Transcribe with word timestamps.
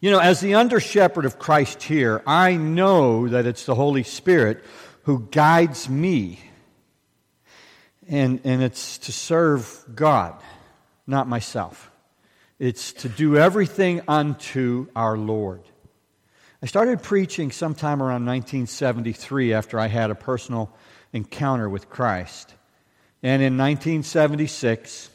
You 0.00 0.10
know, 0.10 0.18
as 0.18 0.40
the 0.40 0.54
under 0.54 0.80
shepherd 0.80 1.24
of 1.24 1.38
Christ 1.38 1.82
here, 1.82 2.22
I 2.26 2.56
know 2.56 3.28
that 3.28 3.46
it's 3.46 3.64
the 3.64 3.74
Holy 3.74 4.02
Spirit 4.02 4.64
who 5.04 5.28
guides 5.30 5.88
me. 5.88 6.40
And, 8.08 8.40
and 8.44 8.62
it's 8.62 8.98
to 8.98 9.12
serve 9.12 9.82
God, 9.94 10.34
not 11.06 11.26
myself. 11.26 11.90
It's 12.58 12.92
to 12.94 13.08
do 13.08 13.36
everything 13.36 14.02
unto 14.06 14.88
our 14.94 15.16
Lord. 15.16 15.62
I 16.62 16.66
started 16.66 17.02
preaching 17.02 17.50
sometime 17.50 18.02
around 18.02 18.26
1973 18.26 19.52
after 19.52 19.78
I 19.78 19.86
had 19.86 20.10
a 20.10 20.14
personal 20.14 20.74
encounter 21.12 21.68
with 21.68 21.88
Christ. 21.88 22.54
And 23.22 23.42
in 23.42 23.56
1976, 23.56 25.10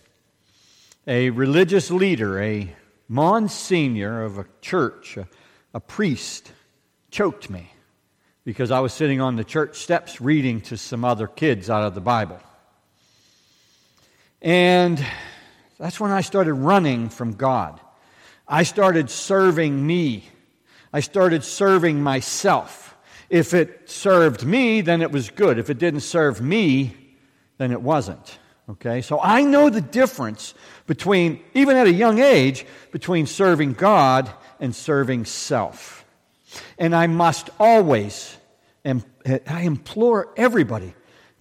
a 1.08 1.30
religious 1.30 1.92
leader, 1.92 2.42
a 2.42 2.76
Monsignor 3.10 4.24
of 4.24 4.38
a 4.38 4.46
church, 4.62 5.18
a, 5.18 5.28
a 5.74 5.80
priest, 5.80 6.52
choked 7.12 7.50
me 7.50 7.72
because 8.46 8.72
I 8.72 8.80
was 8.80 8.94
sitting 8.94 9.20
on 9.20 9.36
the 9.36 9.44
church 9.44 9.78
steps 9.78 10.22
reading 10.22 10.62
to 10.62 10.78
some 10.78 11.04
other 11.04 11.28
kids 11.28 11.70
out 11.70 11.84
of 11.84 11.96
the 11.96 12.02
Bible. 12.02 12.40
And 14.42 15.04
that's 15.78 16.00
when 16.00 16.12
I 16.12 16.22
started 16.22 16.54
running 16.54 17.10
from 17.10 17.34
God. 17.34 17.80
I 18.48 18.64
started 18.64 19.10
serving 19.10 19.86
me. 19.86 20.30
I 20.94 21.02
started 21.02 21.44
serving 21.44 22.02
myself. 22.02 22.96
If 23.30 23.54
it 23.54 23.90
served 23.90 24.46
me, 24.46 24.82
then 24.82 25.02
it 25.02 25.12
was 25.12 25.30
good. 25.30 25.60
If 25.60 25.70
it 25.70 25.78
didn't 25.78 26.02
serve 26.02 26.42
me, 26.42 26.96
then 27.58 27.72
it 27.72 27.82
wasn't. 27.82 28.39
Okay? 28.70 29.02
So 29.02 29.20
I 29.22 29.42
know 29.42 29.70
the 29.70 29.82
difference 29.82 30.54
between, 30.86 31.42
even 31.54 31.76
at 31.76 31.88
a 31.88 31.94
young 31.94 32.20
age, 32.20 32.66
between 32.92 33.26
serving 33.26 33.74
God 33.74 34.32
and 34.60 34.76
serving 34.76 35.26
self. 35.26 36.06
And 36.78 36.96
I 36.96 37.08
must 37.08 37.50
always, 37.60 38.36
and 38.84 39.04
I 39.26 39.62
implore 39.62 40.34
everybody 40.38 40.94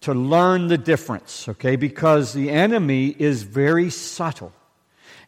to 0.03 0.15
learn 0.15 0.69
the 0.69 0.79
difference, 0.79 1.49
okay? 1.49 1.77
Because 1.77 2.33
the 2.33 2.51
enemy 2.51 3.09
is 3.19 3.43
very 3.43 3.91
subtle. 3.91 4.53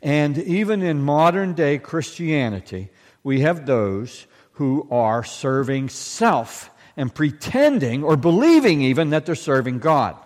And 0.03 0.39
even 0.39 0.83
in 0.83 1.03
modern 1.03 1.55
day 1.55 1.79
Christianity, 1.79 2.91
we 3.23 3.41
have 3.41 3.67
those 3.67 4.27
who 4.53 4.87
are 4.91 5.25
serving 5.25 5.89
self 5.89 6.71
and 6.97 7.15
pretending 7.15 8.05
or 8.05 8.17
believing 8.17 8.83
even 8.83 9.11
that 9.11 9.27
they're 9.27 9.35
serving 9.35 9.79
God. 9.79 10.17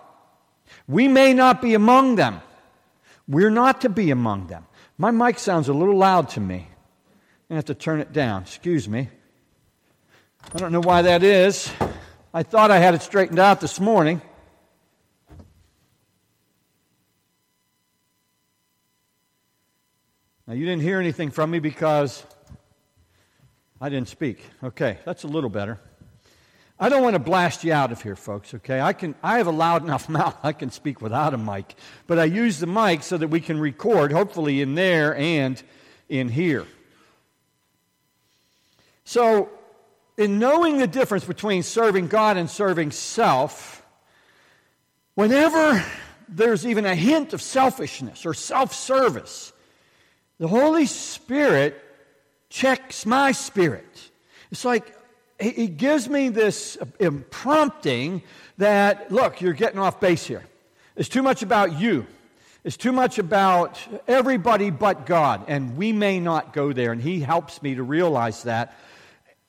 We 0.87 1.07
may 1.07 1.33
not 1.33 1.61
be 1.61 1.73
among 1.73 2.15
them. 2.15 2.41
We're 3.27 3.49
not 3.49 3.81
to 3.81 3.89
be 3.89 4.11
among 4.11 4.47
them. 4.47 4.65
My 4.97 5.11
mic 5.11 5.39
sounds 5.39 5.67
a 5.67 5.73
little 5.73 5.97
loud 5.97 6.29
to 6.29 6.39
me. 6.39 6.67
I 7.49 7.55
have 7.55 7.65
to 7.65 7.75
turn 7.75 7.99
it 7.99 8.13
down. 8.13 8.43
Excuse 8.43 8.87
me. 8.87 9.09
I 10.53 10.57
don't 10.57 10.71
know 10.71 10.81
why 10.81 11.01
that 11.03 11.23
is. 11.23 11.71
I 12.33 12.43
thought 12.43 12.69
I 12.69 12.77
had 12.77 12.93
it 12.93 13.01
straightened 13.01 13.39
out 13.39 13.61
this 13.61 13.79
morning. 13.79 14.21
Now, 20.47 20.53
you 20.53 20.65
didn't 20.65 20.83
hear 20.83 20.99
anything 20.99 21.31
from 21.31 21.49
me 21.49 21.57
because 21.57 22.23
I 23.81 23.89
didn't 23.89 24.09
speak. 24.09 24.45
Okay, 24.63 24.99
that's 25.03 25.23
a 25.23 25.27
little 25.27 25.49
better. 25.49 25.79
I 26.77 26.89
don't 26.89 27.01
want 27.01 27.13
to 27.13 27.19
blast 27.19 27.63
you 27.63 27.71
out 27.71 27.93
of 27.93 28.01
here, 28.01 28.17
folks, 28.17 28.53
okay? 28.53 28.81
I, 28.81 28.91
can, 28.91 29.15
I 29.23 29.37
have 29.37 29.47
a 29.47 29.51
loud 29.51 29.83
enough 29.85 30.09
mouth 30.09 30.37
I 30.43 30.51
can 30.51 30.71
speak 30.71 31.01
without 31.01 31.33
a 31.33 31.37
mic. 31.37 31.75
But 32.07 32.19
I 32.19 32.25
use 32.25 32.59
the 32.59 32.67
mic 32.67 33.03
so 33.03 33.17
that 33.17 33.29
we 33.29 33.39
can 33.39 33.59
record, 33.59 34.11
hopefully, 34.11 34.61
in 34.61 34.75
there 34.75 35.15
and 35.15 35.61
in 36.09 36.29
here. 36.29 36.65
So, 39.05 39.49
in 40.17 40.39
knowing 40.39 40.79
the 40.79 40.87
difference 40.87 41.25
between 41.25 41.63
serving 41.63 42.07
God 42.07 42.37
and 42.37 42.49
serving 42.49 42.91
self, 42.91 43.85
whenever 45.13 45.83
there's 46.27 46.65
even 46.65 46.85
a 46.85 46.95
hint 46.95 47.33
of 47.33 47.41
selfishness 47.41 48.25
or 48.25 48.33
self 48.33 48.73
service, 48.73 49.53
the 50.39 50.47
Holy 50.47 50.85
Spirit 50.85 51.81
checks 52.49 53.05
my 53.05 53.31
spirit. 53.31 54.09
It's 54.51 54.65
like 54.65 54.95
he 55.39 55.67
gives 55.67 56.07
me 56.07 56.29
this 56.29 56.77
prompting 57.29 58.23
that, 58.57 59.11
look, 59.11 59.41
you're 59.41 59.53
getting 59.53 59.79
off 59.79 59.99
base 59.99 60.25
here. 60.25 60.45
It's 60.95 61.09
too 61.09 61.23
much 61.23 61.41
about 61.41 61.77
you. 61.79 62.07
It's 62.63 62.77
too 62.77 62.93
much 62.93 63.19
about 63.19 63.77
everybody 64.07 64.69
but 64.69 65.05
God. 65.05 65.43
And 65.47 65.77
we 65.77 65.91
may 65.91 66.19
not 66.19 66.53
go 66.53 66.73
there. 66.73 66.91
And 66.91 67.01
he 67.01 67.19
helps 67.19 67.61
me 67.61 67.75
to 67.75 67.83
realize 67.83 68.43
that. 68.43 68.77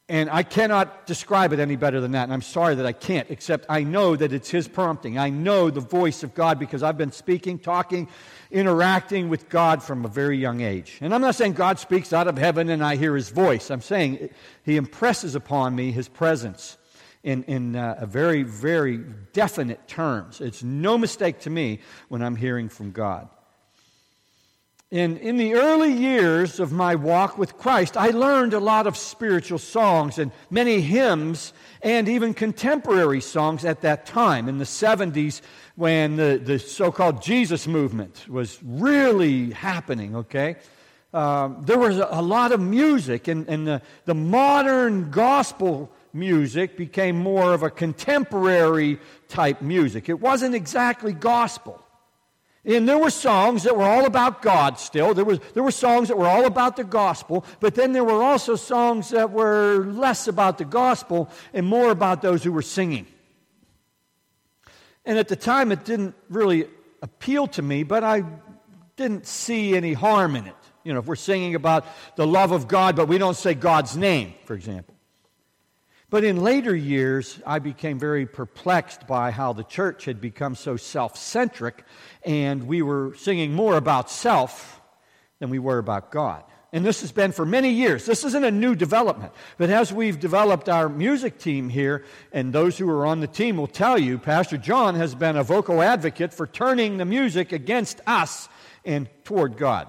And 0.09 0.29
I 0.31 0.43
cannot 0.43 1.07
describe 1.07 1.53
it 1.53 1.59
any 1.59 1.77
better 1.77 2.01
than 2.01 2.13
that. 2.13 2.25
And 2.25 2.33
I'm 2.33 2.43
sorry 2.43 2.75
that 2.75 2.87
I 2.87 2.93
can't, 2.93 3.29
except 3.31 3.67
I 3.69 3.83
know 3.83 4.17
that 4.17 4.33
it's 4.33 4.51
his 4.51 4.69
prompting. 4.69 5.19
I 5.19 5.31
know 5.31 5.71
the 5.71 5.81
voice 5.81 6.23
of 6.23 6.35
God 6.35 6.59
because 6.59 6.83
I've 6.83 6.99
been 6.99 7.11
speaking, 7.13 7.59
talking, 7.59 8.09
interacting 8.51 9.29
with 9.29 9.49
God 9.49 9.83
from 9.83 10.05
a 10.05 10.09
very 10.09 10.39
young 10.39 10.61
age. 10.61 10.99
And 11.01 11.15
I'm 11.15 11.21
not 11.21 11.35
saying 11.35 11.55
God 11.55 11.79
speaks 11.79 12.13
out 12.13 12.29
of 12.29 12.39
heaven 12.39 12.69
and 12.69 12.85
I 12.85 12.97
hear 12.97 13.15
his 13.17 13.31
voice. 13.31 13.71
I'm 13.71 13.81
saying 13.81 14.31
he 14.65 14.77
impresses 14.77 15.35
upon 15.35 15.75
me 15.75 15.91
his 15.93 16.09
presence 16.09 16.77
in, 17.23 17.43
in 17.45 17.77
uh, 17.77 18.07
very, 18.07 18.45
very 18.45 18.99
definite 19.33 19.89
terms. 19.89 20.41
It's 20.41 20.63
no 20.63 20.97
mistake 20.97 21.41
to 21.41 21.51
me 21.51 21.81
when 22.09 22.23
I'm 22.23 22.37
hearing 22.37 22.69
from 22.69 22.93
God. 22.93 23.29
And 24.93 25.19
in 25.19 25.37
the 25.37 25.55
early 25.55 25.93
years 25.93 26.61
of 26.61 26.71
my 26.71 26.95
walk 26.95 27.37
with 27.37 27.59
Christ, 27.59 27.97
I 27.97 28.11
learned 28.11 28.55
a 28.55 28.61
lot 28.61 28.87
of 28.87 28.97
spiritual 28.97 29.59
songs 29.59 30.17
and 30.17 30.31
many 30.49 30.81
hymns 30.81 31.53
and 31.83 32.09
even 32.09 32.33
contemporary 32.33 33.21
songs 33.21 33.65
at 33.65 33.81
that 33.81 34.07
time. 34.07 34.49
In 34.49 34.59
the 34.59 34.65
70s, 34.65 35.41
when 35.77 36.17
the, 36.17 36.41
the 36.43 36.59
so 36.59 36.91
called 36.91 37.23
Jesus 37.23 37.67
movement 37.67 38.27
was 38.29 38.59
really 38.65 39.51
happening, 39.51 40.17
okay? 40.17 40.57
Um, 41.13 41.63
there 41.63 41.79
was 41.79 41.99
a, 41.99 42.09
a, 42.11 42.23
lot 42.23 42.53
of 42.53 42.61
music, 42.61 43.29
and, 43.29 43.49
and 43.49 43.67
the, 43.67 43.83
the 44.07 44.15
modern 44.15 45.11
gospel 45.11 45.91
music 46.13 46.77
became 46.77 47.17
more 47.17 47.53
of 47.53 47.63
a 47.63 47.71
contemporary 47.71 48.99
type 49.29 49.63
music. 49.63 50.09
It 50.09 50.21
wasn't 50.21 50.55
exactly 50.55 51.13
gospel. 51.13 51.83
And 52.65 52.89
there 52.89 52.99
were 52.99 53.11
songs 53.11 53.63
that 53.63 53.77
were 53.77 53.85
all 53.85 54.07
about 54.07 54.43
God 54.43 54.81
still. 54.81 55.15
There, 55.15 55.25
was, 55.25 55.39
there 55.55 55.63
were 55.63 55.71
songs 55.71 56.09
that 56.09 56.19
were 56.19 56.27
all 56.27 56.47
about 56.47 56.77
the 56.77 56.85
gospel, 56.85 57.45
but 57.61 57.77
then 57.77 57.93
there 57.93 58.03
were 58.03 58.23
also 58.23 58.57
songs 58.57 59.11
that 59.11 59.31
were 59.31 59.87
less 59.87 60.27
about 60.27 60.59
the 60.59 60.65
gospel 60.65 61.31
and 61.55 61.65
more 61.65 61.91
about 61.91 62.23
those 62.23 62.43
who 62.43 62.51
were 62.51 62.63
singing. 62.63 63.07
And 65.07 65.19
at 65.19 65.29
the 65.29 65.37
time, 65.37 65.73
it 65.73 65.85
didn't 65.85 66.15
really 66.29 66.67
appeal 67.01 67.47
to 67.49 67.63
me, 67.63 67.85
but 67.85 68.03
I 68.03 68.25
didn't 68.97 69.27
see 69.27 69.77
any 69.77 69.93
harm 69.93 70.35
in 70.35 70.47
it. 70.47 70.55
You 70.83 70.93
know, 70.93 70.99
if 70.99 71.07
we're 71.07 71.17
singing 71.17 71.55
about 71.55 71.87
the 72.17 72.27
love 72.27 72.53
of 72.53 72.69
God, 72.69 72.97
but 72.97 73.09
we 73.09 73.17
don't 73.17 73.37
say 73.37 73.55
God's 73.55 73.97
name, 73.97 74.35
for 74.45 74.55
example. 74.55 74.95
But 76.11 76.25
in 76.25 76.43
later 76.43 76.75
years, 76.75 77.41
I 77.45 77.59
became 77.59 77.99
very 77.99 78.27
perplexed 78.27 79.07
by 79.07 79.33
how 79.33 79.53
the 79.53 79.65
church 79.65 80.05
had 80.05 80.21
become 80.21 80.55
so 80.55 80.77
self 80.77 81.17
centric, 81.17 81.85
and 82.25 82.67
we 82.67 82.83
were 82.83 83.15
singing 83.17 83.53
more 83.53 83.77
about 83.77 84.11
self 84.11 84.81
than 85.41 85.51
we 85.51 85.59
were 85.59 85.79
about 85.79 86.11
God. 86.11 86.45
And 86.77 86.85
this 86.85 87.01
has 87.01 87.11
been 87.11 87.33
for 87.33 87.47
many 87.47 87.71
years. 87.71 88.05
This 88.05 88.23
isn't 88.23 88.45
a 88.45 88.51
new 88.51 88.75
development. 88.75 89.33
But 89.57 89.71
as 89.71 89.95
we've 89.95 90.21
developed 90.21 90.69
our 90.69 90.91
music 90.91 91.39
team 91.39 91.71
here, 91.71 92.05
and 92.33 92.53
those 92.53 92.77
who 92.77 92.87
are 92.91 93.07
on 93.07 93.21
the 93.21 93.27
team 93.27 93.57
will 93.57 93.67
tell 93.67 93.99
you, 93.99 94.19
Pastor 94.19 94.59
John 94.59 94.95
has 94.95 95.15
been 95.15 95.39
a 95.39 95.43
vocal 95.43 95.81
advocate 95.81 96.35
for 96.35 96.47
turning 96.47 96.99
the 96.99 97.07
music 97.07 97.53
against 97.53 98.03
us 98.07 98.51
and 98.85 99.09
toward 99.25 99.57
God. 99.57 99.89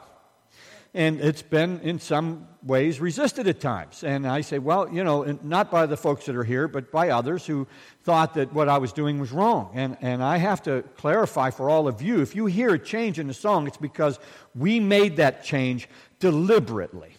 And 0.93 1.19
it's 1.19 1.41
been, 1.41 1.81
in 1.81 1.99
some 1.99 2.47
ways, 2.63 2.99
resisted 2.99 3.47
at 3.47 3.59
times. 3.59 4.03
And 4.03 4.25
I 4.25 4.41
say, 4.41 4.57
well, 4.57 4.89
you 4.91 5.03
know, 5.03 5.37
not 5.43 5.69
by 5.69 5.85
the 5.87 5.97
folks 5.97 6.25
that 6.25 6.35
are 6.35 6.43
here, 6.43 6.67
but 6.67 6.91
by 6.91 7.09
others 7.09 7.45
who 7.45 7.67
thought 8.03 8.33
that 8.35 8.53
what 8.53 8.69
I 8.69 8.77
was 8.77 8.93
doing 8.93 9.19
was 9.19 9.31
wrong. 9.31 9.71
And, 9.73 9.97
and 10.01 10.23
I 10.23 10.37
have 10.37 10.63
to 10.63 10.83
clarify 10.95 11.49
for 11.49 11.69
all 11.69 11.87
of 11.87 12.01
you 12.01 12.21
if 12.21 12.35
you 12.35 12.45
hear 12.45 12.73
a 12.73 12.79
change 12.79 13.19
in 13.19 13.27
the 13.27 13.33
song, 13.33 13.67
it's 13.67 13.77
because 13.77 14.19
we 14.55 14.79
made 14.79 15.17
that 15.17 15.43
change 15.43 15.89
deliberately. 16.19 17.13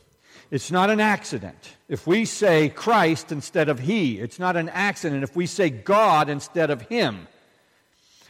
It's 0.51 0.71
not 0.71 0.91
an 0.91 1.01
accident. 1.01 1.77
If 1.89 2.07
we 2.07 2.25
say 2.25 2.71
Christ 2.71 3.33
instead 3.33 3.69
of 3.69 3.81
He, 3.81 4.19
it's 4.19 4.39
not 4.39 4.57
an 4.57 4.69
accident. 4.71 5.23
If 5.23 5.37
we 5.37 5.47
say 5.47 5.69
God 5.69 6.29
instead 6.29 6.71
of 6.71 6.83
Him, 6.83 7.29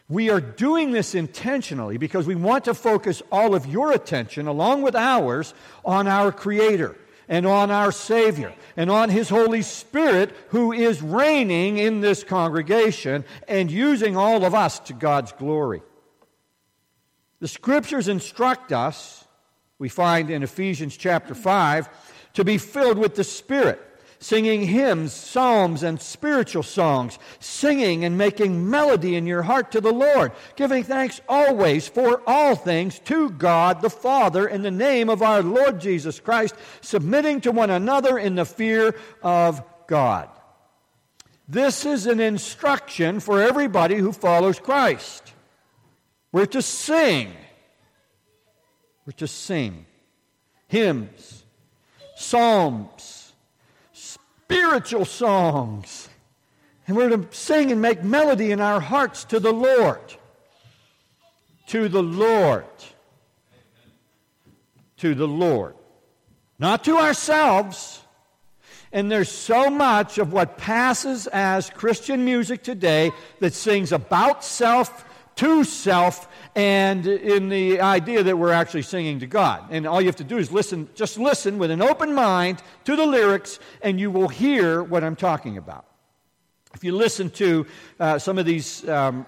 we 0.09 0.31
are 0.31 0.41
doing 0.41 0.93
this 0.93 1.15
intentionally 1.15 1.99
because 1.99 2.27
we 2.27 2.35
want 2.35 2.65
to 2.65 2.75
focus 2.75 3.23
all 3.31 3.55
of 3.55 3.67
your 3.67 3.93
attention, 3.93 4.47
along 4.47 4.83
with 4.83 4.97
ours, 4.97 5.55
on 5.85 6.09
our 6.09 6.33
Creator 6.33 6.97
and 7.29 7.47
on 7.47 7.71
our 7.71 7.93
Savior 7.93 8.55
and 8.77 8.91
on 8.91 9.11
His 9.11 9.29
Holy 9.29 9.63
Spirit 9.63 10.35
who 10.49 10.73
is 10.73 11.03
reigning 11.03 11.77
in 11.77 12.01
this 12.01 12.25
congregation 12.25 13.25
and 13.47 13.71
using 13.71 14.17
all 14.17 14.45
of 14.45 14.55
us 14.55 14.79
to 14.81 14.95
God's 14.95 15.33
glory. 15.33 15.83
The 17.41 17.49
Scriptures 17.49 18.09
instruct 18.09 18.73
us 18.73 19.25
we 19.79 19.89
find 19.89 20.31
in 20.31 20.43
Ephesians 20.43 20.97
chapter 20.97 21.35
5 21.35 21.89
to 22.35 22.45
be 22.45 22.59
filled 22.59 22.99
with 22.99 23.15
the 23.15 23.25
Spirit, 23.25 23.81
singing 24.19 24.63
hymns, 24.63 25.13
psalms, 25.13 25.83
and 25.83 26.01
spiritual 26.01 26.65
songs, 26.65 27.19
singing 27.39 28.05
and 28.05 28.19
making 28.19 28.69
melody 28.69 29.15
in 29.15 29.27
your 29.27 29.43
heart 29.43 29.71
to 29.73 29.81
the 29.81 29.93
Lord, 29.93 30.33
giving 30.57 30.83
thanks 30.83 31.21
always 31.29 31.87
for 31.87 32.23
all 32.27 32.57
things 32.57 32.99
to 33.01 33.31
God 33.31 33.81
the 33.81 33.91
Father 33.91 34.49
in 34.49 34.63
the 34.63 34.71
name 34.71 35.09
of 35.09 35.23
our 35.23 35.43
Lord 35.43 35.81
Jesus 35.81 36.19
Christ, 36.19 36.55
submitting 36.81 37.41
to 37.43 37.53
one 37.53 37.71
another 37.71 38.19
in 38.19 38.35
the 38.35 38.45
fear 38.45 38.97
of 39.23 39.63
God. 39.87 40.29
This 41.49 41.87
is 41.87 42.07
an 42.07 42.21
instruction 42.21 43.21
for 43.21 43.41
everybody 43.41 43.97
who 43.97 44.13
follows 44.13 44.59
Christ. 44.59 45.33
We're 46.31 46.47
to 46.47 46.61
sing. 46.61 47.33
We're 49.09 49.13
to 49.13 49.27
sing 49.27 49.87
hymns, 50.67 51.43
psalms, 52.15 53.33
spiritual 53.95 55.07
songs. 55.07 56.11
And 56.87 56.95
we're 56.95 57.17
to 57.17 57.27
sing 57.31 57.73
and 57.73 57.81
make 57.81 58.05
melody 58.05 58.51
in 58.51 58.61
our 58.61 58.81
hearts 58.81 59.25
to 59.25 59.41
the 59.41 59.51
Lord. 59.51 60.03
To 61.69 61.89
the 61.89 62.03
Lord. 62.03 62.67
To 64.99 65.15
the 65.15 65.27
Lord. 65.27 65.75
Not 66.59 66.85
to 66.85 66.99
ourselves 66.99 68.03
and 68.93 69.11
there's 69.11 69.31
so 69.31 69.69
much 69.69 70.19
of 70.19 70.33
what 70.33 70.57
passes 70.57 71.27
as 71.27 71.69
Christian 71.71 72.25
music 72.25 72.63
today 72.63 73.13
that 73.41 73.53
sings 73.53 73.93
about 73.93 74.43
self, 74.43 75.05
to 75.39 75.63
self, 75.63 76.29
and 76.57 77.07
in 77.07 77.49
the 77.49 77.81
idea 77.81 78.25
that 78.25 78.37
we're 78.37 78.53
actually 78.53 78.83
singing 78.83 79.21
to 79.21 79.27
God. 79.27 79.65
And 79.71 79.87
all 79.87 80.01
you 80.01 80.09
have 80.09 80.17
to 80.17 80.25
do 80.25 80.37
is 80.37 80.51
listen, 80.51 80.89
just 80.95 81.17
listen 81.17 81.59
with 81.59 81.71
an 81.71 81.81
open 81.81 82.13
mind 82.13 82.61
to 82.85 82.97
the 82.97 83.07
lyrics, 83.07 83.61
and 83.81 84.01
you 84.01 84.11
will 84.11 84.27
hear 84.27 84.83
what 84.83 85.05
I'm 85.05 85.15
talking 85.15 85.57
about. 85.57 85.85
If 86.75 86.83
you 86.83 86.95
listen 86.95 87.31
to 87.31 87.67
uh, 88.01 88.19
some 88.19 88.39
of 88.39 88.47
these 88.47 88.87
um, 88.89 89.27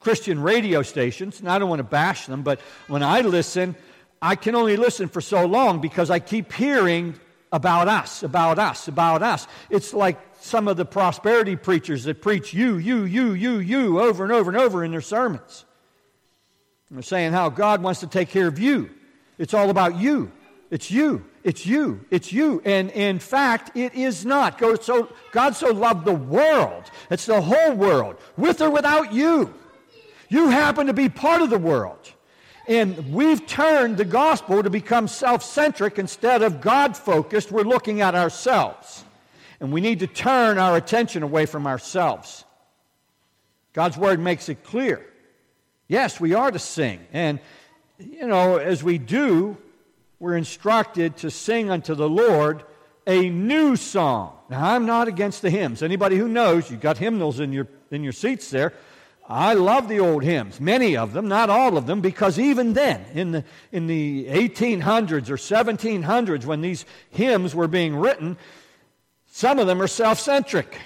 Christian 0.00 0.42
radio 0.42 0.82
stations, 0.82 1.38
and 1.38 1.48
I 1.48 1.60
don't 1.60 1.68
want 1.68 1.78
to 1.78 1.84
bash 1.84 2.26
them, 2.26 2.42
but 2.42 2.60
when 2.88 3.04
I 3.04 3.20
listen, 3.20 3.76
I 4.20 4.34
can 4.34 4.56
only 4.56 4.76
listen 4.76 5.08
for 5.08 5.20
so 5.20 5.46
long 5.46 5.80
because 5.80 6.10
I 6.10 6.18
keep 6.18 6.52
hearing 6.52 7.14
about 7.52 7.86
us, 7.86 8.24
about 8.24 8.58
us, 8.58 8.88
about 8.88 9.22
us. 9.22 9.46
It's 9.70 9.94
like 9.94 10.31
some 10.42 10.68
of 10.68 10.76
the 10.76 10.84
prosperity 10.84 11.56
preachers 11.56 12.04
that 12.04 12.20
preach 12.20 12.52
you, 12.52 12.76
you, 12.76 13.04
you, 13.04 13.32
you, 13.32 13.58
you 13.58 14.00
over 14.00 14.24
and 14.24 14.32
over 14.32 14.50
and 14.50 14.58
over 14.58 14.84
in 14.84 14.90
their 14.90 15.00
sermons. 15.00 15.64
And 16.88 16.98
they're 16.98 17.02
saying 17.02 17.32
how 17.32 17.48
God 17.48 17.82
wants 17.82 18.00
to 18.00 18.06
take 18.06 18.28
care 18.28 18.48
of 18.48 18.58
you. 18.58 18.90
It's 19.38 19.54
all 19.54 19.70
about 19.70 19.96
you. 19.96 20.30
It's 20.70 20.90
you. 20.90 21.24
It's 21.44 21.66
you. 21.66 22.04
It's 22.10 22.32
you. 22.32 22.62
And 22.64 22.90
in 22.90 23.18
fact, 23.18 23.76
it 23.76 23.94
is 23.94 24.24
not. 24.24 24.58
God 24.58 24.82
so, 24.82 25.12
God 25.30 25.54
so 25.54 25.72
loved 25.72 26.04
the 26.04 26.14
world. 26.14 26.84
It's 27.10 27.26
the 27.26 27.40
whole 27.40 27.74
world, 27.74 28.16
with 28.36 28.60
or 28.60 28.70
without 28.70 29.12
you. 29.12 29.52
You 30.28 30.48
happen 30.48 30.86
to 30.86 30.94
be 30.94 31.08
part 31.08 31.42
of 31.42 31.50
the 31.50 31.58
world. 31.58 32.12
And 32.66 33.12
we've 33.12 33.46
turned 33.46 33.96
the 33.96 34.04
gospel 34.04 34.62
to 34.62 34.70
become 34.70 35.08
self 35.08 35.42
centric 35.42 35.98
instead 35.98 36.42
of 36.42 36.60
God 36.60 36.96
focused. 36.96 37.50
We're 37.50 37.62
looking 37.62 38.00
at 38.00 38.14
ourselves. 38.14 39.04
And 39.62 39.72
we 39.72 39.80
need 39.80 40.00
to 40.00 40.08
turn 40.08 40.58
our 40.58 40.76
attention 40.76 41.22
away 41.22 41.46
from 41.46 41.68
ourselves. 41.68 42.44
God's 43.72 43.96
word 43.96 44.18
makes 44.18 44.48
it 44.48 44.64
clear. 44.64 45.06
Yes, 45.86 46.18
we 46.18 46.34
are 46.34 46.50
to 46.50 46.58
sing. 46.58 46.98
And, 47.12 47.38
you 47.96 48.26
know, 48.26 48.56
as 48.56 48.82
we 48.82 48.98
do, 48.98 49.56
we're 50.18 50.36
instructed 50.36 51.16
to 51.18 51.30
sing 51.30 51.70
unto 51.70 51.94
the 51.94 52.08
Lord 52.08 52.64
a 53.06 53.30
new 53.30 53.76
song. 53.76 54.36
Now, 54.50 54.74
I'm 54.74 54.84
not 54.84 55.06
against 55.06 55.42
the 55.42 55.50
hymns. 55.50 55.80
Anybody 55.80 56.16
who 56.16 56.26
knows, 56.26 56.68
you've 56.68 56.80
got 56.80 56.98
hymnals 56.98 57.38
in 57.38 57.52
your, 57.52 57.68
in 57.92 58.02
your 58.02 58.12
seats 58.12 58.50
there. 58.50 58.72
I 59.28 59.54
love 59.54 59.86
the 59.86 60.00
old 60.00 60.24
hymns, 60.24 60.60
many 60.60 60.96
of 60.96 61.12
them, 61.12 61.28
not 61.28 61.50
all 61.50 61.76
of 61.76 61.86
them, 61.86 62.00
because 62.00 62.36
even 62.36 62.72
then, 62.72 63.04
in 63.14 63.30
the, 63.30 63.44
in 63.70 63.86
the 63.86 64.26
1800s 64.26 65.30
or 65.30 65.36
1700s, 65.36 66.44
when 66.46 66.62
these 66.62 66.84
hymns 67.10 67.54
were 67.54 67.68
being 67.68 67.94
written, 67.94 68.36
some 69.34 69.58
of 69.58 69.66
them 69.66 69.80
are 69.80 69.86
self 69.86 70.20
centric. 70.20 70.78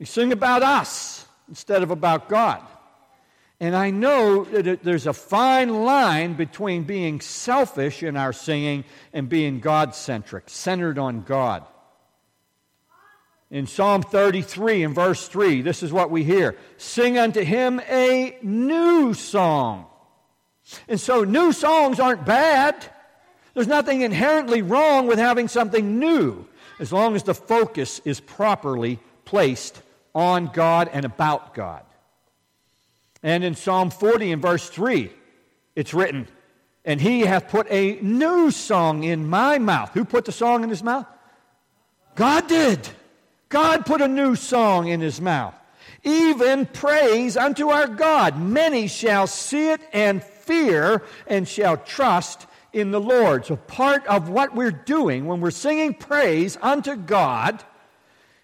We 0.00 0.06
sing 0.06 0.32
about 0.32 0.64
us 0.64 1.24
instead 1.48 1.84
of 1.84 1.92
about 1.92 2.28
God. 2.28 2.60
And 3.60 3.76
I 3.76 3.90
know 3.90 4.42
that 4.44 4.82
there's 4.82 5.06
a 5.06 5.12
fine 5.12 5.84
line 5.84 6.34
between 6.34 6.82
being 6.82 7.20
selfish 7.20 8.02
in 8.02 8.16
our 8.16 8.32
singing 8.32 8.84
and 9.12 9.28
being 9.28 9.60
God 9.60 9.94
centric, 9.94 10.50
centered 10.50 10.98
on 10.98 11.22
God. 11.22 11.64
In 13.48 13.68
Psalm 13.68 14.02
33 14.02 14.82
in 14.82 14.92
verse 14.92 15.28
3, 15.28 15.62
this 15.62 15.84
is 15.84 15.92
what 15.92 16.10
we 16.10 16.24
hear 16.24 16.56
Sing 16.78 17.16
unto 17.16 17.42
him 17.42 17.80
a 17.88 18.36
new 18.42 19.14
song. 19.14 19.86
And 20.88 21.00
so, 21.00 21.22
new 21.22 21.52
songs 21.52 22.00
aren't 22.00 22.26
bad. 22.26 22.74
There's 23.54 23.68
nothing 23.68 24.02
inherently 24.02 24.62
wrong 24.62 25.06
with 25.06 25.20
having 25.20 25.46
something 25.46 26.00
new, 26.00 26.44
as 26.78 26.92
long 26.92 27.14
as 27.16 27.22
the 27.22 27.34
focus 27.34 28.00
is 28.04 28.20
properly 28.20 28.98
placed 29.24 29.80
on 30.14 30.46
God 30.46 30.90
and 30.92 31.04
about 31.04 31.54
God. 31.54 31.82
And 33.22 33.44
in 33.44 33.54
Psalm 33.54 33.90
40 33.90 34.32
and 34.32 34.42
verse 34.42 34.68
3, 34.68 35.10
it's 35.74 35.92
written, 35.92 36.28
And 36.84 37.00
he 37.00 37.20
hath 37.20 37.48
put 37.48 37.66
a 37.70 37.98
new 38.00 38.50
song 38.50 39.04
in 39.04 39.28
my 39.28 39.58
mouth. 39.58 39.92
Who 39.94 40.04
put 40.04 40.24
the 40.24 40.32
song 40.32 40.62
in 40.62 40.70
his 40.70 40.82
mouth? 40.82 41.06
God 42.14 42.46
did. 42.48 42.88
God 43.48 43.86
put 43.86 44.00
a 44.00 44.08
new 44.08 44.34
song 44.34 44.88
in 44.88 45.00
his 45.00 45.20
mouth, 45.20 45.54
even 46.02 46.66
praise 46.66 47.36
unto 47.36 47.68
our 47.68 47.86
God. 47.86 48.40
Many 48.40 48.88
shall 48.88 49.26
see 49.26 49.70
it 49.70 49.80
and 49.92 50.22
fear 50.22 51.02
and 51.26 51.46
shall 51.46 51.76
trust 51.76 52.45
in 52.76 52.90
the 52.90 53.00
Lord. 53.00 53.46
So, 53.46 53.56
part 53.56 54.06
of 54.06 54.28
what 54.28 54.54
we're 54.54 54.70
doing 54.70 55.26
when 55.26 55.40
we're 55.40 55.50
singing 55.50 55.94
praise 55.94 56.58
unto 56.60 56.94
God 56.94 57.64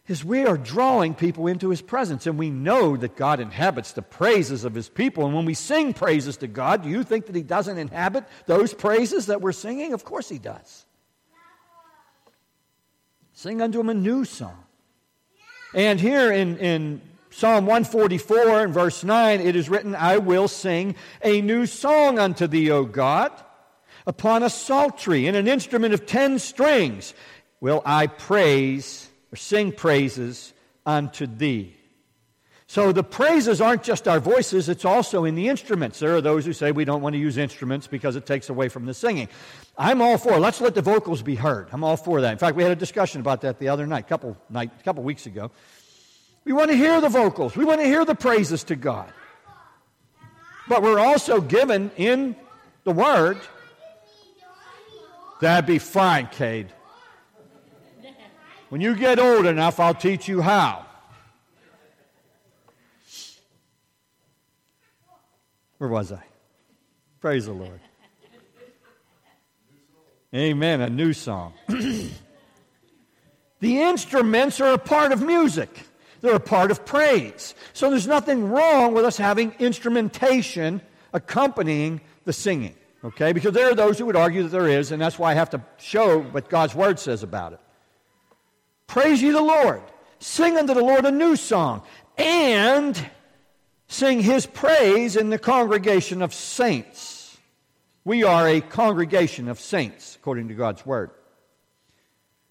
is 0.08 0.24
we 0.24 0.46
are 0.46 0.56
drawing 0.56 1.14
people 1.14 1.46
into 1.46 1.68
his 1.68 1.82
presence. 1.82 2.26
And 2.26 2.38
we 2.38 2.50
know 2.50 2.96
that 2.96 3.14
God 3.14 3.40
inhabits 3.40 3.92
the 3.92 4.02
praises 4.02 4.64
of 4.64 4.74
his 4.74 4.88
people. 4.88 5.26
And 5.26 5.34
when 5.34 5.44
we 5.44 5.54
sing 5.54 5.92
praises 5.92 6.38
to 6.38 6.48
God, 6.48 6.82
do 6.82 6.88
you 6.88 7.04
think 7.04 7.26
that 7.26 7.36
he 7.36 7.42
doesn't 7.42 7.76
inhabit 7.76 8.24
those 8.46 8.72
praises 8.72 9.26
that 9.26 9.42
we're 9.42 9.52
singing? 9.52 9.92
Of 9.92 10.04
course 10.04 10.30
he 10.30 10.38
does. 10.38 10.86
Sing 13.34 13.60
unto 13.60 13.80
him 13.80 13.90
a 13.90 13.94
new 13.94 14.24
song. 14.24 14.64
And 15.74 16.00
here 16.00 16.32
in, 16.32 16.56
in 16.58 17.02
Psalm 17.30 17.66
144 17.66 18.64
and 18.64 18.74
verse 18.74 19.04
9, 19.04 19.40
it 19.40 19.56
is 19.56 19.68
written, 19.68 19.94
I 19.94 20.18
will 20.18 20.48
sing 20.48 20.96
a 21.22 21.42
new 21.42 21.66
song 21.66 22.18
unto 22.18 22.46
thee, 22.46 22.70
O 22.70 22.84
God. 22.84 23.32
Upon 24.06 24.42
a 24.42 24.50
psaltery 24.50 25.26
and 25.26 25.36
an 25.36 25.48
instrument 25.48 25.94
of 25.94 26.06
ten 26.06 26.38
strings 26.38 27.14
will 27.60 27.82
I 27.84 28.08
praise 28.08 29.08
or 29.32 29.36
sing 29.36 29.72
praises 29.72 30.52
unto 30.84 31.26
thee. 31.26 31.76
So 32.66 32.90
the 32.90 33.04
praises 33.04 33.60
aren't 33.60 33.82
just 33.82 34.08
our 34.08 34.18
voices, 34.18 34.70
it's 34.70 34.86
also 34.86 35.26
in 35.26 35.34
the 35.34 35.48
instruments. 35.48 35.98
There 35.98 36.16
are 36.16 36.22
those 36.22 36.46
who 36.46 36.54
say 36.54 36.72
we 36.72 36.86
don't 36.86 37.02
want 37.02 37.12
to 37.12 37.18
use 37.18 37.36
instruments 37.36 37.86
because 37.86 38.16
it 38.16 38.24
takes 38.24 38.48
away 38.48 38.70
from 38.70 38.86
the 38.86 38.94
singing. 38.94 39.28
I'm 39.76 40.00
all 40.00 40.16
for 40.16 40.40
let's 40.40 40.58
let 40.60 40.74
the 40.74 40.80
vocals 40.80 41.20
be 41.20 41.34
heard. 41.34 41.68
I'm 41.70 41.84
all 41.84 41.98
for 41.98 42.22
that. 42.22 42.32
In 42.32 42.38
fact, 42.38 42.56
we 42.56 42.62
had 42.62 42.72
a 42.72 42.76
discussion 42.76 43.20
about 43.20 43.42
that 43.42 43.58
the 43.58 43.68
other 43.68 43.86
night, 43.86 44.08
couple 44.08 44.38
night, 44.48 44.70
a 44.80 44.82
couple 44.84 45.02
weeks 45.02 45.26
ago. 45.26 45.50
We 46.44 46.52
want 46.52 46.70
to 46.70 46.76
hear 46.76 47.00
the 47.00 47.10
vocals. 47.10 47.54
We 47.56 47.66
want 47.66 47.82
to 47.82 47.86
hear 47.86 48.06
the 48.06 48.14
praises 48.14 48.64
to 48.64 48.74
God. 48.74 49.12
But 50.66 50.82
we're 50.82 50.98
also 50.98 51.40
given 51.42 51.90
in 51.96 52.34
the 52.84 52.92
Word. 52.92 53.38
That'd 55.42 55.66
be 55.66 55.80
fine, 55.80 56.28
Cade. 56.28 56.68
When 58.68 58.80
you 58.80 58.94
get 58.94 59.18
old 59.18 59.44
enough, 59.44 59.80
I'll 59.80 59.92
teach 59.92 60.28
you 60.28 60.40
how. 60.40 60.86
Where 65.78 65.90
was 65.90 66.12
I? 66.12 66.22
Praise 67.20 67.46
the 67.46 67.52
Lord. 67.54 67.80
Amen. 70.32 70.80
A 70.80 70.88
new 70.88 71.12
song. 71.12 71.54
the 71.66 72.12
instruments 73.60 74.60
are 74.60 74.74
a 74.74 74.78
part 74.78 75.10
of 75.10 75.22
music, 75.22 75.76
they're 76.20 76.36
a 76.36 76.40
part 76.40 76.70
of 76.70 76.86
praise. 76.86 77.56
So 77.72 77.90
there's 77.90 78.06
nothing 78.06 78.48
wrong 78.48 78.94
with 78.94 79.04
us 79.04 79.16
having 79.16 79.56
instrumentation 79.58 80.82
accompanying 81.12 82.00
the 82.26 82.32
singing. 82.32 82.76
Okay? 83.04 83.32
Because 83.32 83.52
there 83.52 83.70
are 83.70 83.74
those 83.74 83.98
who 83.98 84.06
would 84.06 84.16
argue 84.16 84.42
that 84.42 84.50
there 84.50 84.68
is, 84.68 84.92
and 84.92 85.00
that's 85.00 85.18
why 85.18 85.32
I 85.32 85.34
have 85.34 85.50
to 85.50 85.62
show 85.78 86.20
what 86.20 86.48
God's 86.48 86.74
Word 86.74 86.98
says 86.98 87.22
about 87.22 87.52
it. 87.52 87.60
Praise 88.86 89.22
ye 89.22 89.30
the 89.30 89.40
Lord. 89.40 89.82
Sing 90.18 90.56
unto 90.56 90.74
the 90.74 90.84
Lord 90.84 91.04
a 91.04 91.10
new 91.10 91.34
song. 91.34 91.82
And 92.16 93.10
sing 93.88 94.20
his 94.20 94.46
praise 94.46 95.16
in 95.16 95.30
the 95.30 95.38
congregation 95.38 96.22
of 96.22 96.32
saints. 96.32 97.38
We 98.04 98.24
are 98.24 98.48
a 98.48 98.60
congregation 98.60 99.48
of 99.48 99.60
saints, 99.60 100.16
according 100.16 100.48
to 100.48 100.54
God's 100.54 100.84
word. 100.84 101.10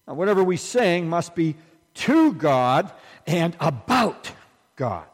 Now, 0.08 0.13
whatever 0.13 0.43
we 0.43 0.58
sing 0.58 1.10
must 1.10 1.36
be 1.36 1.55
to 1.93 2.34
God 2.34 2.91
and 3.27 3.55
about 3.60 4.31
God. 4.75 5.05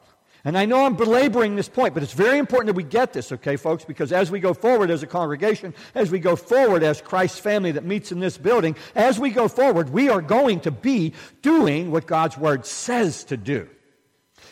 And 0.48 0.58
I 0.58 0.63
know 0.63 0.86
I'm 0.86 0.96
belaboring 0.96 1.58
this 1.58 1.68
point, 1.68 1.94
but 1.94 2.04
it's 2.04 2.13
very 2.13 2.38
important 2.38 2.68
that 2.68 2.77
we 2.77 2.84
get 2.84 3.12
this, 3.12 3.34
okay, 3.34 3.58
folks? 3.58 3.84
Because 3.84 4.13
as 4.13 4.32
we 4.32 4.39
go 4.39 4.54
forward 4.54 4.89
as 4.89 5.04
a 5.04 5.06
congregation, 5.06 5.74
as 5.94 6.10
we 6.10 6.20
go 6.20 6.38
forward 6.38 6.84
as 6.84 7.01
Christ's 7.01 7.38
family 7.38 7.74
that 7.74 7.84
meets 7.84 8.13
in 8.13 8.22
this 8.22 8.38
building, 8.38 8.77
as 8.96 9.20
we 9.20 9.30
go 9.30 9.50
forward, 9.50 9.89
we 9.89 10.08
are 10.08 10.22
going 10.22 10.62
to 10.62 10.72
be 10.72 11.12
doing 11.42 11.92
what 11.92 12.08
God's 12.08 12.38
Word 12.38 12.66
says 12.66 13.25
to 13.25 13.36
do. 13.36 13.68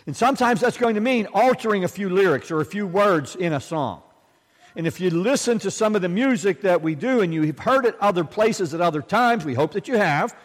And 0.05 0.17
sometimes 0.17 0.59
that's 0.59 0.75
going 0.75 0.95
to 0.95 1.01
mean 1.01 1.27
altering 1.33 1.85
a 1.85 1.87
few 1.87 2.09
lyrics 2.09 2.51
or 2.51 2.59
a 2.59 2.65
few 2.65 2.85
words 2.85 3.37
in 3.37 3.53
a 3.53 3.61
song. 3.61 4.01
And 4.75 4.85
if 4.85 4.99
you 4.99 5.09
listen 5.09 5.59
to 5.59 5.71
some 5.71 5.95
of 5.95 6.01
the 6.01 6.09
music 6.09 6.59
that 6.63 6.81
we 6.81 6.95
do 6.95 7.21
and 7.21 7.33
you've 7.33 7.57
heard 7.57 7.85
it 7.85 7.95
other 8.01 8.25
places 8.25 8.73
at 8.73 8.81
other 8.81 9.01
times, 9.01 9.45
we 9.45 9.53
hope 9.53 9.71
that 9.71 9.87
you 9.87 9.95
have, 9.95 10.35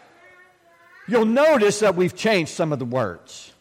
you'll 1.09 1.25
notice 1.25 1.80
that 1.80 1.97
we've 1.97 2.14
changed 2.14 2.52
some 2.52 2.73
of 2.73 2.78
the 2.78 2.85
words. 2.85 3.52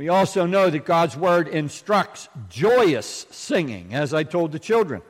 We 0.00 0.08
also 0.08 0.46
know 0.46 0.70
that 0.70 0.86
God's 0.86 1.14
word 1.14 1.46
instructs 1.46 2.30
joyous 2.48 3.26
singing, 3.32 3.92
as 3.92 4.14
I 4.14 4.22
told 4.22 4.50
the 4.50 4.58
children. 4.58 5.02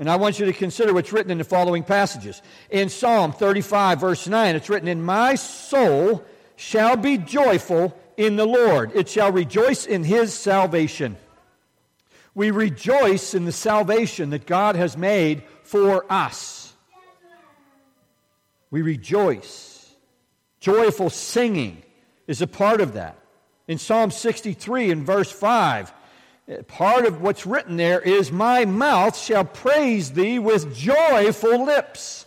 And 0.00 0.10
I 0.10 0.16
want 0.16 0.40
you 0.40 0.46
to 0.46 0.52
consider 0.52 0.92
what's 0.92 1.12
written 1.12 1.30
in 1.30 1.38
the 1.38 1.44
following 1.44 1.84
passages. 1.84 2.42
In 2.68 2.88
Psalm 2.88 3.32
35, 3.32 4.00
verse 4.00 4.26
9, 4.26 4.56
it's 4.56 4.68
written, 4.68 4.88
In 4.88 5.00
my 5.00 5.36
soul 5.36 6.24
shall 6.56 6.96
be 6.96 7.18
joyful 7.18 7.96
in 8.16 8.34
the 8.34 8.46
Lord, 8.46 8.90
it 8.96 9.08
shall 9.08 9.30
rejoice 9.30 9.86
in 9.86 10.02
his 10.02 10.34
salvation. 10.34 11.16
We 12.34 12.50
rejoice 12.50 13.32
in 13.32 13.44
the 13.44 13.52
salvation 13.52 14.30
that 14.30 14.44
God 14.44 14.74
has 14.74 14.96
made 14.96 15.44
for 15.62 16.04
us. 16.12 16.74
We 18.72 18.82
rejoice. 18.82 19.88
Joyful 20.58 21.10
singing 21.10 21.84
is 22.26 22.42
a 22.42 22.48
part 22.48 22.80
of 22.80 22.94
that. 22.94 23.20
In 23.68 23.78
Psalm 23.78 24.10
63 24.10 24.90
in 24.90 25.04
verse 25.04 25.30
5, 25.30 25.92
part 26.68 27.04
of 27.04 27.20
what's 27.20 27.46
written 27.46 27.76
there 27.76 28.00
is, 28.00 28.30
My 28.30 28.64
mouth 28.64 29.18
shall 29.18 29.44
praise 29.44 30.12
thee 30.12 30.38
with 30.38 30.74
joyful 30.74 31.64
lips. 31.64 32.26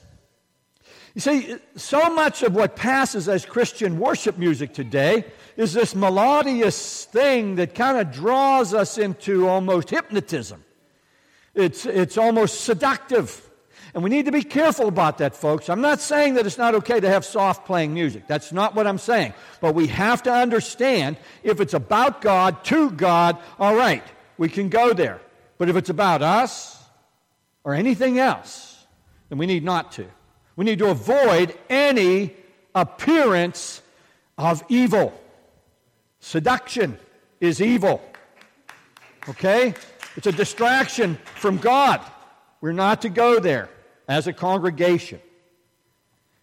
You 1.15 1.21
see, 1.21 1.55
so 1.75 2.13
much 2.13 2.43
of 2.43 2.53
what 2.53 2.75
passes 2.75 3.27
as 3.27 3.45
Christian 3.45 3.99
worship 3.99 4.37
music 4.37 4.73
today 4.73 5.25
is 5.57 5.73
this 5.73 5.95
melodious 5.95 7.05
thing 7.05 7.55
that 7.55 7.73
kind 7.73 7.97
of 7.97 8.11
draws 8.13 8.73
us 8.73 8.97
into 8.97 9.47
almost 9.47 9.89
hypnotism. 9.89 10.63
It's, 11.55 11.85
it's 11.85 12.17
almost 12.17 12.61
seductive. 12.61 13.48
And 13.93 14.03
we 14.03 14.09
need 14.09 14.25
to 14.25 14.31
be 14.31 14.43
careful 14.43 14.87
about 14.87 15.17
that, 15.17 15.35
folks. 15.35 15.69
I'm 15.69 15.81
not 15.81 15.99
saying 15.99 16.35
that 16.35 16.45
it's 16.45 16.57
not 16.57 16.75
okay 16.75 16.99
to 16.99 17.09
have 17.09 17.25
soft 17.25 17.65
playing 17.65 17.93
music. 17.93 18.27
That's 18.27 18.51
not 18.51 18.75
what 18.75 18.85
I'm 18.85 18.99
saying. 18.99 19.33
But 19.61 19.73
we 19.73 19.87
have 19.87 20.23
to 20.23 20.31
understand 20.31 21.17
if 21.43 21.59
it's 21.59 21.73
about 21.73 22.21
God, 22.21 22.63
to 22.65 22.91
God, 22.91 23.37
all 23.57 23.75
right, 23.75 24.03
we 24.37 24.47
can 24.47 24.69
go 24.69 24.93
there. 24.93 25.21
But 25.57 25.69
if 25.69 25.75
it's 25.75 25.89
about 25.89 26.21
us 26.21 26.81
or 27.63 27.73
anything 27.73 28.19
else, 28.19 28.85
then 29.29 29.37
we 29.37 29.47
need 29.47 29.63
not 29.63 29.91
to. 29.93 30.05
We 30.55 30.65
need 30.65 30.79
to 30.79 30.89
avoid 30.89 31.57
any 31.69 32.35
appearance 32.75 33.81
of 34.37 34.63
evil. 34.69 35.19
Seduction 36.19 36.99
is 37.41 37.59
evil. 37.59 38.03
Okay? 39.27 39.73
It's 40.15 40.27
a 40.27 40.31
distraction 40.31 41.17
from 41.35 41.57
God. 41.57 42.01
We're 42.61 42.71
not 42.71 43.01
to 43.01 43.09
go 43.09 43.39
there 43.39 43.69
as 44.09 44.27
a 44.27 44.33
congregation. 44.33 45.21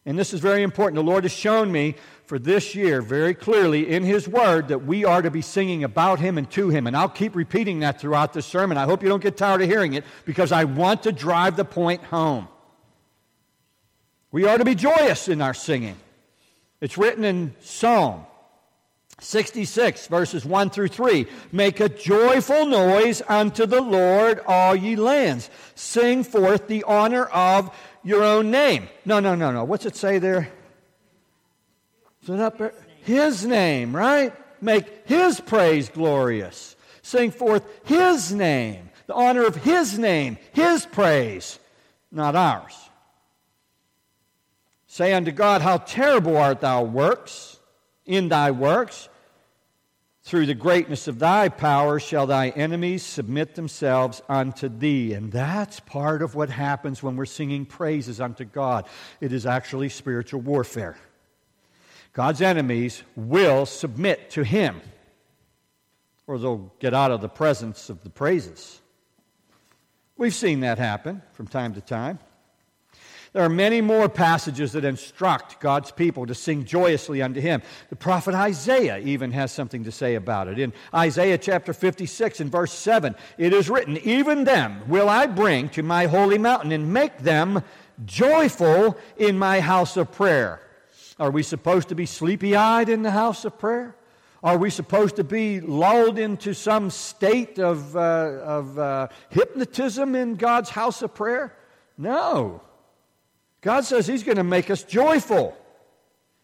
And 0.07 0.17
this 0.17 0.33
is 0.33 0.39
very 0.39 0.63
important. 0.63 0.95
The 0.95 1.03
Lord 1.03 1.25
has 1.25 1.33
shown 1.33 1.73
me 1.73 1.97
for 2.25 2.39
this 2.39 2.77
year 2.77 3.03
very 3.03 3.35
clearly 3.35 3.89
in 3.91 4.05
His 4.05 4.29
Word 4.29 4.69
that 4.69 4.87
we 4.87 5.05
are 5.05 5.21
to 5.21 5.33
be 5.33 5.43
singing 5.43 5.83
about 5.83 6.21
Him 6.21 6.39
and 6.39 6.49
to 6.53 6.69
Him. 6.69 6.87
And 6.87 6.97
I'll 6.97 7.09
keep 7.09 7.35
repeating 7.35 7.81
that 7.81 8.01
throughout 8.01 8.33
the 8.33 8.41
sermon. 8.41 8.79
I 8.79 8.85
hope 8.85 9.03
you 9.03 9.09
don't 9.09 9.23
get 9.23 9.37
tired 9.37 9.63
of 9.63 9.69
hearing 9.69 9.95
it 9.95 10.05
because 10.25 10.53
I 10.53 10.63
want 10.63 11.03
to 11.03 11.13
drive 11.13 11.57
the 11.57 11.65
point 11.65 12.05
home. 12.05 12.47
We 14.31 14.47
are 14.47 14.57
to 14.57 14.65
be 14.65 14.77
joyous 14.77 15.29
in 15.29 15.43
our 15.43 15.55
singing. 15.55 15.97
It's 16.81 16.97
written 16.97 17.25
in 17.25 17.55
Psalm 17.61 18.27
66, 19.19 20.09
verses 20.09 20.45
1 20.45 20.71
through 20.71 20.89
3. 20.89 21.27
Make 21.51 21.81
a 21.81 21.89
joyful 21.89 22.67
noise 22.67 23.23
unto 23.27 23.65
the 23.65 23.81
Lord, 23.81 24.41
all 24.47 24.77
ye 24.77 24.95
lands. 24.95 25.49
Sing 25.75 26.23
forth 26.23 26.69
the 26.69 26.85
honor 26.85 27.25
of 27.25 27.75
your 28.05 28.23
own 28.23 28.51
name. 28.51 28.89
No, 29.05 29.19
no, 29.21 29.35
no, 29.35 29.51
no. 29.51 29.65
What's 29.65 29.87
it 29.87 29.97
say 29.97 30.19
there? 30.19 30.53
Is 32.23 32.29
it 32.29 32.41
up 32.41 32.59
there? 32.59 32.75
His 33.03 33.47
name, 33.47 33.97
right? 33.97 34.35
Make 34.61 35.07
his 35.07 35.41
praise 35.41 35.89
glorious. 35.89 36.77
Sing 37.03 37.31
forth 37.31 37.65
his 37.85 38.33
name, 38.33 38.91
the 39.07 39.15
honor 39.15 39.47
of 39.47 39.57
his 39.57 39.99
name, 39.99 40.39
his 40.53 40.85
praise, 40.85 41.59
not 42.11 42.35
ours. 42.35 42.75
Say 44.89 45.13
unto 45.13 45.31
God, 45.31 45.63
How 45.63 45.79
terrible 45.79 46.37
art 46.37 46.61
thou 46.61 46.83
works! 46.83 47.56
In 48.07 48.29
thy 48.29 48.51
works. 48.51 49.09
Through 50.23 50.47
the 50.47 50.55
greatness 50.55 51.07
of 51.07 51.21
thy 51.21 51.49
power 51.49 52.01
shall 52.01 52.27
thy 52.27 52.49
enemies 52.49 53.05
submit 53.05 53.55
themselves 53.55 54.23
unto 54.29 54.69
thee. 54.69 55.13
And 55.13 55.31
that's 55.31 55.79
part 55.79 56.21
of 56.21 56.35
what 56.35 56.51
happens 56.51 57.01
when 57.01 57.15
we're 57.15 57.27
singing 57.27 57.65
praises 57.65 58.21
unto 58.21 58.45
God. 58.45 58.87
It 59.21 59.33
is 59.33 59.47
actually 59.47 59.89
spiritual 59.89 60.41
warfare. 60.41 60.97
God's 62.13 62.43
enemies 62.43 63.05
will 63.15 63.67
submit 63.67 64.31
to 64.31 64.43
him, 64.43 64.81
or 66.27 66.39
they'll 66.39 66.73
get 66.81 66.95
out 66.95 67.13
of 67.13 67.21
the 67.21 67.29
presence 67.29 67.89
of 67.89 68.03
the 68.03 68.11
praises. 68.11 68.81
We've 70.17 70.35
seen 70.35 70.61
that 70.61 70.79
happen 70.79 71.23
from 71.35 71.47
time 71.47 71.75
to 71.75 71.81
time. 71.81 72.19
There 73.37 73.45
are 73.45 73.51
many 73.51 73.83
more 73.83 74.09
passages 74.09 74.73
that 74.73 74.87
instruct 74.87 75.61
God's 75.61 75.91
people 75.91 76.25
to 76.25 76.35
sing 76.35 76.65
joyously 76.65 77.21
unto 77.21 77.39
Him. 77.39 77.61
The 77.91 77.97
prophet 77.97 78.35
Isaiah 78.35 78.97
even 78.97 79.31
has 79.33 79.53
something 79.53 79.85
to 79.85 79.93
say 79.93 80.15
about 80.15 80.49
it. 80.49 80.59
In 80.59 80.73
Isaiah 80.95 81.37
chapter 81.37 81.75
56 81.75 82.41
and 82.41 82.51
verse 82.51 82.73
7, 82.73 83.15
it 83.37 83.53
is 83.53 83.69
written, 83.69 83.99
Even 83.99 84.45
them 84.45 84.89
will 84.89 85.11
I 85.11 85.27
bring 85.27 85.69
to 85.69 85.83
my 85.83 86.07
holy 86.07 86.39
mountain 86.39 86.73
and 86.73 86.95
make 86.95 87.19
them 87.19 87.63
joyful 88.07 88.97
in 89.19 89.39
my 89.39 89.61
house 89.61 89.99
of 89.99 90.13
prayer. 90.13 90.63
Are 91.21 91.31
we 91.31 91.43
supposed 91.43 91.91
to 91.91 91.95
be 91.95 92.07
sleepy 92.07 92.57
eyed 92.57 92.89
in 92.89 93.03
the 93.03 93.11
house 93.11 93.45
of 93.45 93.59
prayer? 93.59 93.97
Are 94.43 94.57
we 94.57 94.71
supposed 94.71 95.17
to 95.17 95.25
be 95.25 95.61
lulled 95.61 96.19
into 96.19 96.55
some 96.55 96.89
state 96.89 97.59
of, 97.59 97.95
uh, 97.97 98.01
of 98.01 98.79
uh, 98.79 99.09
hypnotism 99.29 100.15
in 100.15 100.37
God's 100.37 100.71
house 100.71 101.03
of 101.03 101.13
prayer? 101.13 101.55
No. 101.99 102.63
God 103.67 103.85
says 103.85 104.07
He's 104.07 104.23
going 104.23 104.37
to 104.37 104.45
make 104.45 104.71
us 104.71 104.85
joyful. 104.85 105.53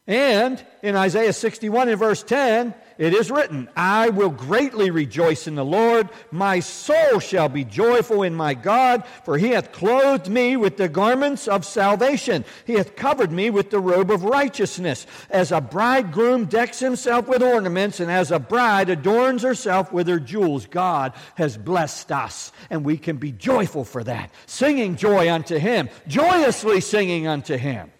And 0.09 0.65
in 0.83 0.97
Isaiah 0.97 1.33
61 1.33 1.89
and 1.89 1.99
verse 1.99 2.25
10, 2.25 2.75
it 2.99 3.15
is 3.15 3.31
written, 3.31 3.69
I 3.77 4.09
will 4.09 4.31
greatly 4.31 4.91
rejoice 4.91 5.47
in 5.47 5.55
the 5.55 5.65
Lord. 5.65 6.09
My 6.33 6.59
soul 6.59 7.21
shall 7.21 7.49
be 7.49 7.65
joyful 7.65 8.25
in 8.25 8.35
my 8.35 8.55
God, 8.55 9.05
for 9.25 9.39
he 9.39 9.51
hath 9.51 9.71
clothed 9.71 10.29
me 10.29 10.57
with 10.57 10.77
the 10.77 10.89
garments 10.89 11.47
of 11.47 11.65
salvation. 11.65 12.45
He 12.67 12.75
hath 12.75 12.97
covered 12.97 13.31
me 13.31 13.49
with 13.51 13.71
the 13.71 13.79
robe 13.79 14.11
of 14.11 14.25
righteousness. 14.25 15.07
As 15.31 15.53
a 15.53 15.61
bridegroom 15.61 16.47
decks 16.47 16.81
himself 16.81 17.29
with 17.29 17.41
ornaments, 17.41 18.01
and 18.01 18.11
as 18.11 18.33
a 18.33 18.41
bride 18.41 18.91
adorns 18.91 19.43
herself 19.43 19.93
with 19.93 20.09
her 20.09 20.21
jewels, 20.21 20.67
God 20.67 21.13
has 21.37 21.57
blessed 21.57 22.11
us, 22.11 22.51
and 22.71 22.85
we 22.85 22.99
can 22.99 23.19
be 23.19 23.31
joyful 23.31 23.85
for 23.85 24.03
that. 24.03 24.33
Singing 24.47 24.97
joy 24.97 25.33
unto 25.33 25.59
him, 25.59 25.89
joyously 26.09 26.81
singing 26.81 27.29
unto 27.29 27.57
him. 27.57 27.93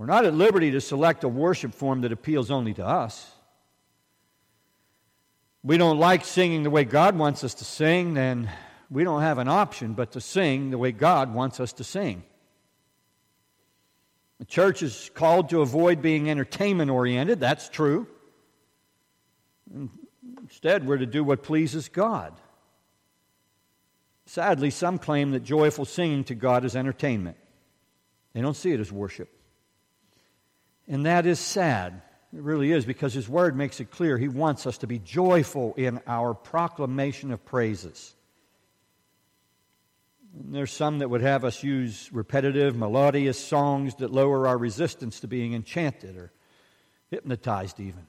We're 0.00 0.06
not 0.06 0.24
at 0.24 0.32
liberty 0.32 0.70
to 0.70 0.80
select 0.80 1.24
a 1.24 1.28
worship 1.28 1.74
form 1.74 2.00
that 2.00 2.10
appeals 2.10 2.50
only 2.50 2.72
to 2.72 2.86
us. 2.86 3.32
We 5.62 5.76
don't 5.76 5.98
like 5.98 6.24
singing 6.24 6.62
the 6.62 6.70
way 6.70 6.84
God 6.84 7.18
wants 7.18 7.44
us 7.44 7.52
to 7.56 7.66
sing, 7.66 8.14
then 8.14 8.48
we 8.90 9.04
don't 9.04 9.20
have 9.20 9.36
an 9.36 9.46
option 9.46 9.92
but 9.92 10.12
to 10.12 10.20
sing 10.22 10.70
the 10.70 10.78
way 10.78 10.90
God 10.90 11.34
wants 11.34 11.60
us 11.60 11.74
to 11.74 11.84
sing. 11.84 12.22
The 14.38 14.46
church 14.46 14.82
is 14.82 15.10
called 15.12 15.50
to 15.50 15.60
avoid 15.60 16.00
being 16.00 16.30
entertainment 16.30 16.90
oriented. 16.90 17.38
That's 17.38 17.68
true. 17.68 18.06
Instead, 20.40 20.86
we're 20.86 20.96
to 20.96 21.04
do 21.04 21.22
what 21.22 21.42
pleases 21.42 21.90
God. 21.90 22.32
Sadly, 24.24 24.70
some 24.70 24.96
claim 24.96 25.32
that 25.32 25.40
joyful 25.40 25.84
singing 25.84 26.24
to 26.24 26.34
God 26.34 26.64
is 26.64 26.74
entertainment. 26.74 27.36
They 28.32 28.40
don't 28.40 28.56
see 28.56 28.72
it 28.72 28.80
as 28.80 28.90
worship. 28.90 29.28
And 30.90 31.06
that 31.06 31.24
is 31.24 31.38
sad. 31.38 32.02
It 32.34 32.42
really 32.42 32.72
is 32.72 32.84
because 32.84 33.14
His 33.14 33.28
Word 33.28 33.56
makes 33.56 33.78
it 33.78 33.92
clear 33.92 34.18
He 34.18 34.28
wants 34.28 34.66
us 34.66 34.78
to 34.78 34.88
be 34.88 34.98
joyful 34.98 35.72
in 35.76 36.00
our 36.06 36.34
proclamation 36.34 37.30
of 37.30 37.44
praises. 37.46 38.12
And 40.36 40.52
there's 40.52 40.72
some 40.72 40.98
that 40.98 41.08
would 41.08 41.22
have 41.22 41.44
us 41.44 41.62
use 41.62 42.10
repetitive, 42.12 42.76
melodious 42.76 43.38
songs 43.38 43.94
that 43.96 44.12
lower 44.12 44.48
our 44.48 44.58
resistance 44.58 45.20
to 45.20 45.28
being 45.28 45.54
enchanted 45.54 46.16
or 46.16 46.32
hypnotized, 47.08 47.78
even. 47.78 48.06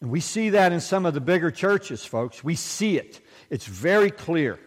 And 0.00 0.10
we 0.10 0.20
see 0.20 0.50
that 0.50 0.72
in 0.72 0.80
some 0.80 1.06
of 1.06 1.14
the 1.14 1.20
bigger 1.20 1.52
churches, 1.52 2.04
folks. 2.04 2.42
We 2.42 2.56
see 2.56 2.96
it, 2.96 3.20
it's 3.48 3.66
very 3.66 4.10
clear. 4.10 4.58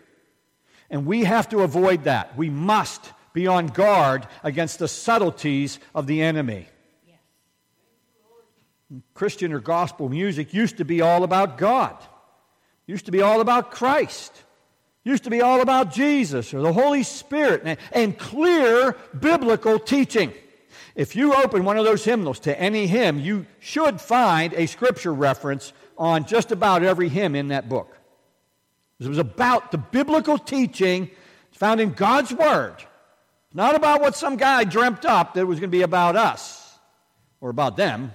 And 0.90 1.06
we 1.06 1.26
have 1.26 1.50
to 1.50 1.60
avoid 1.62 2.06
that. 2.06 2.38
We 2.38 2.50
must 2.50 3.12
be 3.34 3.48
on 3.48 3.68
guard 3.68 4.26
against 4.42 4.80
the 4.80 4.88
subtleties 4.88 5.80
of 5.94 6.08
the 6.08 6.22
enemy. 6.22 6.70
Christian 9.14 9.52
or 9.52 9.60
gospel 9.60 10.10
music 10.10 10.54
used 10.54 10.78
to 10.78 10.86
be 10.86 11.02
all 11.02 11.24
about 11.24 11.58
God, 11.58 11.96
used 12.86 13.06
to 13.06 13.12
be 13.12 13.22
all 13.22 13.42
about 13.42 13.72
Christ, 13.72 14.32
used 15.04 15.24
to 15.24 15.30
be 15.30 15.42
all 15.42 15.62
about 15.62 15.94
Jesus 15.94 16.54
or 16.54 16.62
the 16.62 16.74
Holy 16.74 17.04
Spirit 17.04 17.62
and, 17.66 17.78
and 17.92 18.18
clear 18.18 18.96
biblical 19.18 19.80
teaching. 19.80 20.34
If 20.96 21.16
you 21.16 21.34
open 21.34 21.66
one 21.66 21.78
of 21.78 21.86
those 21.86 22.06
hymnals 22.06 22.40
to 22.42 22.60
any 22.60 22.88
hymn, 22.88 23.20
you 23.20 23.46
should 23.60 24.00
find 24.00 24.54
a 24.54 24.66
scripture 24.66 25.14
reference 25.14 25.74
on 25.98 26.26
just 26.26 26.52
about 26.52 26.84
every 26.84 27.10
hymn 27.10 27.36
in 27.36 27.50
that 27.50 27.68
book. 27.68 27.98
It 29.00 29.08
was 29.08 29.18
about 29.18 29.72
the 29.72 29.78
biblical 29.78 30.38
teaching 30.38 31.10
found 31.52 31.82
in 31.82 31.92
God's 31.92 32.34
Word, 32.34 32.78
not 33.54 33.76
about 33.76 34.02
what 34.02 34.16
some 34.16 34.38
guy 34.38 34.64
dreamt 34.64 35.06
up 35.06 35.34
that 35.34 35.46
was 35.46 35.60
going 35.60 35.70
to 35.70 35.78
be 35.78 35.84
about 35.84 36.16
us 36.16 36.78
or 37.42 37.50
about 37.50 37.78
them. 37.78 38.14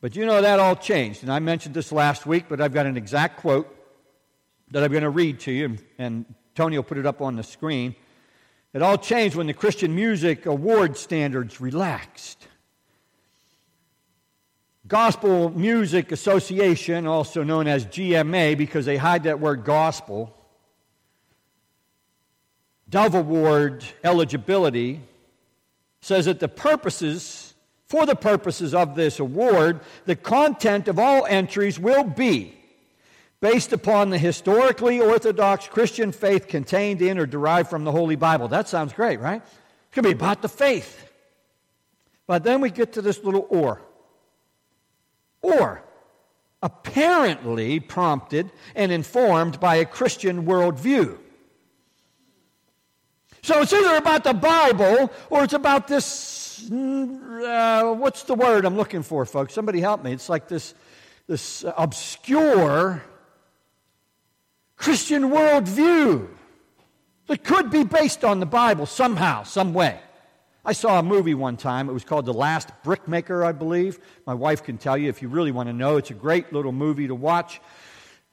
But 0.00 0.14
you 0.14 0.26
know, 0.26 0.40
that 0.40 0.60
all 0.60 0.76
changed. 0.76 1.22
And 1.22 1.32
I 1.32 1.38
mentioned 1.38 1.74
this 1.74 1.90
last 1.90 2.26
week, 2.26 2.46
but 2.48 2.60
I've 2.60 2.74
got 2.74 2.86
an 2.86 2.96
exact 2.96 3.38
quote 3.38 3.72
that 4.70 4.82
I'm 4.82 4.90
going 4.90 5.02
to 5.02 5.10
read 5.10 5.40
to 5.40 5.52
you, 5.52 5.78
and 5.98 6.26
Tony 6.54 6.76
will 6.76 6.84
put 6.84 6.98
it 6.98 7.06
up 7.06 7.20
on 7.22 7.36
the 7.36 7.42
screen. 7.42 7.94
It 8.72 8.82
all 8.82 8.98
changed 8.98 9.36
when 9.36 9.46
the 9.46 9.54
Christian 9.54 9.94
Music 9.94 10.44
Award 10.46 10.96
standards 10.96 11.60
relaxed. 11.60 12.46
Gospel 14.86 15.50
Music 15.50 16.12
Association, 16.12 17.06
also 17.06 17.42
known 17.42 17.66
as 17.66 17.86
GMA 17.86 18.56
because 18.56 18.86
they 18.86 18.96
hide 18.96 19.24
that 19.24 19.40
word 19.40 19.64
gospel, 19.64 20.36
Dove 22.88 23.14
Award 23.14 23.84
eligibility 24.04 25.00
says 26.00 26.26
that 26.26 26.38
the 26.38 26.48
purposes 26.48 27.45
for 27.86 28.04
the 28.04 28.16
purposes 28.16 28.74
of 28.74 28.94
this 28.94 29.20
award, 29.20 29.80
the 30.04 30.16
content 30.16 30.88
of 30.88 30.98
all 30.98 31.24
entries 31.26 31.78
will 31.78 32.04
be 32.04 32.54
based 33.40 33.72
upon 33.72 34.10
the 34.10 34.18
historically 34.18 35.00
orthodox 35.00 35.68
Christian 35.68 36.10
faith 36.10 36.48
contained 36.48 37.00
in 37.00 37.18
or 37.18 37.26
derived 37.26 37.70
from 37.70 37.84
the 37.84 37.92
Holy 37.92 38.16
Bible. 38.16 38.48
That 38.48 38.68
sounds 38.68 38.92
great, 38.92 39.20
right? 39.20 39.42
It's 39.42 39.94
going 39.94 40.02
to 40.04 40.08
be 40.08 40.14
about 40.14 40.42
the 40.42 40.48
faith. 40.48 41.10
But 42.26 42.42
then 42.42 42.60
we 42.60 42.70
get 42.70 42.94
to 42.94 43.02
this 43.02 43.22
little 43.22 43.46
or. 43.50 43.80
Or, 45.42 45.84
apparently 46.60 47.78
prompted 47.78 48.50
and 48.74 48.90
informed 48.90 49.60
by 49.60 49.76
a 49.76 49.84
Christian 49.84 50.44
worldview. 50.44 51.18
So 53.42 53.62
it's 53.62 53.72
either 53.72 53.94
about 53.94 54.24
the 54.24 54.34
Bible 54.34 55.12
or 55.30 55.44
it's 55.44 55.52
about 55.52 55.86
this 55.86 56.06
uh, 56.70 57.94
what's 57.94 58.24
the 58.24 58.34
word 58.34 58.64
I'm 58.64 58.76
looking 58.76 59.02
for, 59.02 59.24
folks? 59.24 59.54
Somebody 59.54 59.80
help 59.80 60.02
me. 60.02 60.12
It's 60.12 60.28
like 60.28 60.48
this, 60.48 60.74
this 61.26 61.64
obscure 61.76 63.02
Christian 64.76 65.30
worldview 65.30 66.28
that 67.26 67.44
could 67.44 67.70
be 67.70 67.84
based 67.84 68.24
on 68.24 68.40
the 68.40 68.46
Bible 68.46 68.86
somehow, 68.86 69.42
some 69.42 69.74
way. 69.74 69.98
I 70.64 70.72
saw 70.72 70.98
a 70.98 71.02
movie 71.02 71.34
one 71.34 71.56
time. 71.56 71.88
It 71.88 71.92
was 71.92 72.04
called 72.04 72.26
The 72.26 72.34
Last 72.34 72.70
Brickmaker, 72.82 73.44
I 73.44 73.52
believe. 73.52 74.00
My 74.26 74.34
wife 74.34 74.64
can 74.64 74.78
tell 74.78 74.98
you 74.98 75.08
if 75.08 75.22
you 75.22 75.28
really 75.28 75.52
want 75.52 75.68
to 75.68 75.72
know. 75.72 75.96
It's 75.96 76.10
a 76.10 76.14
great 76.14 76.52
little 76.52 76.72
movie 76.72 77.06
to 77.06 77.14
watch. 77.14 77.60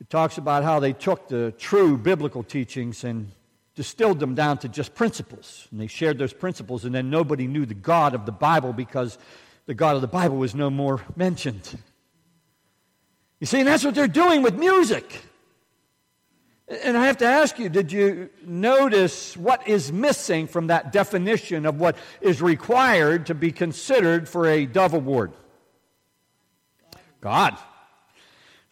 It 0.02 0.10
talks 0.10 0.38
about 0.38 0.64
how 0.64 0.80
they 0.80 0.94
took 0.94 1.28
the 1.28 1.54
true 1.58 1.96
biblical 1.98 2.44
teachings 2.44 3.04
and 3.04 3.32
distilled 3.76 4.20
them 4.20 4.36
down 4.36 4.58
to 4.60 4.70
just 4.70 4.94
principles. 4.94 5.68
And 5.72 5.80
they 5.80 5.88
shared 5.88 6.18
those 6.18 6.34
principles, 6.34 6.86
and 6.86 6.94
then 6.94 7.10
nobody 7.10 7.48
knew 7.48 7.66
the 7.66 7.74
God 7.74 8.14
of 8.14 8.26
the 8.26 8.32
Bible 8.32 8.74
because 8.74 9.18
the 9.66 9.74
God 9.74 9.96
of 9.96 10.02
the 10.02 10.08
Bible 10.08 10.38
was 10.38 10.54
no 10.54 10.70
more 10.70 11.02
mentioned. 11.16 11.78
You 13.40 13.48
see, 13.48 13.60
and 13.60 13.68
that's 13.68 13.84
what 13.84 13.96
they're 13.96 14.08
doing 14.08 14.42
with 14.42 14.56
music. 14.56 15.22
And 16.68 16.98
I 16.98 17.08
have 17.08 17.18
to 17.18 17.26
ask 17.26 17.60
you, 17.60 17.68
did 17.68 17.92
you 17.92 18.30
notice 18.46 19.36
what 19.36 19.68
is 19.68 19.92
missing 19.92 20.48
from 20.48 20.68
that 20.68 20.92
definition 20.92 21.66
of 21.66 21.80
what 21.80 21.98
is 22.22 22.42
required 22.42 23.26
to 23.26 23.36
be 23.36 23.52
considered 23.52 24.30
for 24.30 24.48
a 24.48 24.66
Dove 24.66 24.94
Award? 24.94 25.34
God. 27.20 27.58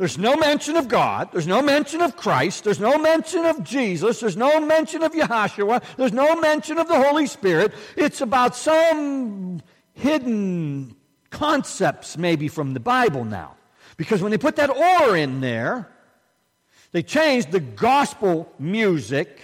There's 0.02 0.18
no 0.18 0.36
mention 0.36 0.78
of 0.78 0.88
God. 0.88 1.30
There's 1.32 1.46
no 1.46 1.62
mention 1.62 2.02
of 2.02 2.18
Christ. 2.18 2.64
There's 2.64 2.80
no 2.80 2.98
mention 2.98 3.46
of 3.46 3.64
Jesus. 3.64 4.20
There's 4.20 4.36
no 4.36 4.60
mention 4.60 5.04
of 5.04 5.12
Yahshua. 5.12 5.84
There's 5.96 6.12
no 6.12 6.36
mention 6.38 6.80
of 6.80 6.88
the 6.88 7.00
Holy 7.00 7.28
Spirit. 7.28 7.72
It's 7.96 8.20
about 8.20 8.56
some 8.56 9.62
hidden 9.94 10.96
concepts, 11.30 12.18
maybe 12.18 12.48
from 12.48 12.74
the 12.74 12.80
Bible 12.80 13.26
now. 13.26 13.58
Because 13.96 14.24
when 14.24 14.32
they 14.32 14.40
put 14.40 14.56
that 14.56 14.72
or 14.72 15.16
in 15.16 15.40
there, 15.40 15.88
they 16.94 17.04
changed 17.04 17.52
the 17.52 17.60
gospel 17.60 18.52
music 18.58 19.40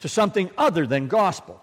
to 0.00 0.08
something 0.08 0.50
other 0.58 0.88
than 0.88 1.06
gospel. 1.06 1.62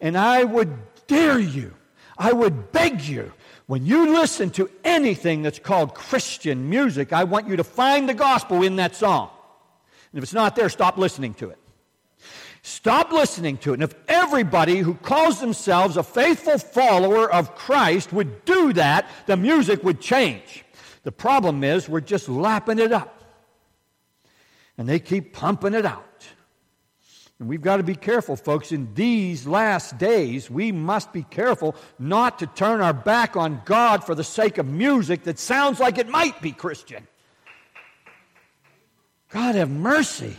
And 0.00 0.16
I 0.16 0.44
would 0.44 0.78
dare 1.08 1.40
you, 1.40 1.74
I 2.16 2.32
would 2.32 2.70
beg 2.70 3.00
you 3.00 3.32
when 3.66 3.86
you 3.86 4.14
listen 4.14 4.50
to 4.50 4.70
anything 4.84 5.42
that's 5.42 5.58
called 5.58 5.94
Christian 5.94 6.68
music, 6.68 7.12
I 7.12 7.24
want 7.24 7.48
you 7.48 7.56
to 7.56 7.64
find 7.64 8.08
the 8.08 8.14
gospel 8.14 8.62
in 8.62 8.76
that 8.76 8.96
song. 8.96 9.30
And 10.12 10.18
if 10.18 10.24
it's 10.24 10.34
not 10.34 10.56
there, 10.56 10.68
stop 10.68 10.98
listening 10.98 11.34
to 11.34 11.50
it. 11.50 11.58
Stop 12.62 13.10
listening 13.10 13.56
to 13.58 13.70
it. 13.70 13.74
And 13.74 13.82
if 13.82 13.94
everybody 14.08 14.78
who 14.78 14.94
calls 14.94 15.40
themselves 15.40 15.96
a 15.96 16.02
faithful 16.02 16.58
follower 16.58 17.30
of 17.32 17.56
Christ 17.56 18.12
would 18.12 18.44
do 18.44 18.72
that, 18.74 19.08
the 19.26 19.36
music 19.36 19.82
would 19.82 20.00
change. 20.00 20.64
The 21.02 21.12
problem 21.12 21.64
is 21.64 21.88
we're 21.88 22.00
just 22.00 22.28
lapping 22.28 22.78
it 22.78 22.92
up. 22.92 23.20
And 24.78 24.88
they 24.88 25.00
keep 25.00 25.32
pumping 25.32 25.74
it 25.74 25.84
out. 25.84 26.06
And 27.42 27.48
we've 27.48 27.60
got 27.60 27.78
to 27.78 27.82
be 27.82 27.96
careful, 27.96 28.36
folks. 28.36 28.70
In 28.70 28.94
these 28.94 29.48
last 29.48 29.98
days, 29.98 30.48
we 30.48 30.70
must 30.70 31.12
be 31.12 31.24
careful 31.24 31.74
not 31.98 32.38
to 32.38 32.46
turn 32.46 32.80
our 32.80 32.92
back 32.92 33.36
on 33.36 33.62
God 33.64 34.04
for 34.04 34.14
the 34.14 34.22
sake 34.22 34.58
of 34.58 34.66
music 34.68 35.24
that 35.24 35.40
sounds 35.40 35.80
like 35.80 35.98
it 35.98 36.08
might 36.08 36.40
be 36.40 36.52
Christian. 36.52 37.04
God 39.30 39.56
have 39.56 39.70
mercy. 39.70 40.36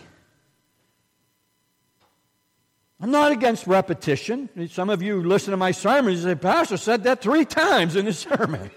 I'm 3.02 3.12
not 3.12 3.34
against 3.34 3.68
repetition. 3.68 4.48
Some 4.70 4.90
of 4.90 5.02
you 5.02 5.22
listen 5.24 5.52
to 5.52 5.58
my 5.58 5.72
sermons 5.72 6.24
and 6.24 6.40
say, 6.40 6.42
Pastor 6.42 6.78
said 6.78 7.04
that 7.04 7.22
three 7.22 7.44
times 7.44 7.98
in 7.98 8.06
his 8.06 8.18
sermon. 8.32 8.72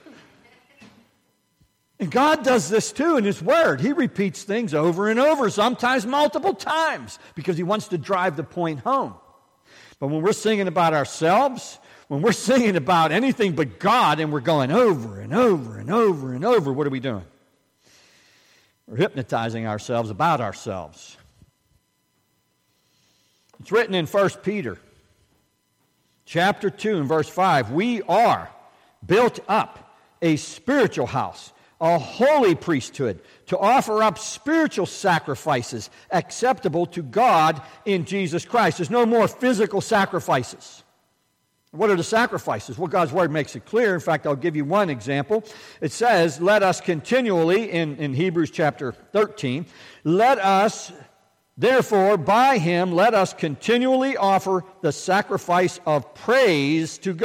And 1.98 2.10
God 2.10 2.44
does 2.44 2.68
this 2.68 2.92
too 2.92 3.16
in 3.16 3.24
His 3.24 3.40
Word. 3.40 3.80
He 3.80 3.92
repeats 3.92 4.42
things 4.42 4.74
over 4.74 5.08
and 5.08 5.18
over, 5.18 5.48
sometimes 5.48 6.04
multiple 6.04 6.54
times, 6.54 7.18
because 7.34 7.56
He 7.56 7.62
wants 7.62 7.88
to 7.88 7.98
drive 7.98 8.36
the 8.36 8.44
point 8.44 8.80
home. 8.80 9.14
But 9.98 10.08
when 10.08 10.20
we're 10.20 10.32
singing 10.32 10.68
about 10.68 10.92
ourselves, 10.92 11.78
when 12.08 12.20
we're 12.20 12.32
singing 12.50 12.76
about 12.76 13.12
anything 13.12 13.54
but 13.54 13.78
God 13.78 14.20
and 14.20 14.30
we're 14.32 14.40
going 14.40 14.70
over 14.70 15.20
and 15.20 15.32
over 15.32 15.78
and 15.78 15.90
over 15.90 16.34
and 16.34 16.44
over, 16.44 16.72
what 16.72 16.86
are 16.86 16.90
we 16.90 17.00
doing? 17.00 17.24
We're 18.86 18.98
hypnotizing 18.98 19.66
ourselves 19.66 20.10
about 20.10 20.40
ourselves. 20.40 21.16
It's 23.60 23.72
written 23.72 23.94
in 23.94 24.06
1 24.06 24.30
Peter 24.42 24.78
chapter 26.26 26.70
2 26.70 26.98
and 26.98 27.08
verse 27.08 27.28
5 27.28 27.70
we 27.70 28.02
are 28.02 28.50
built 29.04 29.38
up 29.48 29.96
a 30.20 30.36
spiritual 30.36 31.06
house 31.06 31.52
a 31.80 31.98
holy 31.98 32.54
priesthood, 32.54 33.20
to 33.46 33.58
offer 33.58 34.02
up 34.02 34.18
spiritual 34.18 34.86
sacrifices 34.86 35.90
acceptable 36.10 36.86
to 36.86 37.02
God 37.02 37.60
in 37.84 38.04
Jesus 38.04 38.44
Christ. 38.44 38.78
There's 38.78 38.90
no 38.90 39.04
more 39.04 39.28
physical 39.28 39.80
sacrifices. 39.80 40.82
What 41.72 41.90
are 41.90 41.96
the 41.96 42.04
sacrifices? 42.04 42.78
Well, 42.78 42.88
God's 42.88 43.12
Word 43.12 43.30
makes 43.30 43.54
it 43.54 43.66
clear. 43.66 43.94
In 43.94 44.00
fact, 44.00 44.26
I'll 44.26 44.36
give 44.36 44.56
you 44.56 44.64
one 44.64 44.88
example. 44.88 45.44
It 45.80 45.92
says, 45.92 46.40
Let 46.40 46.62
us 46.62 46.80
continually, 46.80 47.70
in, 47.70 47.96
in 47.96 48.14
Hebrews 48.14 48.50
chapter 48.50 48.92
13, 48.92 49.66
let 50.04 50.38
us, 50.38 50.92
therefore, 51.58 52.16
by 52.16 52.56
Him, 52.56 52.92
let 52.92 53.12
us 53.12 53.34
continually 53.34 54.16
offer 54.16 54.64
the 54.80 54.92
sacrifice 54.92 55.78
of 55.84 56.14
praise 56.14 56.96
to, 56.98 57.18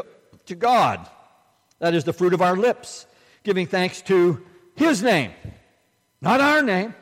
to 0.47 0.55
God. 0.55 1.07
That 1.79 1.93
is 1.93 2.03
the 2.03 2.13
fruit 2.13 2.33
of 2.33 2.41
our 2.41 2.57
lips 2.57 3.05
giving 3.43 3.67
thanks 3.67 4.01
to 4.03 4.43
His 4.75 5.01
name, 5.01 5.31
not 6.21 6.41
our 6.41 6.61
name, 6.61 6.95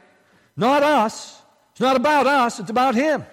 not 0.55 0.83
us. 0.83 1.41
It's 1.71 1.81
not 1.81 1.95
about 1.95 2.27
us, 2.27 2.59
it's 2.59 2.69
about 2.69 2.95
Him. 2.95 3.25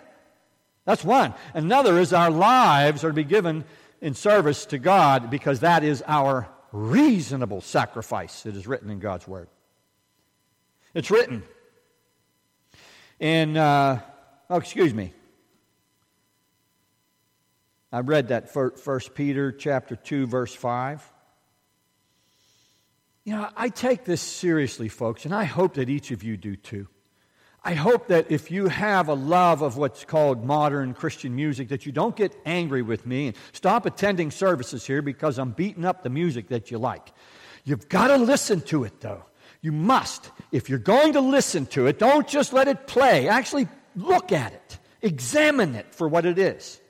That's 0.85 1.05
one. 1.05 1.35
Another 1.53 1.99
is 1.99 2.13
our 2.13 2.31
lives 2.31 3.05
are 3.05 3.09
to 3.09 3.15
be 3.15 3.25
given 3.25 3.65
in 4.01 4.15
service 4.15 4.67
to 4.67 4.79
God 4.79 5.31
because 5.31 5.61
that 5.61 5.83
is 5.83 6.03
our 6.07 6.49
reasonable 6.71 7.61
sacrifice. 7.61 8.47
It 8.47 8.57
is 8.57 8.67
written 8.67 8.91
in 8.91 9.01
God's 9.01 9.27
Word. 9.27 9.49
It's 10.95 11.11
written 11.11 11.43
in, 13.19 13.57
uh, 13.57 14.01
oh, 14.49 14.57
excuse 14.57 14.95
me. 14.95 15.13
I 17.93 18.01
read 18.01 18.29
that 18.29 18.53
First 18.53 19.15
Peter 19.15 19.53
chapter 19.53 19.97
2, 19.97 20.27
verse 20.27 20.55
5. 20.55 21.13
You 23.27 23.33
know, 23.33 23.49
I 23.57 23.71
take 23.71 24.05
this 24.05 24.21
seriously, 24.21 24.89
folks, 24.89 25.25
and 25.25 25.35
I 25.35 25.43
hope 25.43 25.75
that 25.75 25.91
each 25.91 26.13
of 26.13 26.23
you 26.23 26.37
do 26.37 26.55
too. 26.55 26.87
I 27.65 27.75
hope 27.75 28.07
that 28.07 28.31
if 28.31 28.53
you 28.53 28.69
have 28.69 29.09
a 29.09 29.15
love 29.15 29.63
of 29.63 29.77
what's 29.77 30.05
called 30.05 30.45
modern 30.45 30.95
Christian 30.95 31.35
music, 31.35 31.71
that 31.71 31.85
you 31.85 31.91
don't 31.91 32.15
get 32.15 32.39
angry 32.47 32.83
with 32.83 33.05
me 33.05 33.27
and 33.27 33.37
stop 33.53 33.85
attending 33.85 34.31
services 34.31 34.87
here 34.87 35.03
because 35.03 35.41
I'm 35.41 35.51
beating 35.51 35.85
up 35.85 36.05
the 36.05 36.09
music 36.09 36.47
that 36.51 36.71
you 36.71 36.79
like. 36.79 37.13
You've 37.65 37.89
got 37.89 38.09
to 38.09 38.17
listen 38.17 38.61
to 38.61 38.85
it, 38.85 39.01
though. 39.01 39.25
You 39.61 39.73
must. 39.73 40.31
If 40.53 40.71
you're 40.71 40.79
going 40.79 41.15
to 41.15 41.21
listen 41.21 41.67
to 41.67 41.89
it, 41.89 41.99
don't 41.99 42.29
just 42.29 42.53
let 42.53 42.69
it 42.69 42.87
play. 42.87 43.27
Actually, 43.27 43.67
look 43.97 44.31
at 44.31 44.53
it, 44.53 44.79
examine 45.03 45.75
it 45.75 45.93
for 45.93 46.07
what 46.07 46.27
it 46.27 46.39
is. 46.39 46.81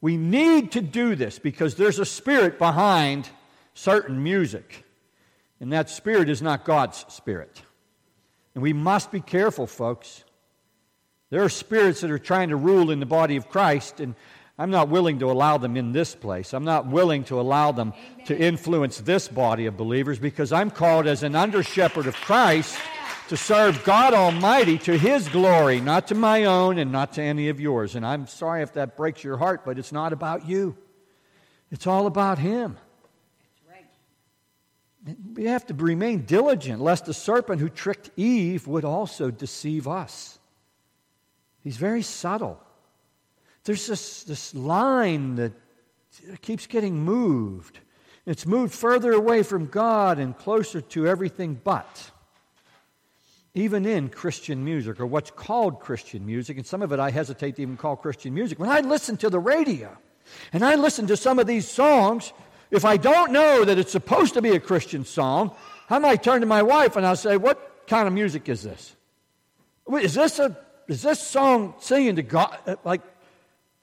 We 0.00 0.16
need 0.16 0.70
to 0.72 0.80
do 0.80 1.16
this 1.16 1.40
because 1.40 1.74
there's 1.74 1.98
a 1.98 2.06
spirit 2.06 2.56
behind 2.56 3.28
certain 3.74 4.22
music. 4.22 4.81
And 5.62 5.72
that 5.72 5.88
spirit 5.88 6.28
is 6.28 6.42
not 6.42 6.64
God's 6.64 7.06
spirit. 7.08 7.62
And 8.56 8.62
we 8.62 8.72
must 8.72 9.12
be 9.12 9.20
careful, 9.20 9.68
folks. 9.68 10.24
There 11.30 11.44
are 11.44 11.48
spirits 11.48 12.00
that 12.00 12.10
are 12.10 12.18
trying 12.18 12.48
to 12.48 12.56
rule 12.56 12.90
in 12.90 12.98
the 12.98 13.06
body 13.06 13.36
of 13.36 13.48
Christ, 13.48 14.00
and 14.00 14.16
I'm 14.58 14.70
not 14.70 14.88
willing 14.88 15.20
to 15.20 15.30
allow 15.30 15.58
them 15.58 15.76
in 15.76 15.92
this 15.92 16.16
place. 16.16 16.52
I'm 16.52 16.64
not 16.64 16.88
willing 16.88 17.22
to 17.24 17.40
allow 17.40 17.70
them 17.70 17.94
Amen. 17.96 18.26
to 18.26 18.36
influence 18.36 18.98
this 18.98 19.28
body 19.28 19.66
of 19.66 19.76
believers 19.76 20.18
because 20.18 20.52
I'm 20.52 20.68
called 20.68 21.06
as 21.06 21.22
an 21.22 21.36
under 21.36 21.62
shepherd 21.62 22.06
of 22.06 22.16
Christ 22.16 22.76
to 23.28 23.36
serve 23.36 23.84
God 23.84 24.14
Almighty 24.14 24.78
to 24.78 24.98
His 24.98 25.28
glory, 25.28 25.80
not 25.80 26.08
to 26.08 26.16
my 26.16 26.44
own 26.44 26.76
and 26.76 26.90
not 26.90 27.12
to 27.12 27.22
any 27.22 27.48
of 27.50 27.60
yours. 27.60 27.94
And 27.94 28.04
I'm 28.04 28.26
sorry 28.26 28.62
if 28.62 28.72
that 28.72 28.96
breaks 28.96 29.22
your 29.22 29.36
heart, 29.36 29.64
but 29.64 29.78
it's 29.78 29.92
not 29.92 30.12
about 30.12 30.44
you, 30.44 30.76
it's 31.70 31.86
all 31.86 32.08
about 32.08 32.40
Him. 32.40 32.78
We 35.34 35.44
have 35.46 35.66
to 35.66 35.74
remain 35.74 36.24
diligent, 36.26 36.80
lest 36.80 37.06
the 37.06 37.14
serpent 37.14 37.60
who 37.60 37.68
tricked 37.68 38.10
Eve 38.16 38.66
would 38.68 38.84
also 38.84 39.30
deceive 39.30 39.88
us. 39.88 40.38
He's 41.60 41.76
very 41.76 42.02
subtle. 42.02 42.60
There's 43.64 43.86
this, 43.86 44.24
this 44.24 44.54
line 44.54 45.36
that 45.36 45.52
keeps 46.40 46.66
getting 46.66 47.04
moved. 47.04 47.80
It's 48.26 48.46
moved 48.46 48.74
further 48.74 49.12
away 49.12 49.42
from 49.42 49.66
God 49.66 50.18
and 50.18 50.36
closer 50.36 50.80
to 50.80 51.06
everything 51.06 51.60
but. 51.62 52.10
Even 53.54 53.84
in 53.84 54.08
Christian 54.08 54.64
music, 54.64 54.98
or 55.00 55.06
what's 55.06 55.30
called 55.30 55.80
Christian 55.80 56.24
music, 56.24 56.56
and 56.56 56.66
some 56.66 56.80
of 56.80 56.92
it 56.92 57.00
I 57.00 57.10
hesitate 57.10 57.56
to 57.56 57.62
even 57.62 57.76
call 57.76 57.96
Christian 57.96 58.32
music. 58.34 58.58
When 58.58 58.70
I 58.70 58.80
listen 58.80 59.16
to 59.18 59.30
the 59.30 59.38
radio 59.40 59.96
and 60.52 60.64
I 60.64 60.76
listen 60.76 61.06
to 61.08 61.16
some 61.16 61.38
of 61.38 61.46
these 61.46 61.68
songs, 61.68 62.32
if 62.72 62.84
I 62.84 62.96
don't 62.96 63.30
know 63.30 63.64
that 63.64 63.78
it's 63.78 63.92
supposed 63.92 64.34
to 64.34 64.42
be 64.42 64.50
a 64.50 64.60
Christian 64.60 65.04
song, 65.04 65.54
I 65.88 66.00
might 66.00 66.24
turn 66.24 66.40
to 66.40 66.46
my 66.46 66.62
wife 66.62 66.96
and 66.96 67.06
I'll 67.06 67.14
say, 67.14 67.36
What 67.36 67.86
kind 67.86 68.08
of 68.08 68.14
music 68.14 68.48
is 68.48 68.64
this? 68.64 68.96
Is 69.88 70.14
this 70.14 70.40
a 70.40 70.56
is 70.88 71.02
this 71.02 71.20
song 71.20 71.74
singing 71.78 72.16
to 72.16 72.22
God? 72.22 72.58
Uh, 72.66 72.76
like, 72.84 73.02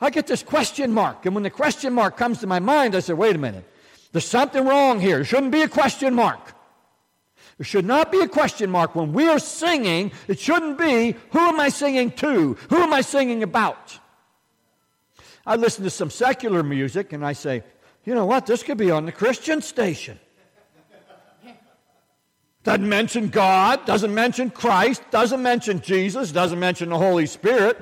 I 0.02 0.10
get 0.10 0.28
this 0.28 0.44
question 0.44 0.92
mark. 0.92 1.26
And 1.26 1.34
when 1.34 1.44
the 1.44 1.50
question 1.50 1.94
mark 1.94 2.18
comes 2.18 2.40
to 2.40 2.48
my 2.48 2.60
mind, 2.60 2.96
I 2.96 3.00
say, 3.00 3.14
wait 3.14 3.36
a 3.36 3.40
minute. 3.40 3.64
There's 4.12 4.28
something 4.28 4.66
wrong 4.66 5.00
here. 5.00 5.18
There 5.18 5.26
shouldn't 5.26 5.52
be 5.52 5.62
a 5.62 5.68
question 5.68 6.14
mark. 6.14 6.54
There 7.58 7.66
should 7.66 7.86
not 7.86 8.12
be 8.12 8.22
a 8.22 8.28
question 8.28 8.70
mark. 8.70 8.96
When 8.96 9.14
we 9.14 9.28
are 9.28 9.40
singing, 9.40 10.12
it 10.28 10.40
shouldn't 10.40 10.78
be, 10.78 11.16
who 11.32 11.40
am 11.40 11.60
I 11.60 11.70
singing 11.70 12.12
to? 12.12 12.54
Who 12.70 12.78
am 12.78 12.94
I 12.94 13.02
singing 13.02 13.44
about? 13.44 14.00
I 15.46 15.56
listen 15.58 15.84
to 15.84 15.90
some 15.90 16.10
secular 16.10 16.64
music 16.64 17.12
and 17.12 17.26
I 17.26 17.34
say, 17.34 17.64
you 18.10 18.16
know 18.16 18.26
what? 18.26 18.48
This 18.48 18.64
could 18.64 18.80
be 18.80 18.90
on 18.90 19.06
the 19.06 19.12
Christian 19.12 19.62
station. 19.62 20.20
Doesn't 22.64 22.90
mention 22.90 23.30
God, 23.30 23.86
doesn't 23.86 24.12
mention 24.12 24.50
Christ, 24.50 25.04
doesn't 25.12 25.44
mention 25.44 25.80
Jesus, 25.82 26.32
doesn't 26.32 26.60
mention 26.60 26.90
the 26.90 26.98
Holy 26.98 27.28
Spirit. 27.28 27.78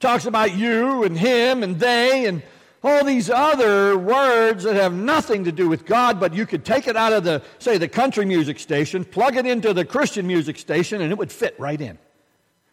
Talks 0.00 0.26
about 0.26 0.56
you 0.56 1.04
and 1.04 1.16
him 1.16 1.62
and 1.62 1.78
they 1.78 2.26
and 2.26 2.42
all 2.82 3.04
these 3.04 3.30
other 3.30 3.96
words 3.96 4.64
that 4.64 4.74
have 4.74 4.94
nothing 4.94 5.44
to 5.44 5.52
do 5.52 5.68
with 5.68 5.86
God, 5.86 6.18
but 6.18 6.34
you 6.34 6.44
could 6.44 6.64
take 6.64 6.88
it 6.88 6.96
out 6.96 7.12
of 7.12 7.22
the, 7.22 7.40
say, 7.60 7.78
the 7.78 7.86
country 7.86 8.24
music 8.24 8.58
station, 8.58 9.04
plug 9.04 9.36
it 9.36 9.46
into 9.46 9.72
the 9.72 9.84
Christian 9.84 10.26
music 10.26 10.58
station, 10.58 11.00
and 11.00 11.12
it 11.12 11.18
would 11.18 11.30
fit 11.30 11.54
right 11.56 11.80
in. 11.80 11.98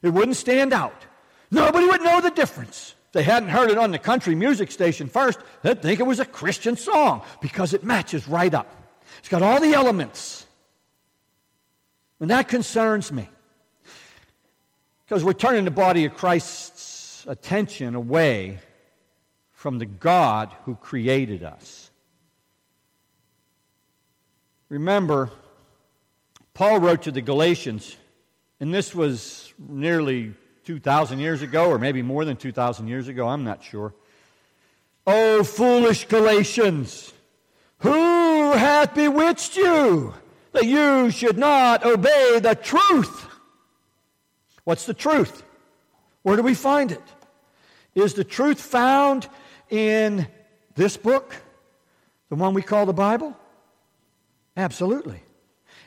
It 0.01 0.09
wouldn't 0.09 0.37
stand 0.37 0.73
out. 0.73 1.05
Nobody 1.51 1.85
would 1.85 2.01
know 2.01 2.19
the 2.19 2.31
difference 2.31 2.94
they 3.15 3.23
hadn't 3.23 3.47
heard 3.47 3.71
it 3.71 3.77
on 3.77 3.91
the 3.91 3.97
country 3.97 4.35
music 4.35 4.69
station 4.69 5.07
first, 5.07 5.39
they'd 5.61 5.81
think 5.81 6.01
it 6.01 6.05
was 6.05 6.19
a 6.19 6.25
Christian 6.25 6.75
song 6.75 7.23
because 7.39 7.73
it 7.73 7.81
matches 7.81 8.27
right 8.27 8.53
up. 8.53 8.69
It's 9.19 9.29
got 9.29 9.41
all 9.41 9.61
the 9.61 9.73
elements. 9.73 10.45
And 12.19 12.29
that 12.29 12.49
concerns 12.49 13.13
me. 13.13 13.29
Because 15.05 15.23
we're 15.23 15.31
turning 15.31 15.63
the 15.63 15.71
body 15.71 16.03
of 16.03 16.15
Christ's 16.15 17.25
attention 17.25 17.95
away 17.95 18.59
from 19.53 19.79
the 19.79 19.85
God 19.85 20.53
who 20.65 20.75
created 20.75 21.41
us. 21.41 21.89
Remember, 24.67 25.31
Paul 26.53 26.81
wrote 26.81 27.03
to 27.03 27.13
the 27.13 27.21
Galatians, 27.21 27.95
and 28.59 28.73
this 28.73 28.93
was 28.93 29.53
nearly 29.57 30.33
2,000 30.65 31.19
years 31.19 31.41
ago, 31.41 31.69
or 31.69 31.77
maybe 31.77 32.01
more 32.01 32.25
than 32.25 32.35
2,000 32.37 32.87
years 32.87 33.07
ago, 33.07 33.27
I'm 33.27 33.43
not 33.43 33.63
sure. 33.63 33.93
Oh, 35.07 35.43
foolish 35.43 36.07
Galatians, 36.07 37.13
who 37.79 38.53
hath 38.53 38.95
bewitched 38.95 39.55
you 39.55 40.13
that 40.53 40.65
you 40.65 41.11
should 41.11 41.37
not 41.37 41.85
obey 41.85 42.39
the 42.41 42.55
truth? 42.55 43.27
What's 44.63 44.85
the 44.85 44.95
truth? 44.95 45.43
Where 46.23 46.35
do 46.35 46.41
we 46.41 46.55
find 46.55 46.91
it? 46.91 47.03
Is 47.93 48.15
the 48.15 48.23
truth 48.23 48.59
found 48.59 49.27
in 49.69 50.27
this 50.73 50.97
book, 50.97 51.35
the 52.29 52.35
one 52.35 52.55
we 52.55 52.63
call 52.63 52.87
the 52.87 52.93
Bible? 52.93 53.37
Absolutely. 54.57 55.21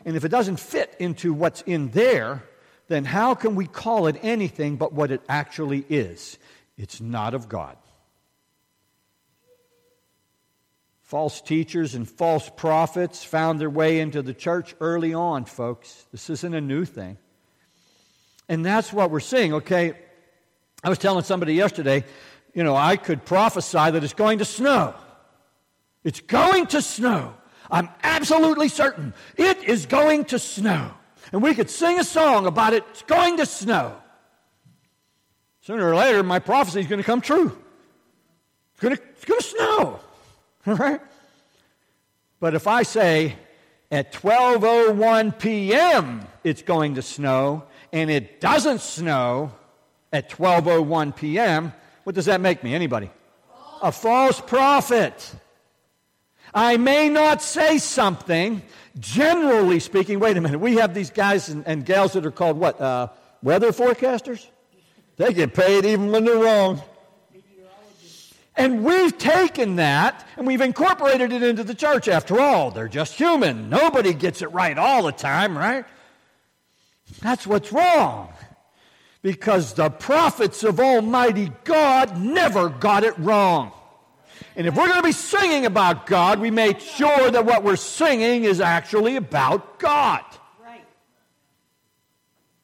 And 0.05 0.17
if 0.17 0.25
it 0.25 0.29
doesn't 0.29 0.61
fit 0.61 0.95
into 1.01 1.35
what's 1.35 1.63
in 1.63 1.89
there, 1.89 2.45
then 2.89 3.05
how 3.05 3.35
can 3.35 3.55
we 3.55 3.67
call 3.67 4.07
it 4.07 4.17
anything 4.23 4.77
but 4.77 4.93
what 4.93 5.11
it 5.11 5.23
actually 5.29 5.85
is? 5.89 6.39
It's 6.77 7.01
not 7.01 7.35
of 7.35 7.49
God. 7.49 7.77
False 11.03 11.41
teachers 11.41 11.95
and 11.95 12.09
false 12.09 12.51
prophets 12.55 13.25
found 13.25 13.61
their 13.61 13.71
way 13.71 14.01
into 14.01 14.21
the 14.21 14.35
church 14.35 14.75
early 14.81 15.15
on, 15.15 15.45
folks. 15.45 16.07
This 16.13 16.29
isn't 16.29 16.55
a 16.55 16.61
new 16.61 16.85
thing. 16.85 17.17
And 18.49 18.65
that's 18.65 18.93
what 18.93 19.11
we're 19.11 19.21
seeing, 19.21 19.55
okay? 19.55 19.95
I 20.83 20.89
was 20.89 20.99
telling 20.99 21.25
somebody 21.25 21.55
yesterday, 21.55 22.05
you 22.55 22.63
know, 22.63 22.77
I 22.77 22.97
could 22.97 23.25
prophesy 23.25 23.91
that 23.91 24.05
it's 24.05 24.15
going 24.15 24.39
to 24.39 24.45
snow. 24.45 24.95
It's 26.05 26.21
going 26.21 26.67
to 26.69 26.83
snow. 26.83 27.35
I'm 27.71 27.89
absolutely 28.03 28.69
certain 28.69 29.13
it 29.37 29.65
is 29.65 29.87
going 29.87 30.27
to 30.27 30.39
snow 30.39 30.93
and 31.33 31.43
we 31.43 31.55
could 31.55 31.71
sing 31.71 31.99
a 31.99 32.05
song 32.05 32.47
about 32.47 32.73
it. 32.73 32.85
It's 32.91 33.03
going 33.03 33.37
to 33.39 33.47
snow. 33.47 33.97
Sooner 35.63 35.89
or 35.89 35.97
later, 35.97 36.23
my 36.23 36.39
prophecy 36.39 36.81
is 36.81 36.87
going 36.87 37.01
to 37.01 37.05
come 37.05 37.21
true. 37.21 37.57
It's 38.73 38.81
going 38.81 38.97
to, 38.97 39.03
it's 39.03 39.25
going 39.25 39.41
to 39.41 39.47
snow. 39.47 40.01
All 40.67 40.75
right? 40.75 41.01
But 42.41 42.55
if 42.55 42.67
I 42.67 42.83
say 42.85 43.37
at 43.91 44.13
12:01 44.13 45.39
p.m. 45.39 46.27
it's 46.45 46.63
going 46.63 46.95
to 46.95 47.03
snow 47.03 47.65
and 47.93 48.11
it 48.11 48.41
doesn't 48.41 48.81
snow 48.81 49.53
at 50.13 50.31
12:01 50.31 51.17
p.m., 51.17 51.73
what 52.05 52.15
does 52.15 52.27
that 52.27 52.41
make 52.41 52.63
me? 52.63 52.75
Anybody? 52.75 53.11
A 53.83 53.93
false 53.93 54.41
prophet. 54.41 55.35
I 56.59 56.77
may 56.77 57.09
not 57.09 57.41
say 57.41 57.79
something 57.79 58.63
generally 58.99 59.79
speaking, 59.79 60.19
wait 60.19 60.37
a 60.37 60.41
minute, 60.41 60.59
we 60.59 60.75
have 60.79 60.93
these 60.93 61.09
guys 61.09 61.49
and, 61.49 61.65
and 61.69 61.87
gals 61.87 62.15
that 62.15 62.27
are 62.27 62.33
called 62.33 62.59
what? 62.59 62.81
Uh, 62.81 63.11
weather 63.45 63.71
forecasters? 63.71 64.45
They 65.19 65.33
get 65.33 65.55
paid 65.55 65.85
even 65.85 66.11
when 66.11 66.25
they're 66.25 66.37
wrong. 66.37 66.83
And 68.57 68.85
we've 68.85 69.17
taken 69.17 69.77
that 69.77 70.27
and 70.37 70.49
we've 70.49 70.61
incorporated 70.61 71.31
it 71.31 71.45
into 71.45 71.63
the 71.63 71.77
church. 71.77 72.09
After 72.09 72.41
all, 72.41 72.73
they're 72.73 72.89
just 72.89 73.15
human. 73.15 73.71
Nobody 73.71 74.13
gets 74.13 74.43
it 74.43 74.51
right 74.51 74.77
all 74.77 75.05
the 75.05 75.13
time, 75.13 75.57
right? 75.57 75.85
That's 77.21 77.47
what's 77.47 77.71
wrong. 77.71 78.33
Because 79.23 79.75
the 79.75 79.91
prophets 79.91 80.65
of 80.65 80.81
Almighty 80.81 81.53
God 81.63 82.19
never 82.19 82.69
got 82.69 83.05
it 83.05 83.17
wrong. 83.17 83.71
And 84.57 84.67
if 84.67 84.75
we're 84.75 84.89
going 84.89 85.01
to 85.01 85.07
be 85.07 85.13
singing 85.13 85.67
about 85.67 86.07
God, 86.07 86.41
we 86.41 86.51
make 86.51 86.81
sure 86.81 87.31
that 87.31 87.45
what 87.45 87.63
we're 87.63 87.77
singing 87.77 88.45
is 88.45 88.61
actually 88.61 89.17
about 89.17 89.79
God. 89.79 90.25
Right. 90.63 90.85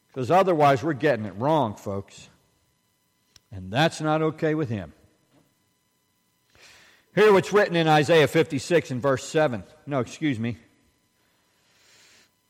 Because 0.09 0.31
otherwise, 0.31 0.83
we're 0.83 0.93
getting 0.93 1.25
it 1.25 1.35
wrong, 1.37 1.77
folks. 1.77 2.29
And 3.53 3.71
that's 3.71 4.01
not 4.01 4.23
okay 4.23 4.55
with 4.55 4.69
Him. 4.69 4.93
Hear 7.15 7.33
what's 7.33 7.53
written 7.53 7.77
in 7.77 7.87
Isaiah 7.87 8.27
56 8.27 8.91
and 8.91 9.01
verse 9.01 9.23
7. 9.25 9.63
No, 9.87 10.01
excuse 10.01 10.41
me. 10.41 10.57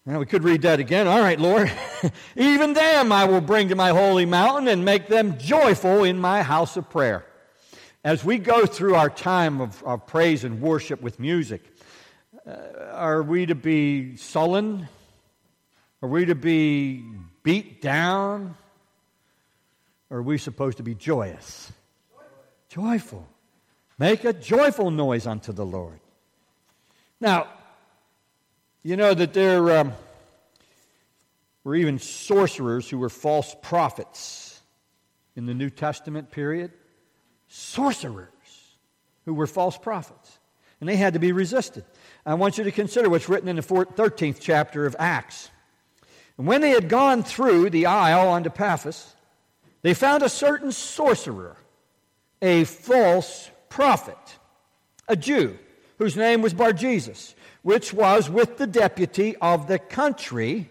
Now 0.07 0.19
we 0.19 0.27
could 0.27 0.45
read 0.45 0.63
that 0.63 0.81
again. 0.81 1.07
All 1.07 1.21
right, 1.21 1.39
Lord. 1.39 1.71
Even 2.37 2.75
them 2.75 3.13
I 3.13 3.25
will 3.25 3.41
bring 3.41 3.69
to 3.69 3.75
my 3.75 3.91
holy 3.91 4.27
mountain 4.27 4.69
and 4.69 4.85
make 4.85 5.09
them 5.09 5.39
joyful 5.39 6.05
in 6.05 6.19
my 6.19 6.43
house 6.43 6.77
of 6.77 6.89
prayer. 6.91 7.27
As 8.05 8.23
we 8.23 8.37
go 8.37 8.67
through 8.67 8.97
our 8.97 9.09
time 9.09 9.62
of, 9.62 9.83
of 9.83 10.07
praise 10.07 10.45
and 10.45 10.61
worship 10.61 11.01
with 11.01 11.19
music, 11.19 11.62
uh, 12.47 12.53
are 12.93 13.23
we 13.23 13.47
to 13.47 13.55
be 13.55 14.17
sullen? 14.17 14.88
Are 16.03 16.09
we 16.11 16.27
to 16.27 16.35
be 16.35 17.03
beat 17.43 17.81
down? 17.81 18.57
Or 20.11 20.19
are 20.19 20.23
we 20.23 20.37
supposed 20.37 20.77
to 20.77 20.83
be 20.83 20.95
joyous? 20.95 21.73
Joyful. 22.69 23.27
Make 23.99 24.27
a 24.27 24.35
joyful 24.35 24.90
noise 24.90 25.27
unto 25.27 25.53
the 25.55 25.64
Lord. 25.64 25.99
Now, 27.23 27.49
you 28.83 28.97
know 28.97 29.14
that 29.14 29.33
there 29.33 29.79
um, 29.79 29.95
were 31.64 31.75
even 31.75 31.99
sorcerers 31.99 32.87
who 32.87 32.99
were 32.99 33.09
false 33.09 33.57
prophets 33.62 34.61
in 35.35 35.47
the 35.47 35.55
New 35.55 35.71
Testament 35.71 36.31
period 36.31 36.71
sorcerers 37.55 38.29
who 39.27 39.33
were 39.33 39.47
false 39.47 39.79
prophets, 39.79 40.38
and 40.81 40.88
they 40.88 40.97
had 40.97 41.12
to 41.12 41.21
be 41.21 41.31
resisted. 41.31 41.85
I 42.27 42.35
want 42.35 42.59
you 42.59 42.64
to 42.64 42.73
consider 42.73 43.09
what's 43.09 43.29
written 43.29 43.49
in 43.49 43.57
the 43.57 43.62
13th 43.62 44.38
chapter 44.40 44.87
of 44.87 44.97
Acts. 44.99 45.51
And 46.37 46.49
when 46.49 46.61
they 46.61 46.71
had 46.71 46.88
gone 46.88 47.23
through 47.23 47.71
the 47.71 47.87
isle 47.87 48.33
unto 48.33 48.51
Paphos, 48.51 49.14
they 49.83 49.95
found 49.95 50.25
a 50.25 50.29
certain 50.29 50.73
sorcerer, 50.73 51.57
a 52.43 52.64
false 52.64 53.51
prophet, 53.69 54.19
a 55.07 55.14
Jew, 55.14 55.57
whose 55.99 56.17
name 56.17 56.43
was 56.43 56.55
Bar 56.55 56.73
Jesus, 56.73 57.37
which 57.62 57.95
was 57.95 58.29
with 58.29 58.57
the 58.57 58.67
deputy 58.67 59.37
of 59.37 59.69
the 59.69 59.79
country, 59.79 60.69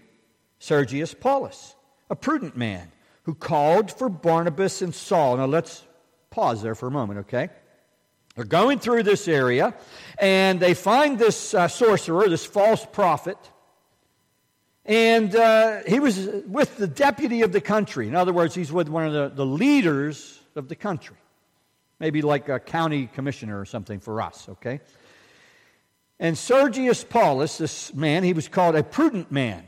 Sergius 0.60 1.14
Paulus, 1.14 1.76
a 2.10 2.16
prudent 2.16 2.58
man, 2.58 2.92
who 3.24 3.36
called 3.36 3.90
for 3.90 4.10
Barnabas 4.10 4.82
and 4.82 4.94
Saul. 4.94 5.38
Now 5.38 5.46
let's 5.46 5.86
pause 6.34 6.64
there 6.64 6.74
for 6.74 6.88
a 6.88 6.92
moment, 6.92 7.20
okay? 7.20 7.50
They're 8.36 8.44
going 8.44 8.80
through 8.80 9.04
this 9.04 9.28
area, 9.28 9.76
and 10.18 10.60
they 10.60 10.74
find 10.74 11.20
this 11.20 11.54
uh, 11.54 11.68
sorcerer, 11.68 12.28
this 12.28 12.44
false 12.44 12.84
prophet, 12.92 13.38
and 14.84 15.36
uh, 15.36 15.82
he 15.88 16.00
was 16.00 16.28
with 16.48 16.76
the 16.78 16.88
deputy 16.88 17.44
of 17.44 17.52
the 17.52 17.62
country. 17.62 18.08
In 18.08 18.16
other 18.16 18.34
words, 18.34 18.56
he's 18.56 18.72
with 18.72 18.90
one 18.90 19.06
of 19.06 19.14
the, 19.14 19.30
the 19.30 19.46
leaders 19.46 20.42
of 20.56 20.68
the 20.68 20.76
country. 20.76 21.16
Maybe 22.00 22.24
like 22.24 22.50
a 22.50 22.60
county 22.60 23.08
commissioner 23.14 23.60
or 23.60 23.66
something 23.66 24.00
for 24.00 24.20
us, 24.20 24.50
okay? 24.50 24.82
And 26.20 26.36
Sergius 26.36 27.04
Paulus, 27.04 27.60
this 27.60 27.94
man, 27.94 28.24
he 28.24 28.34
was 28.34 28.48
called 28.48 28.76
a 28.76 28.84
prudent 28.84 29.32
man 29.32 29.68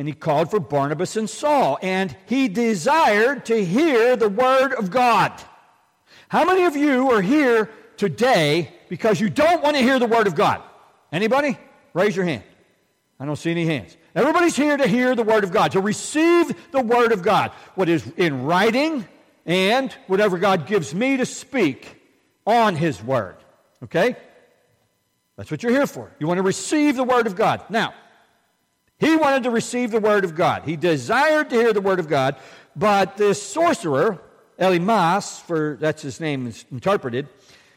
and 0.00 0.08
he 0.08 0.14
called 0.14 0.50
for 0.50 0.58
Barnabas 0.60 1.14
and 1.16 1.28
Saul, 1.28 1.78
and 1.82 2.16
he 2.24 2.48
desired 2.48 3.44
to 3.44 3.62
hear 3.62 4.16
the 4.16 4.30
word 4.30 4.72
of 4.72 4.90
God. 4.90 5.30
How 6.30 6.46
many 6.46 6.64
of 6.64 6.74
you 6.74 7.10
are 7.10 7.20
here 7.20 7.68
today 7.98 8.72
because 8.88 9.20
you 9.20 9.28
don't 9.28 9.62
want 9.62 9.76
to 9.76 9.82
hear 9.82 9.98
the 9.98 10.06
word 10.06 10.26
of 10.26 10.34
God? 10.34 10.62
Anybody? 11.12 11.58
Raise 11.92 12.16
your 12.16 12.24
hand. 12.24 12.44
I 13.20 13.26
don't 13.26 13.36
see 13.36 13.50
any 13.50 13.66
hands. 13.66 13.94
Everybody's 14.14 14.56
here 14.56 14.74
to 14.74 14.86
hear 14.86 15.14
the 15.14 15.22
word 15.22 15.44
of 15.44 15.52
God, 15.52 15.72
to 15.72 15.82
receive 15.82 16.50
the 16.70 16.80
word 16.80 17.12
of 17.12 17.20
God, 17.20 17.50
what 17.74 17.90
is 17.90 18.10
in 18.16 18.44
writing 18.44 19.06
and 19.44 19.92
whatever 20.06 20.38
God 20.38 20.66
gives 20.66 20.94
me 20.94 21.18
to 21.18 21.26
speak 21.26 22.00
on 22.46 22.74
his 22.74 23.02
word. 23.02 23.36
Okay? 23.82 24.16
That's 25.36 25.50
what 25.50 25.62
you're 25.62 25.72
here 25.72 25.86
for. 25.86 26.10
You 26.18 26.26
want 26.26 26.38
to 26.38 26.42
receive 26.42 26.96
the 26.96 27.04
word 27.04 27.26
of 27.26 27.36
God. 27.36 27.64
Now, 27.68 27.92
he 29.00 29.16
wanted 29.16 29.44
to 29.44 29.50
receive 29.50 29.90
the 29.90 29.98
word 29.98 30.24
of 30.24 30.34
God. 30.34 30.64
He 30.64 30.76
desired 30.76 31.48
to 31.50 31.56
hear 31.56 31.72
the 31.72 31.80
word 31.80 31.98
of 31.98 32.08
God, 32.08 32.36
but 32.76 33.16
this 33.16 33.42
sorcerer, 33.42 34.20
Elymas, 34.58 35.40
for 35.40 35.78
that's 35.80 36.02
his 36.02 36.20
name 36.20 36.52
interpreted, 36.70 37.26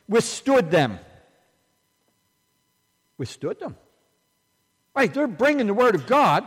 withstood 0.09 0.69
them. 0.69 0.99
Withstood 3.17 3.57
them. 3.59 3.77
Right, 4.93 5.13
they're 5.13 5.27
bringing 5.27 5.67
the 5.67 5.73
word 5.73 5.95
of 5.95 6.05
God. 6.07 6.45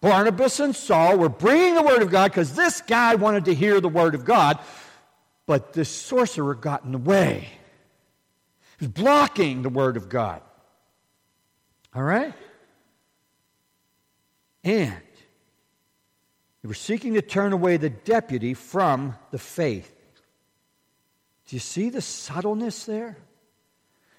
Barnabas 0.00 0.60
and 0.60 0.74
Saul 0.74 1.18
were 1.18 1.28
bringing 1.28 1.74
the 1.74 1.82
word 1.82 2.00
of 2.00 2.10
God 2.10 2.30
because 2.30 2.54
this 2.54 2.80
guy 2.80 3.16
wanted 3.16 3.44
to 3.44 3.54
hear 3.54 3.82
the 3.82 3.88
word 3.88 4.14
of 4.14 4.24
God, 4.24 4.58
but 5.44 5.74
this 5.74 5.90
sorcerer 5.90 6.54
got 6.54 6.84
in 6.84 6.92
the 6.92 6.98
way. 6.98 7.48
He 8.78 8.86
was 8.86 8.92
blocking 8.92 9.60
the 9.60 9.68
word 9.68 9.98
of 9.98 10.08
God. 10.08 10.40
All 11.94 12.02
right? 12.02 12.32
And 14.66 14.92
they 16.60 16.66
were 16.66 16.74
seeking 16.74 17.14
to 17.14 17.22
turn 17.22 17.52
away 17.52 17.76
the 17.76 17.88
deputy 17.88 18.52
from 18.52 19.14
the 19.30 19.38
faith. 19.38 19.92
Do 21.46 21.54
you 21.54 21.60
see 21.60 21.88
the 21.88 22.02
subtleness 22.02 22.84
there? 22.84 23.16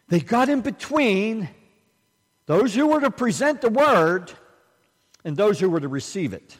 They 0.07 0.21
got 0.21 0.47
in 0.47 0.61
between 0.61 1.49
those 2.45 2.73
who 2.73 2.87
were 2.87 3.01
to 3.01 3.11
present 3.11 3.59
the 3.59 3.69
word 3.69 4.31
and 5.25 5.35
those 5.35 5.59
who 5.59 5.69
were 5.69 5.81
to 5.81 5.89
receive 5.89 6.31
it 6.31 6.55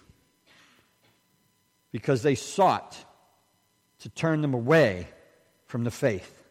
because 1.93 2.23
they 2.23 2.36
sought 2.36 2.97
to 4.00 4.10
turn 4.10 4.41
them 4.41 4.54
away 4.54 5.08
from 5.65 5.86
the 5.86 5.91
faith. 5.91 6.43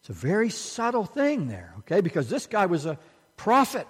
It's 0.00 0.10
a 0.10 0.12
very 0.12 0.50
subtle 0.50 1.06
thing 1.06 1.48
there, 1.48 1.72
okay? 1.78 2.02
Because 2.02 2.28
this 2.28 2.46
guy 2.46 2.66
was 2.66 2.84
a 2.84 2.98
prophet. 3.38 3.88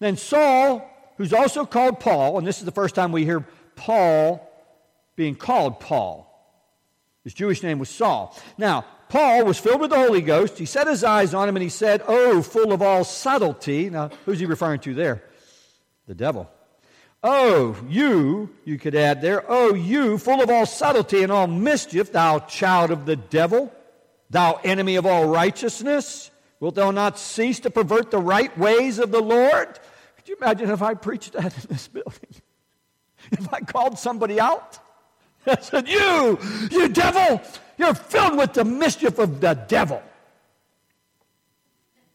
Then 0.00 0.18
Saul 0.18 0.90
who's 1.16 1.32
also 1.32 1.64
called 1.64 2.00
Paul, 2.00 2.38
and 2.38 2.46
this 2.46 2.58
is 2.58 2.64
the 2.64 2.72
first 2.72 2.94
time 2.94 3.12
we 3.12 3.24
hear 3.24 3.46
Paul 3.76 4.50
being 5.16 5.34
called 5.34 5.80
Paul. 5.80 6.30
His 7.22 7.34
Jewish 7.34 7.62
name 7.62 7.78
was 7.78 7.88
Saul. 7.88 8.36
Now, 8.58 8.84
Paul 9.08 9.44
was 9.44 9.58
filled 9.58 9.80
with 9.80 9.90
the 9.90 9.96
Holy 9.96 10.20
Ghost. 10.20 10.58
He 10.58 10.66
set 10.66 10.86
his 10.86 11.04
eyes 11.04 11.34
on 11.34 11.48
him 11.48 11.56
and 11.56 11.62
he 11.62 11.68
said, 11.68 12.02
Oh, 12.06 12.42
full 12.42 12.72
of 12.72 12.82
all 12.82 13.04
subtlety. 13.04 13.88
Now, 13.88 14.10
who's 14.24 14.40
he 14.40 14.46
referring 14.46 14.80
to 14.80 14.94
there? 14.94 15.22
The 16.06 16.14
devil. 16.14 16.50
Oh, 17.26 17.76
you, 17.88 18.50
you 18.66 18.78
could 18.78 18.94
add 18.94 19.22
there, 19.22 19.42
oh, 19.48 19.72
you, 19.72 20.18
full 20.18 20.42
of 20.42 20.50
all 20.50 20.66
subtlety 20.66 21.22
and 21.22 21.32
all 21.32 21.46
mischief, 21.46 22.12
thou 22.12 22.40
child 22.40 22.90
of 22.90 23.06
the 23.06 23.16
devil, 23.16 23.72
thou 24.28 24.60
enemy 24.62 24.96
of 24.96 25.06
all 25.06 25.26
righteousness, 25.26 26.30
wilt 26.60 26.74
thou 26.74 26.90
not 26.90 27.18
cease 27.18 27.60
to 27.60 27.70
pervert 27.70 28.10
the 28.10 28.18
right 28.18 28.56
ways 28.58 28.98
of 28.98 29.10
the 29.10 29.22
Lord? 29.22 29.78
Could 30.24 30.30
you 30.30 30.36
imagine 30.40 30.70
if 30.70 30.80
I 30.80 30.94
preached 30.94 31.34
that 31.34 31.54
in 31.54 31.68
this 31.68 31.88
building? 31.88 32.12
If 33.32 33.54
I 33.54 33.60
called 33.60 33.98
somebody 33.98 34.38
out? 34.38 34.78
I 35.46 35.58
said, 35.60 35.88
You, 35.88 36.38
you 36.70 36.88
devil, 36.88 37.40
you're 37.78 37.94
filled 37.94 38.36
with 38.36 38.52
the 38.52 38.64
mischief 38.64 39.18
of 39.18 39.40
the 39.40 39.54
devil. 39.54 40.02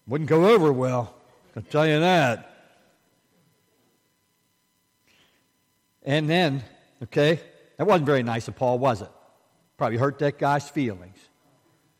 Wouldn't 0.07 0.29
go 0.29 0.47
over 0.47 0.71
well, 0.71 1.15
I'll 1.55 1.63
tell 1.63 1.87
you 1.87 1.99
that. 1.99 2.51
And 6.03 6.29
then, 6.29 6.63
okay, 7.03 7.39
that 7.77 7.87
wasn't 7.87 8.05
very 8.05 8.23
nice 8.23 8.47
of 8.47 8.55
Paul, 8.55 8.77
was 8.77 9.01
it? 9.01 9.09
Probably 9.77 9.97
hurt 9.97 10.19
that 10.19 10.37
guy's 10.37 10.69
feelings. 10.69 11.17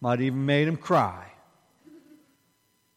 Might 0.02 0.22
even 0.22 0.46
made 0.46 0.68
him 0.68 0.78
cry. 0.78 1.32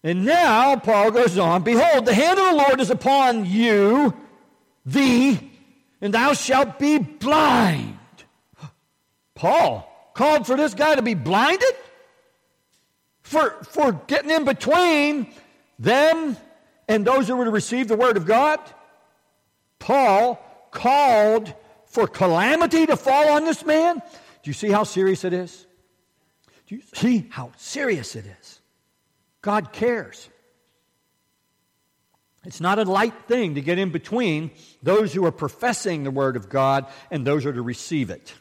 And 0.05 0.25
now 0.25 0.77
Paul 0.77 1.11
goes 1.13 1.39
on 1.39 1.63
Behold, 1.63 2.07
the 2.07 2.15
hand 2.15 2.39
of 2.39 2.47
the 2.47 2.57
Lord 2.57 2.81
is 2.81 2.91
upon 2.91 3.47
you, 3.47 4.15
thee, 4.85 5.53
and 6.01 6.13
thou 6.13 6.33
shalt 6.33 6.79
be 6.79 6.99
blind. 6.99 7.99
Paul 9.35 9.89
called 10.15 10.47
for 10.47 10.57
this 10.57 10.75
guy 10.75 10.95
to 10.95 11.03
be 11.03 11.15
blinded? 11.15 11.75
For, 13.23 13.51
for 13.71 13.93
getting 14.09 14.31
in 14.31 14.45
between 14.45 15.33
them 15.79 16.37
and 16.89 17.05
those 17.07 17.29
who 17.29 17.37
were 17.37 17.45
to 17.45 17.51
receive 17.51 17.89
the 17.89 17.97
word 17.97 18.17
of 18.17 18.27
God? 18.27 18.61
Paul 19.79 20.45
called 20.71 21.55
for 21.87 22.07
calamity 22.07 22.87
to 22.87 22.97
fall 22.97 23.29
on 23.31 23.45
this 23.45 23.65
man? 23.65 23.97
Do 24.43 24.51
you 24.51 24.55
see 24.55 24.71
how 24.71 24.85
serious 24.85 25.25
it 25.25 25.33
is? 25.33 25.67
Do 26.67 26.75
you 26.75 26.83
see 26.95 27.27
how 27.31 27.53
serious 27.57 28.17
it 28.17 28.25
is? 28.41 28.62
God 29.43 29.73
cares. 29.73 30.29
It's 32.45 32.61
not 32.61 32.79
a 32.79 32.85
light 32.85 33.15
thing 33.29 33.55
to 33.55 33.61
get 33.61 33.79
in 33.79 33.91
between 33.91 34.51
those 34.83 35.13
who 35.13 35.25
are 35.27 35.33
professing 35.33 36.03
the 36.03 36.11
Word 36.11 36.37
of 36.37 36.49
God 36.49 36.87
and 37.11 37.25
those 37.25 37.45
who 37.45 37.51
are 37.51 37.55
to 37.55 37.63
receive 37.63 38.11
it. 38.11 38.33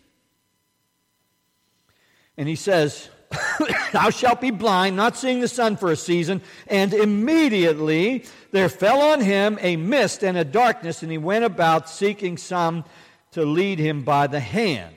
And 2.38 2.48
he 2.48 2.56
says, 2.56 3.10
Thou 3.94 4.10
shalt 4.10 4.42
be 4.42 4.52
blind, 4.52 4.96
not 4.96 5.18
seeing 5.18 5.40
the 5.40 5.48
sun 5.48 5.78
for 5.78 5.92
a 5.92 5.96
season. 5.96 6.42
And 6.68 6.94
immediately 6.94 8.26
there 8.52 8.70
fell 8.70 9.02
on 9.02 9.22
him 9.22 9.60
a 9.62 9.76
mist 9.76 10.24
and 10.24 10.38
a 10.38 10.44
darkness, 10.44 11.04
and 11.04 11.12
he 11.12 11.18
went 11.18 11.46
about 11.46 11.90
seeking 11.90 12.38
some 12.38 12.86
to 13.32 13.46
lead 13.46 13.80
him 13.80 14.04
by 14.04 14.28
the 14.28 14.40
hand. 14.40 14.96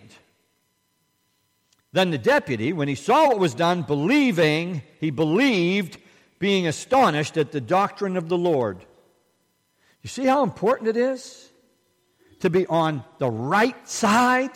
Then 1.94 2.10
the 2.10 2.18
deputy, 2.18 2.72
when 2.72 2.88
he 2.88 2.96
saw 2.96 3.28
what 3.28 3.38
was 3.38 3.54
done, 3.54 3.82
believing, 3.82 4.82
he 4.98 5.10
believed, 5.10 5.96
being 6.40 6.66
astonished 6.66 7.36
at 7.36 7.52
the 7.52 7.60
doctrine 7.60 8.16
of 8.16 8.28
the 8.28 8.36
Lord. 8.36 8.84
You 10.02 10.08
see 10.08 10.24
how 10.24 10.42
important 10.42 10.88
it 10.88 10.96
is 10.96 11.52
to 12.40 12.50
be 12.50 12.66
on 12.66 13.04
the 13.18 13.30
right 13.30 13.88
side 13.88 14.50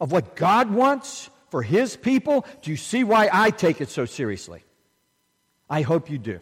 of 0.00 0.10
what 0.10 0.34
God 0.34 0.72
wants 0.72 1.30
for 1.50 1.62
His 1.62 1.96
people? 1.96 2.44
Do 2.62 2.72
you 2.72 2.76
see 2.76 3.04
why 3.04 3.30
I 3.32 3.50
take 3.50 3.80
it 3.80 3.88
so 3.88 4.04
seriously? 4.04 4.64
I 5.70 5.82
hope 5.82 6.10
you 6.10 6.18
do. 6.18 6.40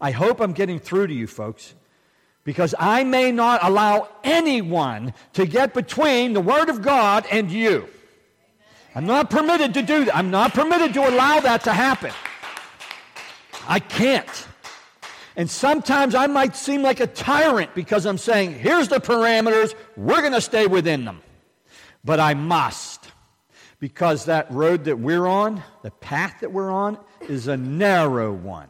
I 0.00 0.12
hope 0.12 0.40
I'm 0.40 0.52
getting 0.52 0.78
through 0.78 1.08
to 1.08 1.14
you 1.14 1.26
folks 1.26 1.74
because 2.44 2.76
I 2.78 3.02
may 3.02 3.32
not 3.32 3.64
allow 3.64 4.08
anyone 4.22 5.14
to 5.32 5.46
get 5.46 5.74
between 5.74 6.32
the 6.32 6.40
Word 6.40 6.68
of 6.68 6.80
God 6.80 7.26
and 7.28 7.50
you. 7.50 7.88
I'm 8.94 9.06
not 9.06 9.30
permitted 9.30 9.74
to 9.74 9.82
do 9.82 10.04
that. 10.04 10.16
I'm 10.16 10.30
not 10.30 10.52
permitted 10.52 10.92
to 10.94 11.08
allow 11.08 11.40
that 11.40 11.64
to 11.64 11.72
happen. 11.72 12.12
I 13.66 13.78
can't. 13.78 14.46
And 15.36 15.50
sometimes 15.50 16.14
I 16.14 16.26
might 16.26 16.56
seem 16.56 16.82
like 16.82 17.00
a 17.00 17.06
tyrant 17.06 17.74
because 17.74 18.04
I'm 18.04 18.18
saying, 18.18 18.54
here's 18.54 18.88
the 18.88 18.98
parameters, 18.98 19.74
we're 19.96 20.20
going 20.20 20.34
to 20.34 20.42
stay 20.42 20.66
within 20.66 21.04
them. 21.04 21.22
But 22.04 22.20
I 22.20 22.34
must. 22.34 23.10
Because 23.78 24.26
that 24.26 24.50
road 24.52 24.84
that 24.84 24.98
we're 24.98 25.26
on, 25.26 25.62
the 25.82 25.90
path 25.90 26.40
that 26.40 26.52
we're 26.52 26.70
on, 26.70 26.98
is 27.28 27.48
a 27.48 27.56
narrow 27.56 28.32
one. 28.32 28.68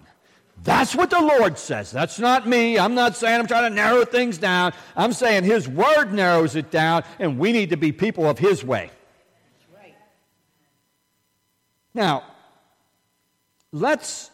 That's 0.63 0.95
what 0.95 1.11
the 1.11 1.21
Lord 1.21 1.59
says. 1.59 1.91
That's 1.91 2.21
not 2.21 2.47
me. 2.47 2.79
I'm 2.79 2.95
not 2.95 3.17
saying 3.17 3.41
I'm 3.41 3.47
trying 3.49 3.69
to 3.69 3.75
narrow 3.75 4.05
things 4.05 4.39
down. 4.39 4.73
I'm 4.97 5.13
saying 5.13 5.43
His 5.43 5.69
Word 5.69 6.13
narrows 6.13 6.55
it 6.55 6.71
down, 6.71 7.03
and 7.19 7.39
we 7.39 7.51
need 7.51 7.71
to 7.71 7.77
be 7.77 7.91
people 7.91 8.29
of 8.29 8.39
His 8.39 8.63
way. 8.63 8.91
Now, 11.95 12.25
let's 13.71 14.31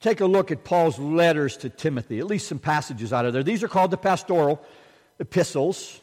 take 0.00 0.20
a 0.20 0.26
look 0.26 0.50
at 0.50 0.64
Paul's 0.64 0.98
letters 0.98 1.56
to 1.58 1.68
Timothy, 1.68 2.18
at 2.18 2.26
least 2.26 2.48
some 2.48 2.58
passages 2.58 3.12
out 3.12 3.26
of 3.26 3.32
there. 3.32 3.42
These 3.42 3.62
are 3.62 3.68
called 3.68 3.90
the 3.90 3.96
pastoral 3.96 4.62
epistles. 5.18 6.00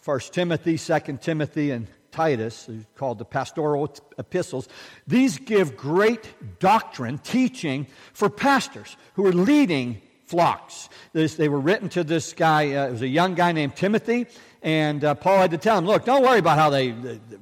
First 0.00 0.32
Timothy, 0.34 0.76
Second 0.76 1.22
Timothy, 1.22 1.70
and 1.70 1.88
Titus, 2.12 2.68
called 2.94 3.18
the 3.18 3.24
pastoral 3.24 3.92
epistles. 4.18 4.68
These 5.06 5.38
give 5.38 5.76
great 5.76 6.58
doctrine, 6.60 7.18
teaching 7.18 7.88
for 8.12 8.30
pastors 8.30 8.96
who 9.14 9.26
are 9.26 9.32
leading 9.32 10.00
flocks. 10.24 10.88
This, 11.12 11.34
they 11.34 11.48
were 11.48 11.58
written 11.58 11.88
to 11.90 12.04
this 12.04 12.32
guy, 12.32 12.74
uh, 12.74 12.86
it 12.86 12.92
was 12.92 13.02
a 13.02 13.08
young 13.08 13.34
guy 13.34 13.52
named 13.52 13.76
Timothy, 13.76 14.26
and 14.64 15.04
uh, 15.04 15.14
Paul 15.14 15.36
had 15.36 15.50
to 15.50 15.58
tell 15.58 15.76
him, 15.76 15.84
look, 15.84 16.06
don't 16.06 16.22
worry 16.22 16.38
about 16.38 16.56
how 16.56 16.70
they, 16.70 16.88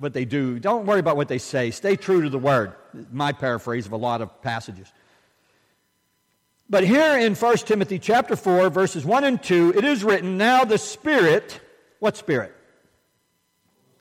what 0.00 0.12
they 0.12 0.24
do. 0.24 0.58
Don't 0.58 0.86
worry 0.86 0.98
about 0.98 1.16
what 1.16 1.28
they 1.28 1.38
say. 1.38 1.70
Stay 1.70 1.94
true 1.94 2.20
to 2.22 2.28
the 2.28 2.38
word. 2.38 2.74
My 3.12 3.30
paraphrase 3.30 3.86
of 3.86 3.92
a 3.92 3.96
lot 3.96 4.20
of 4.20 4.42
passages. 4.42 4.92
But 6.68 6.82
here 6.82 7.16
in 7.16 7.36
1 7.36 7.56
Timothy 7.58 8.00
chapter 8.00 8.34
4, 8.34 8.70
verses 8.70 9.04
1 9.04 9.22
and 9.22 9.40
2, 9.40 9.74
it 9.76 9.84
is 9.84 10.02
written, 10.02 10.36
Now 10.36 10.64
the 10.64 10.78
Spirit, 10.78 11.60
what 12.00 12.16
Spirit? 12.16 12.52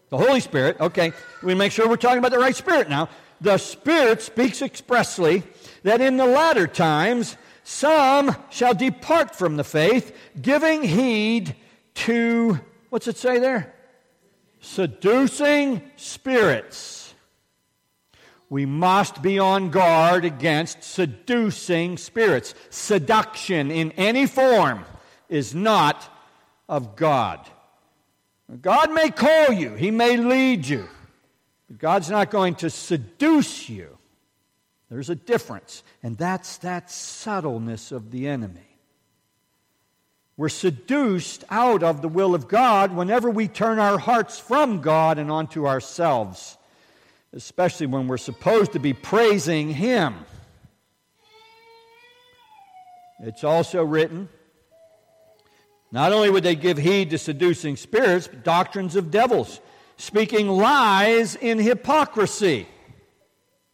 The 0.09 0.17
Holy 0.17 0.39
Spirit, 0.39 0.79
okay, 0.79 1.13
we 1.43 1.53
make 1.53 1.71
sure 1.71 1.87
we're 1.87 1.97
talking 1.97 2.17
about 2.17 2.31
the 2.31 2.39
right 2.39 2.55
Spirit 2.55 2.89
now. 2.89 3.07
The 3.39 3.59
Spirit 3.59 4.23
speaks 4.23 4.63
expressly 4.63 5.43
that 5.83 6.01
in 6.01 6.17
the 6.17 6.25
latter 6.25 6.65
times 6.65 7.37
some 7.63 8.35
shall 8.49 8.73
depart 8.73 9.35
from 9.35 9.57
the 9.57 9.63
faith, 9.63 10.17
giving 10.41 10.81
heed 10.81 11.55
to 11.93 12.59
What's 12.91 13.07
it 13.07 13.17
say 13.17 13.39
there? 13.39 13.73
Seducing 14.59 15.81
spirits. 15.95 17.13
We 18.49 18.65
must 18.65 19.21
be 19.21 19.39
on 19.39 19.69
guard 19.69 20.25
against 20.25 20.83
seducing 20.83 21.97
spirits. 21.97 22.53
Seduction 22.69 23.71
in 23.71 23.93
any 23.93 24.25
form 24.25 24.83
is 25.29 25.55
not 25.55 26.13
of 26.67 26.97
God. 26.97 27.39
God 28.59 28.91
may 28.91 29.09
call 29.09 29.53
you, 29.53 29.73
He 29.75 29.89
may 29.89 30.17
lead 30.17 30.67
you, 30.67 30.85
but 31.69 31.77
God's 31.77 32.09
not 32.09 32.29
going 32.29 32.55
to 32.55 32.69
seduce 32.69 33.69
you. 33.69 33.97
There's 34.89 35.09
a 35.09 35.15
difference, 35.15 35.81
and 36.03 36.17
that's 36.17 36.57
that 36.57 36.91
subtleness 36.91 37.93
of 37.93 38.11
the 38.11 38.27
enemy. 38.27 38.70
We're 40.41 40.49
seduced 40.49 41.43
out 41.51 41.83
of 41.83 42.01
the 42.01 42.07
will 42.07 42.33
of 42.33 42.47
God 42.47 42.95
whenever 42.95 43.29
we 43.29 43.47
turn 43.47 43.77
our 43.77 43.99
hearts 43.99 44.39
from 44.39 44.81
God 44.81 45.19
and 45.19 45.29
onto 45.29 45.67
ourselves, 45.67 46.57
especially 47.31 47.85
when 47.85 48.07
we're 48.07 48.17
supposed 48.17 48.71
to 48.71 48.79
be 48.79 48.91
praising 48.91 49.69
Him. 49.69 50.15
It's 53.19 53.43
also 53.43 53.83
written 53.83 54.29
not 55.91 56.11
only 56.11 56.31
would 56.31 56.43
they 56.43 56.55
give 56.55 56.79
heed 56.79 57.11
to 57.11 57.19
seducing 57.19 57.77
spirits, 57.77 58.25
but 58.25 58.43
doctrines 58.43 58.95
of 58.95 59.11
devils, 59.11 59.59
speaking 59.97 60.47
lies 60.47 61.35
in 61.35 61.59
hypocrisy. 61.59 62.67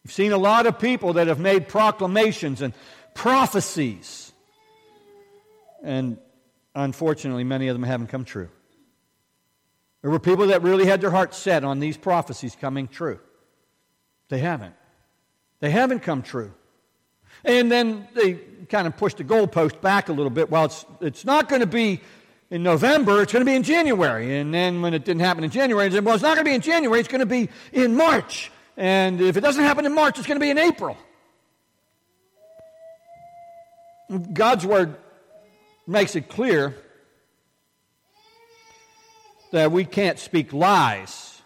You've 0.04 0.12
seen 0.12 0.32
a 0.32 0.36
lot 0.36 0.66
of 0.66 0.78
people 0.78 1.14
that 1.14 1.28
have 1.28 1.40
made 1.40 1.66
proclamations 1.66 2.60
and 2.60 2.74
prophecies. 3.14 4.32
And 5.82 6.18
unfortunately, 6.74 7.44
many 7.44 7.68
of 7.68 7.74
them 7.74 7.82
haven't 7.82 8.08
come 8.08 8.24
true. 8.24 8.48
There 10.02 10.10
were 10.10 10.20
people 10.20 10.48
that 10.48 10.62
really 10.62 10.86
had 10.86 11.00
their 11.00 11.10
hearts 11.10 11.36
set 11.36 11.64
on 11.64 11.80
these 11.80 11.96
prophecies 11.96 12.56
coming 12.58 12.88
true. 12.88 13.18
They 14.28 14.38
haven't. 14.38 14.74
They 15.60 15.70
haven't 15.70 16.00
come 16.00 16.22
true. 16.22 16.52
And 17.44 17.70
then 17.70 18.06
they 18.14 18.34
kind 18.68 18.86
of 18.86 18.96
pushed 18.96 19.16
the 19.16 19.24
goalpost 19.24 19.80
back 19.80 20.08
a 20.08 20.12
little 20.12 20.30
bit. 20.30 20.50
Well, 20.50 20.66
it's, 20.66 20.86
it's 21.00 21.24
not 21.24 21.48
going 21.48 21.60
to 21.60 21.66
be 21.66 22.00
in 22.50 22.62
November, 22.62 23.20
it's 23.22 23.32
going 23.32 23.44
to 23.44 23.50
be 23.50 23.56
in 23.56 23.62
January. 23.62 24.38
And 24.38 24.54
then 24.54 24.80
when 24.80 24.94
it 24.94 25.04
didn't 25.04 25.20
happen 25.20 25.44
in 25.44 25.50
January, 25.50 25.88
they 25.88 25.96
said, 25.96 26.04
well, 26.04 26.14
it's 26.14 26.22
not 26.22 26.34
going 26.34 26.44
to 26.44 26.50
be 26.50 26.54
in 26.54 26.62
January, 26.62 27.00
it's 27.00 27.08
going 27.08 27.20
to 27.20 27.26
be 27.26 27.50
in 27.72 27.94
March. 27.94 28.50
And 28.76 29.20
if 29.20 29.36
it 29.36 29.40
doesn't 29.40 29.62
happen 29.62 29.84
in 29.84 29.94
March, 29.94 30.18
it's 30.18 30.26
going 30.26 30.38
to 30.38 30.44
be 30.44 30.50
in 30.50 30.58
April. 30.58 30.96
God's 34.32 34.64
word 34.64 34.96
makes 35.88 36.14
it 36.14 36.28
clear 36.28 36.74
that 39.52 39.72
we 39.72 39.84
can't 39.84 40.18
speak 40.18 40.52
lies 40.52 41.40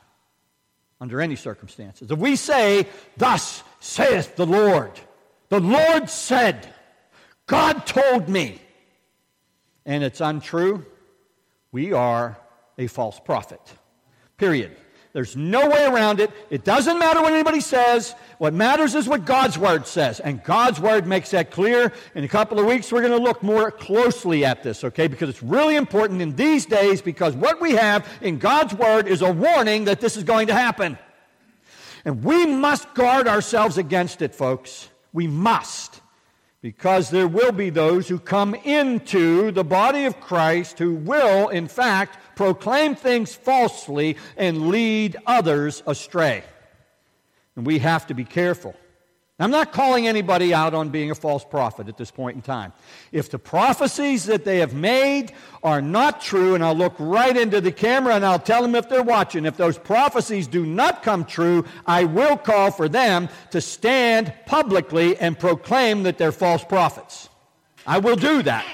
under 1.01 1.21
any 1.21 1.37
circumstances. 1.37 2.11
If 2.11 2.19
we 2.19 2.37
say, 2.37 2.87
Thus 3.17 3.63
saith 3.81 4.37
the 4.37 4.47
Lord, 4.47 4.93
the 5.49 5.61
Lord 5.61 6.11
said, 6.11 6.73
God 7.47 7.87
told 7.87 8.29
me, 8.29 8.61
and 9.85 10.03
it's 10.03 10.21
untrue, 10.21 10.87
we 11.71 11.93
are 11.93 12.37
a 12.79 12.87
false 12.87 13.21
prophet. 13.21 13.61
Period. 14.37 14.77
There's 15.13 15.37
no 15.37 15.69
way 15.69 15.85
around 15.85 16.21
it. 16.21 16.31
It 16.49 16.65
doesn't 16.65 16.99
matter 16.99 17.21
what 17.21 17.33
anybody 17.33 17.61
says. 17.61 18.15
What 18.39 18.55
matters 18.55 18.95
is 18.95 19.07
what 19.07 19.27
God's 19.27 19.59
Word 19.59 19.87
says. 19.87 20.21
And 20.21 20.43
God's 20.43 20.81
Word 20.81 21.07
makes 21.07 21.31
that 21.33 21.51
clear. 21.51 21.93
In 22.15 22.25
a 22.25 22.29
couple 22.29 22.59
of 22.59 22.65
weeks, 22.65 22.91
we're 22.91 23.03
going 23.03 23.13
to 23.13 23.23
look 23.23 23.43
more 23.43 23.71
closely 23.71 24.45
at 24.45 24.63
this, 24.63 24.85
okay? 24.85 25.09
Because 25.09 25.29
it's 25.29 25.43
really 25.43 25.77
important 25.77 26.23
in 26.23 26.35
these 26.35 26.65
days 26.65 27.03
because 27.03 27.35
what 27.35 27.61
we 27.61 27.73
have 27.73 28.09
in 28.23 28.39
God's 28.39 28.75
Word 28.75 29.07
is 29.07 29.21
a 29.21 29.31
warning 29.31 29.85
that 29.85 30.01
this 30.01 30.17
is 30.17 30.25
going 30.25 30.47
to 30.47 30.55
happen. 30.55 30.99
And 32.05 32.25
we 32.25 32.47
must 32.47 32.93
guard 32.95 33.29
ourselves 33.29 33.79
against 33.79 34.23
it, 34.23 34.35
folks. 34.35 34.89
We 35.13 35.27
must. 35.27 36.02
Because 36.63 37.11
there 37.11 37.27
will 37.27 37.51
be 37.51 37.71
those 37.71 38.09
who 38.09 38.21
come 38.21 38.55
into 38.55 39.51
the 39.51 39.65
body 39.65 40.05
of 40.05 40.21
Christ 40.21 40.79
who 40.79 40.95
will, 40.95 41.49
in 41.49 41.67
fact, 41.67 42.17
proclaim 42.37 42.95
things 42.95 43.35
falsely, 43.35 44.17
and 44.37 44.69
lead 44.69 45.17
others 45.27 45.83
astray. 45.87 46.45
And 47.57 47.67
we 47.67 47.81
have 47.81 48.07
to 48.07 48.15
be 48.15 48.25
careful. 48.25 48.77
I'm 49.39 49.51
not 49.51 49.73
calling 49.73 50.07
anybody 50.07 50.53
out 50.53 50.75
on 50.75 50.91
being 50.91 51.11
a 51.11 51.15
false 51.15 51.45
prophet 51.45 51.89
at 51.89 51.97
this 51.97 52.11
point 52.11 52.37
in 52.37 52.43
time. 52.43 52.73
If 53.13 53.31
the 53.31 53.39
prophecies 53.39 54.27
that 54.27 54.45
they 54.45 54.59
have 54.59 54.75
made 54.75 55.33
are 55.63 55.83
not 55.83 56.21
true, 56.21 56.55
and 56.55 56.63
I'll 56.63 56.77
look 56.77 56.95
right 56.99 57.37
into 57.37 57.61
the 57.61 57.73
camera 57.73 58.15
and 58.15 58.25
I'll 58.25 58.39
tell 58.39 58.63
them 58.63 58.75
if 58.75 58.89
they're 58.89 59.03
watching, 59.03 59.47
if 59.47 59.57
those 59.57 59.79
prophecies 59.79 60.47
do 60.47 60.67
not 60.67 61.03
come 61.03 61.25
true, 61.25 61.65
I 61.87 62.05
will 62.05 62.37
call 62.37 62.71
for 62.71 62.89
them 62.89 63.29
to 63.51 63.61
stand 63.61 64.33
publicly 64.47 65.17
and 65.17 65.39
proclaim 65.39 66.03
that 66.05 66.19
they're 66.19 66.31
false 66.31 66.63
prophets. 66.63 67.29
I 67.87 67.99
will 67.99 68.17
do 68.17 68.43
that. 68.43 68.67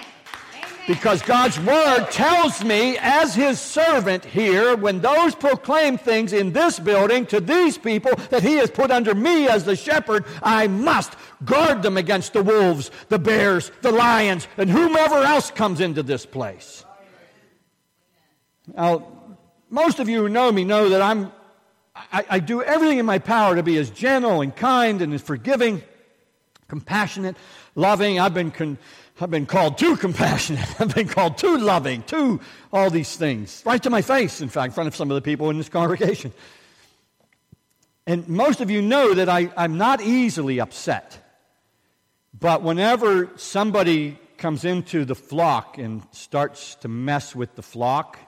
Because 0.89 1.21
God's 1.21 1.61
word 1.61 2.07
tells 2.11 2.65
me, 2.65 2.97
as 2.99 3.35
his 3.35 3.61
servant 3.61 4.25
here, 4.25 4.75
when 4.75 5.01
those 5.01 5.35
proclaim 5.35 5.99
things 5.99 6.33
in 6.33 6.55
this 6.55 6.79
building 6.79 7.27
to 7.27 7.41
these 7.41 7.77
people 7.77 8.13
that 8.31 8.43
he 8.43 8.55
has 8.55 8.71
put 8.71 8.91
under 8.91 9.15
me 9.15 9.49
as 9.49 9.65
the 9.65 9.77
shepherd, 9.77 10.25
I 10.43 10.67
must 10.67 11.13
guard 11.45 11.83
them 11.83 11.99
against 11.99 12.33
the 12.33 12.43
wolves, 12.43 12.91
the 13.11 13.19
bears, 13.19 13.71
the 13.83 13.93
lions, 13.93 14.49
and 14.57 14.71
whomever 14.71 15.17
else 15.17 15.51
comes 15.51 15.83
into 15.83 16.03
this 16.03 16.25
place. 16.25 16.87
Now, 18.75 19.07
most 19.69 19.99
of 19.99 20.09
you 20.09 20.23
who 20.23 20.29
know 20.31 20.51
me 20.51 20.65
know 20.65 20.89
that 20.89 21.03
I'm, 21.03 21.31
I, 21.95 22.25
I 22.31 22.39
do 22.39 22.63
everything 22.63 22.97
in 22.97 23.05
my 23.05 23.19
power 23.19 23.57
to 23.57 23.63
be 23.63 23.77
as 23.77 23.91
gentle 23.91 24.41
and 24.41 24.57
kind 24.57 25.03
and 25.03 25.13
as 25.13 25.21
forgiving, 25.21 25.83
compassionate, 26.67 27.37
loving. 27.75 28.19
I've 28.19 28.33
been. 28.33 28.51
Con- 28.51 28.79
I've 29.21 29.31
been 29.31 29.47
called 29.47 29.79
too 29.79 29.97
compassionate. 29.97 30.69
I've 30.81 30.95
been 30.95 31.09
called 31.09 31.39
too 31.39 31.59
loving, 31.59 32.03
too 32.03 32.41
all 32.73 32.91
these 32.91 33.17
things. 33.17 33.63
Right 33.67 33.83
to 33.83 33.91
my 33.91 34.03
face, 34.03 34.41
in 34.41 34.49
fact, 34.49 34.67
in 34.67 34.75
front 34.75 34.89
of 34.89 34.97
some 34.97 35.11
of 35.11 35.17
the 35.17 35.23
people 35.23 35.51
in 35.51 35.59
this 35.59 35.69
congregation. 35.69 36.33
And 38.07 38.29
most 38.29 38.61
of 38.61 38.71
you 38.71 38.81
know 38.81 39.15
that 39.15 39.29
I, 39.29 39.51
I'm 39.57 39.77
not 39.77 40.01
easily 40.01 40.61
upset. 40.61 41.19
But 42.39 42.63
whenever 42.63 43.31
somebody 43.37 44.19
comes 44.39 44.65
into 44.65 45.05
the 45.05 45.15
flock 45.15 45.79
and 45.79 46.03
starts 46.13 46.77
to 46.77 46.89
mess 46.89 47.35
with 47.35 47.55
the 47.57 47.63
flock, 47.63 48.19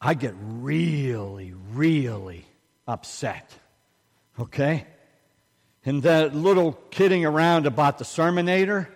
I 0.00 0.14
get 0.14 0.34
really, 0.38 1.54
really 1.72 2.46
upset. 2.86 3.52
Okay? 4.38 4.86
And 5.84 6.02
that 6.02 6.34
little 6.34 6.72
kidding 6.90 7.24
around 7.24 7.66
about 7.66 7.98
the 7.98 8.04
sermonator, 8.04 8.86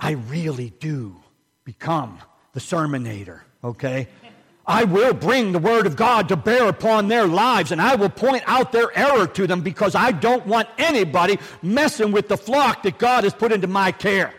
I 0.00 0.12
really 0.12 0.70
do 0.80 1.16
become 1.64 2.18
the 2.54 2.60
sermonator, 2.60 3.40
okay? 3.62 4.08
I 4.66 4.84
will 4.84 5.12
bring 5.12 5.52
the 5.52 5.58
Word 5.58 5.86
of 5.86 5.96
God 5.96 6.28
to 6.28 6.36
bear 6.36 6.68
upon 6.68 7.08
their 7.08 7.26
lives 7.26 7.70
and 7.70 7.82
I 7.82 7.96
will 7.96 8.08
point 8.08 8.42
out 8.46 8.72
their 8.72 8.96
error 8.96 9.26
to 9.26 9.46
them 9.46 9.60
because 9.60 9.94
I 9.94 10.12
don't 10.12 10.46
want 10.46 10.68
anybody 10.78 11.38
messing 11.60 12.12
with 12.12 12.28
the 12.28 12.36
flock 12.36 12.82
that 12.84 12.98
God 12.98 13.24
has 13.24 13.34
put 13.34 13.52
into 13.52 13.66
my 13.66 13.92
care. 13.92 14.32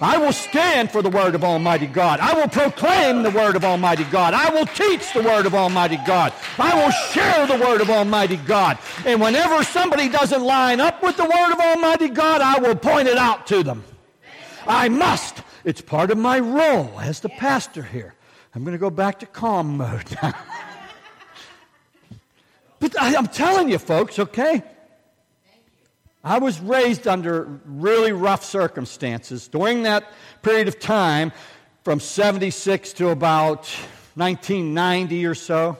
I 0.00 0.16
will 0.16 0.32
stand 0.32 0.92
for 0.92 1.02
the 1.02 1.10
Word 1.10 1.34
of 1.34 1.42
Almighty 1.42 1.86
God. 1.88 2.20
I 2.20 2.34
will 2.34 2.46
proclaim 2.46 3.24
the 3.24 3.30
Word 3.30 3.56
of 3.56 3.64
Almighty 3.64 4.04
God. 4.04 4.32
I 4.32 4.50
will 4.50 4.66
teach 4.66 5.12
the 5.12 5.22
Word 5.22 5.44
of 5.44 5.56
Almighty 5.56 5.98
God. 6.06 6.32
I 6.56 6.74
will 6.80 6.92
share 6.92 7.46
the 7.48 7.56
Word 7.56 7.80
of 7.80 7.90
Almighty 7.90 8.36
God. 8.36 8.78
And 9.04 9.20
whenever 9.20 9.64
somebody 9.64 10.08
doesn't 10.08 10.42
line 10.42 10.78
up 10.78 11.02
with 11.02 11.16
the 11.16 11.24
Word 11.24 11.52
of 11.52 11.58
Almighty 11.58 12.10
God, 12.10 12.40
I 12.40 12.60
will 12.60 12.76
point 12.76 13.08
it 13.08 13.18
out 13.18 13.48
to 13.48 13.64
them. 13.64 13.82
I 14.68 14.88
must. 14.88 15.42
It's 15.64 15.80
part 15.80 16.10
of 16.10 16.18
my 16.18 16.38
role 16.38 17.00
as 17.00 17.20
the 17.20 17.30
pastor 17.30 17.82
here. 17.82 18.14
I'm 18.54 18.64
going 18.64 18.72
to 18.72 18.78
go 18.78 18.90
back 18.90 19.20
to 19.20 19.26
calm 19.26 19.78
mode 19.78 20.04
now. 20.22 20.34
but 22.80 23.00
I, 23.00 23.16
I'm 23.16 23.26
telling 23.26 23.68
you, 23.68 23.78
folks, 23.78 24.18
okay? 24.18 24.62
I 26.22 26.38
was 26.38 26.60
raised 26.60 27.08
under 27.08 27.44
really 27.64 28.12
rough 28.12 28.44
circumstances. 28.44 29.48
During 29.48 29.84
that 29.84 30.12
period 30.42 30.68
of 30.68 30.78
time, 30.78 31.32
from 31.84 32.00
76 32.00 32.92
to 32.94 33.08
about 33.08 33.60
1990 34.16 35.26
or 35.26 35.34
so, 35.34 35.78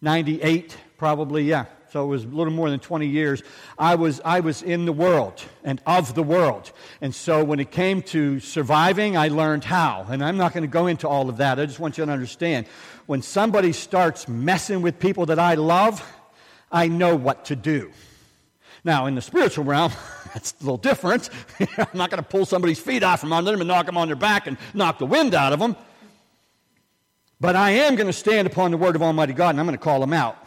98 0.00 0.76
probably, 0.96 1.44
yeah 1.44 1.66
so 1.92 2.04
it 2.04 2.06
was 2.06 2.24
a 2.24 2.28
little 2.28 2.54
more 2.54 2.70
than 2.70 2.80
20 2.80 3.06
years, 3.06 3.42
I 3.78 3.96
was, 3.96 4.18
I 4.24 4.40
was 4.40 4.62
in 4.62 4.86
the 4.86 4.94
world 4.94 5.44
and 5.62 5.78
of 5.84 6.14
the 6.14 6.22
world. 6.22 6.72
And 7.02 7.14
so 7.14 7.44
when 7.44 7.60
it 7.60 7.70
came 7.70 8.00
to 8.04 8.40
surviving, 8.40 9.14
I 9.14 9.28
learned 9.28 9.64
how. 9.64 10.06
And 10.08 10.24
I'm 10.24 10.38
not 10.38 10.54
going 10.54 10.62
to 10.62 10.68
go 10.68 10.86
into 10.86 11.06
all 11.06 11.28
of 11.28 11.36
that. 11.36 11.60
I 11.60 11.66
just 11.66 11.78
want 11.78 11.98
you 11.98 12.06
to 12.06 12.10
understand. 12.10 12.66
When 13.04 13.20
somebody 13.20 13.74
starts 13.74 14.26
messing 14.26 14.80
with 14.80 14.98
people 14.98 15.26
that 15.26 15.38
I 15.38 15.56
love, 15.56 16.02
I 16.70 16.88
know 16.88 17.14
what 17.14 17.44
to 17.46 17.56
do. 17.56 17.92
Now, 18.84 19.04
in 19.04 19.14
the 19.14 19.20
spiritual 19.20 19.64
realm, 19.66 19.92
that's 20.32 20.54
a 20.62 20.64
little 20.64 20.78
different. 20.78 21.28
I'm 21.60 21.86
not 21.92 22.08
going 22.08 22.22
to 22.22 22.28
pull 22.28 22.46
somebody's 22.46 22.80
feet 22.80 23.02
out 23.02 23.20
from 23.20 23.34
under 23.34 23.50
them 23.50 23.60
and 23.60 23.68
knock 23.68 23.84
them 23.84 23.98
on 23.98 24.08
their 24.08 24.16
back 24.16 24.46
and 24.46 24.56
knock 24.72 24.98
the 24.98 25.04
wind 25.04 25.34
out 25.34 25.52
of 25.52 25.58
them. 25.58 25.76
But 27.38 27.54
I 27.54 27.72
am 27.72 27.96
going 27.96 28.06
to 28.06 28.14
stand 28.14 28.46
upon 28.46 28.70
the 28.70 28.78
word 28.78 28.96
of 28.96 29.02
Almighty 29.02 29.34
God 29.34 29.50
and 29.50 29.60
I'm 29.60 29.66
going 29.66 29.76
to 29.76 29.84
call 29.84 30.00
them 30.00 30.14
out 30.14 30.41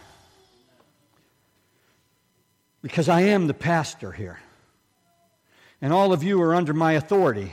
because 2.85 3.09
I 3.09 3.21
am 3.21 3.47
the 3.47 3.55
pastor 3.55 4.11
here. 4.11 4.39
And 5.81 5.91
all 5.91 6.13
of 6.13 6.21
you 6.21 6.39
are 6.43 6.53
under 6.53 6.71
my 6.71 6.93
authority. 6.93 7.51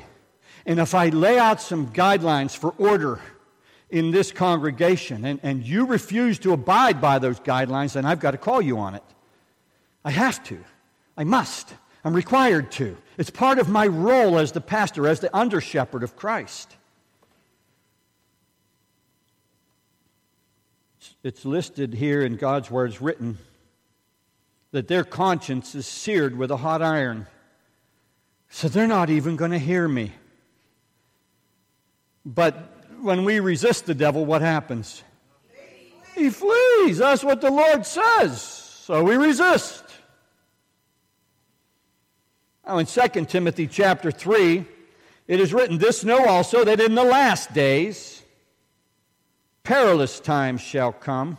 And 0.66 0.78
if 0.78 0.94
I 0.94 1.08
lay 1.08 1.38
out 1.38 1.58
some 1.62 1.90
guidelines 1.90 2.54
for 2.54 2.72
order 2.72 3.18
in 3.88 4.10
this 4.10 4.30
congregation 4.30 5.24
and, 5.24 5.40
and 5.42 5.62
you 5.62 5.86
refuse 5.86 6.38
to 6.40 6.52
abide 6.52 7.00
by 7.00 7.18
those 7.18 7.40
guidelines, 7.40 7.94
then 7.94 8.04
I've 8.04 8.20
got 8.20 8.32
to 8.32 8.36
call 8.36 8.60
you 8.60 8.76
on 8.76 8.94
it. 8.94 9.02
I 10.04 10.10
have 10.10 10.44
to. 10.48 10.62
I 11.16 11.24
must. 11.24 11.72
I'm 12.04 12.12
required 12.12 12.70
to. 12.72 12.98
It's 13.16 13.30
part 13.30 13.58
of 13.58 13.70
my 13.70 13.86
role 13.86 14.38
as 14.38 14.52
the 14.52 14.60
pastor, 14.60 15.08
as 15.08 15.20
the 15.20 15.34
under 15.34 15.62
shepherd 15.62 16.02
of 16.02 16.14
Christ. 16.14 16.76
It's 21.22 21.46
listed 21.46 21.94
here 21.94 22.20
in 22.20 22.36
God's 22.36 22.70
words 22.70 23.00
written 23.00 23.38
that 24.72 24.88
their 24.88 25.04
conscience 25.04 25.74
is 25.74 25.86
seared 25.86 26.36
with 26.36 26.50
a 26.50 26.56
hot 26.56 26.82
iron. 26.82 27.26
So 28.48 28.68
they're 28.68 28.86
not 28.86 29.10
even 29.10 29.36
going 29.36 29.52
to 29.52 29.58
hear 29.58 29.86
me. 29.86 30.12
But 32.24 32.54
when 33.00 33.24
we 33.24 33.40
resist 33.40 33.86
the 33.86 33.94
devil, 33.94 34.24
what 34.24 34.42
happens? 34.42 35.02
He 36.14 36.30
flees. 36.30 36.98
That's 36.98 37.24
what 37.24 37.40
the 37.40 37.50
Lord 37.50 37.86
says. 37.86 38.42
So 38.42 39.02
we 39.02 39.16
resist. 39.16 39.84
Now 42.66 42.78
in 42.78 42.86
2 42.86 43.24
Timothy 43.26 43.66
chapter 43.66 44.10
3, 44.10 44.64
it 45.26 45.40
is 45.40 45.52
written, 45.52 45.78
This 45.78 46.04
know 46.04 46.26
also 46.26 46.64
that 46.64 46.80
in 46.80 46.94
the 46.94 47.04
last 47.04 47.52
days 47.52 48.22
perilous 49.62 50.20
times 50.20 50.60
shall 50.60 50.92
come. 50.92 51.38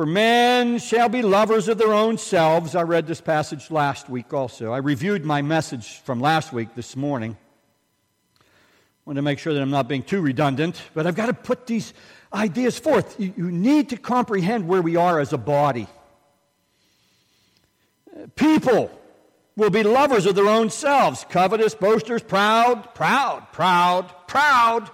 For 0.00 0.06
men 0.06 0.78
shall 0.78 1.10
be 1.10 1.20
lovers 1.20 1.68
of 1.68 1.76
their 1.76 1.92
own 1.92 2.16
selves. 2.16 2.74
I 2.74 2.84
read 2.84 3.06
this 3.06 3.20
passage 3.20 3.70
last 3.70 4.08
week 4.08 4.32
also. 4.32 4.72
I 4.72 4.78
reviewed 4.78 5.26
my 5.26 5.42
message 5.42 5.98
from 5.98 6.20
last 6.20 6.54
week 6.54 6.74
this 6.74 6.96
morning. 6.96 7.36
I 8.40 8.44
want 9.04 9.16
to 9.16 9.22
make 9.22 9.38
sure 9.38 9.52
that 9.52 9.60
I'm 9.60 9.70
not 9.70 9.88
being 9.88 10.02
too 10.02 10.22
redundant, 10.22 10.80
but 10.94 11.06
I've 11.06 11.16
got 11.16 11.26
to 11.26 11.34
put 11.34 11.66
these 11.66 11.92
ideas 12.32 12.78
forth. 12.78 13.20
You, 13.20 13.34
you 13.36 13.50
need 13.50 13.90
to 13.90 13.98
comprehend 13.98 14.66
where 14.66 14.80
we 14.80 14.96
are 14.96 15.20
as 15.20 15.34
a 15.34 15.36
body. 15.36 15.86
People 18.36 18.90
will 19.54 19.68
be 19.68 19.82
lovers 19.82 20.24
of 20.24 20.34
their 20.34 20.48
own 20.48 20.70
selves, 20.70 21.26
covetous, 21.28 21.74
boasters, 21.74 22.22
proud, 22.22 22.94
proud, 22.94 23.52
proud, 23.52 24.10
proud 24.26 24.90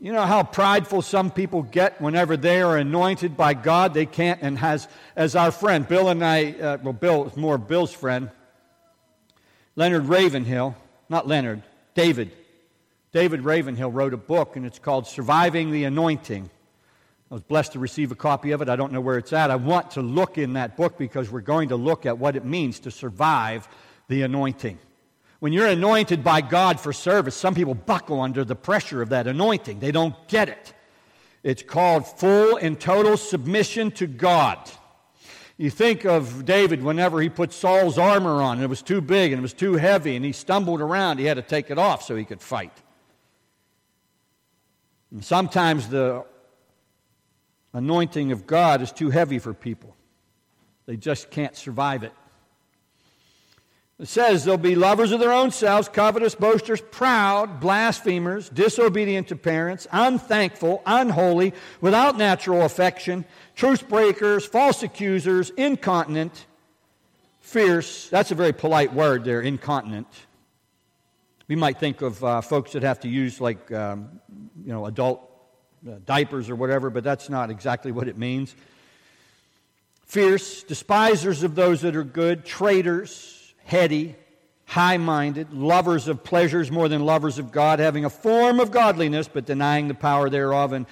you 0.00 0.12
know 0.12 0.24
how 0.24 0.42
prideful 0.42 1.02
some 1.02 1.30
people 1.30 1.62
get 1.62 2.00
whenever 2.00 2.34
they 2.34 2.62
are 2.62 2.78
anointed 2.78 3.36
by 3.36 3.52
God? 3.52 3.92
They 3.92 4.06
can't, 4.06 4.40
and 4.40 4.56
has, 4.58 4.88
as 5.14 5.36
our 5.36 5.50
friend, 5.50 5.86
Bill 5.86 6.08
and 6.08 6.24
I, 6.24 6.52
uh, 6.52 6.78
well, 6.82 6.94
Bill 6.94 7.26
is 7.26 7.36
more 7.36 7.58
Bill's 7.58 7.92
friend, 7.92 8.30
Leonard 9.76 10.06
Ravenhill, 10.06 10.74
not 11.10 11.28
Leonard, 11.28 11.62
David. 11.94 12.32
David 13.12 13.44
Ravenhill 13.44 13.90
wrote 13.90 14.14
a 14.14 14.16
book, 14.16 14.56
and 14.56 14.64
it's 14.64 14.78
called 14.78 15.06
Surviving 15.06 15.70
the 15.70 15.84
Anointing. 15.84 16.48
I 17.30 17.34
was 17.34 17.42
blessed 17.42 17.72
to 17.72 17.78
receive 17.78 18.10
a 18.10 18.16
copy 18.16 18.52
of 18.52 18.62
it. 18.62 18.70
I 18.70 18.76
don't 18.76 18.92
know 18.92 19.02
where 19.02 19.18
it's 19.18 19.34
at. 19.34 19.50
I 19.50 19.56
want 19.56 19.92
to 19.92 20.00
look 20.00 20.38
in 20.38 20.54
that 20.54 20.78
book 20.78 20.96
because 20.96 21.30
we're 21.30 21.42
going 21.42 21.68
to 21.68 21.76
look 21.76 22.06
at 22.06 22.16
what 22.16 22.36
it 22.36 22.44
means 22.44 22.80
to 22.80 22.90
survive 22.90 23.68
the 24.08 24.22
anointing. 24.22 24.78
When 25.40 25.54
you're 25.54 25.66
anointed 25.66 26.22
by 26.22 26.42
God 26.42 26.78
for 26.78 26.92
service, 26.92 27.34
some 27.34 27.54
people 27.54 27.74
buckle 27.74 28.20
under 28.20 28.44
the 28.44 28.54
pressure 28.54 29.00
of 29.00 29.08
that 29.08 29.26
anointing. 29.26 29.80
They 29.80 29.90
don't 29.90 30.14
get 30.28 30.50
it. 30.50 30.74
It's 31.42 31.62
called 31.62 32.06
full 32.06 32.56
and 32.56 32.78
total 32.78 33.16
submission 33.16 33.90
to 33.92 34.06
God. 34.06 34.58
You 35.56 35.70
think 35.70 36.04
of 36.04 36.44
David 36.44 36.82
whenever 36.82 37.20
he 37.22 37.30
put 37.30 37.52
Saul's 37.52 37.98
armor 37.98 38.42
on, 38.42 38.58
and 38.58 38.64
it 38.64 38.68
was 38.68 38.82
too 38.82 39.00
big 39.00 39.32
and 39.32 39.40
it 39.40 39.42
was 39.42 39.54
too 39.54 39.74
heavy, 39.74 40.14
and 40.14 40.24
he 40.24 40.32
stumbled 40.32 40.82
around. 40.82 41.18
He 41.18 41.24
had 41.24 41.34
to 41.34 41.42
take 41.42 41.70
it 41.70 41.78
off 41.78 42.02
so 42.02 42.16
he 42.16 42.24
could 42.26 42.42
fight. 42.42 42.72
And 45.10 45.24
sometimes 45.24 45.88
the 45.88 46.24
anointing 47.72 48.32
of 48.32 48.46
God 48.46 48.82
is 48.82 48.92
too 48.92 49.10
heavy 49.10 49.38
for 49.38 49.54
people, 49.54 49.96
they 50.84 50.96
just 50.96 51.30
can't 51.30 51.56
survive 51.56 52.04
it. 52.04 52.12
It 54.00 54.08
says 54.08 54.44
they'll 54.44 54.56
be 54.56 54.76
lovers 54.76 55.12
of 55.12 55.20
their 55.20 55.32
own 55.32 55.50
selves, 55.50 55.86
covetous, 55.86 56.34
boasters, 56.34 56.80
proud, 56.80 57.60
blasphemers, 57.60 58.48
disobedient 58.48 59.28
to 59.28 59.36
parents, 59.36 59.86
unthankful, 59.92 60.82
unholy, 60.86 61.52
without 61.82 62.16
natural 62.16 62.62
affection, 62.62 63.26
truth 63.54 63.90
breakers, 63.90 64.46
false 64.46 64.82
accusers, 64.82 65.50
incontinent, 65.50 66.46
fierce. 67.40 68.08
That's 68.08 68.30
a 68.30 68.34
very 68.34 68.54
polite 68.54 68.94
word 68.94 69.24
there, 69.24 69.42
incontinent. 69.42 70.08
We 71.46 71.56
might 71.56 71.78
think 71.78 72.00
of 72.00 72.24
uh, 72.24 72.40
folks 72.40 72.72
that 72.72 72.82
have 72.82 73.00
to 73.00 73.08
use, 73.08 73.38
like, 73.38 73.70
um, 73.70 74.18
you 74.64 74.72
know, 74.72 74.86
adult 74.86 75.20
uh, 75.86 75.96
diapers 76.06 76.48
or 76.48 76.56
whatever, 76.56 76.88
but 76.88 77.04
that's 77.04 77.28
not 77.28 77.50
exactly 77.50 77.92
what 77.92 78.08
it 78.08 78.16
means. 78.16 78.54
Fierce, 80.06 80.62
despisers 80.62 81.42
of 81.42 81.54
those 81.54 81.82
that 81.82 81.96
are 81.96 82.04
good, 82.04 82.46
traitors, 82.46 83.39
heady, 83.70 84.16
high 84.66 84.96
minded, 84.96 85.52
lovers 85.52 86.08
of 86.08 86.24
pleasures 86.24 86.72
more 86.72 86.88
than 86.88 87.04
lovers 87.04 87.38
of 87.38 87.52
God, 87.52 87.78
having 87.78 88.04
a 88.04 88.10
form 88.10 88.58
of 88.58 88.72
godliness 88.72 89.28
but 89.28 89.46
denying 89.46 89.86
the 89.86 89.94
power 89.94 90.28
thereof. 90.28 90.72
And 90.72 90.86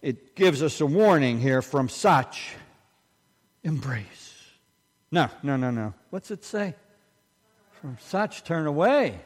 it 0.00 0.34
gives 0.34 0.62
us 0.62 0.80
a 0.80 0.86
warning 0.86 1.38
here 1.40 1.60
from 1.60 1.90
such 1.90 2.54
embrace. 3.62 4.40
No, 5.10 5.28
no, 5.42 5.56
no, 5.56 5.70
no. 5.70 5.92
What's 6.08 6.30
it 6.30 6.42
say? 6.42 6.74
From 7.82 7.98
such 8.00 8.44
turn 8.44 8.66
away. 8.66 9.20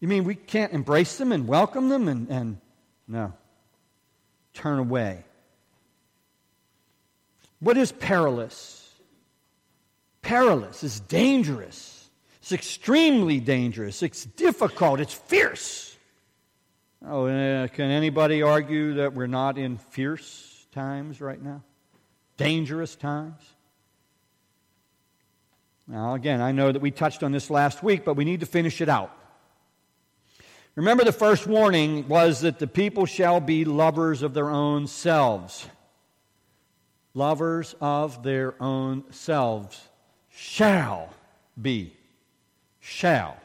You 0.00 0.08
mean 0.08 0.24
we 0.24 0.34
can't 0.34 0.72
embrace 0.72 1.18
them 1.18 1.30
and 1.30 1.46
welcome 1.46 1.90
them 1.90 2.08
and, 2.08 2.30
and 2.30 2.58
no. 3.06 3.34
Turn 4.54 4.78
away. 4.78 5.24
What 7.60 7.76
is 7.76 7.92
perilous? 7.92 8.90
Perilous 10.22 10.82
is 10.82 11.00
dangerous. 11.00 11.93
It's 12.44 12.52
extremely 12.52 13.40
dangerous. 13.40 14.02
It's 14.02 14.26
difficult. 14.26 15.00
It's 15.00 15.14
fierce. 15.14 15.96
Oh, 17.02 17.24
uh, 17.24 17.68
can 17.68 17.90
anybody 17.90 18.42
argue 18.42 18.96
that 18.96 19.14
we're 19.14 19.26
not 19.26 19.56
in 19.56 19.78
fierce 19.78 20.66
times 20.70 21.22
right 21.22 21.42
now? 21.42 21.62
Dangerous 22.36 22.96
times? 22.96 23.40
Now, 25.88 26.12
again, 26.12 26.42
I 26.42 26.52
know 26.52 26.70
that 26.70 26.82
we 26.82 26.90
touched 26.90 27.22
on 27.22 27.32
this 27.32 27.48
last 27.48 27.82
week, 27.82 28.04
but 28.04 28.12
we 28.12 28.26
need 28.26 28.40
to 28.40 28.46
finish 28.46 28.82
it 28.82 28.90
out. 28.90 29.10
Remember, 30.74 31.02
the 31.02 31.12
first 31.12 31.46
warning 31.46 32.08
was 32.08 32.42
that 32.42 32.58
the 32.58 32.66
people 32.66 33.06
shall 33.06 33.40
be 33.40 33.64
lovers 33.64 34.20
of 34.20 34.34
their 34.34 34.50
own 34.50 34.86
selves. 34.86 35.66
Lovers 37.14 37.74
of 37.80 38.22
their 38.22 38.54
own 38.62 39.04
selves 39.12 39.80
shall 40.28 41.08
be. 41.58 41.96
Shall. 42.86 43.38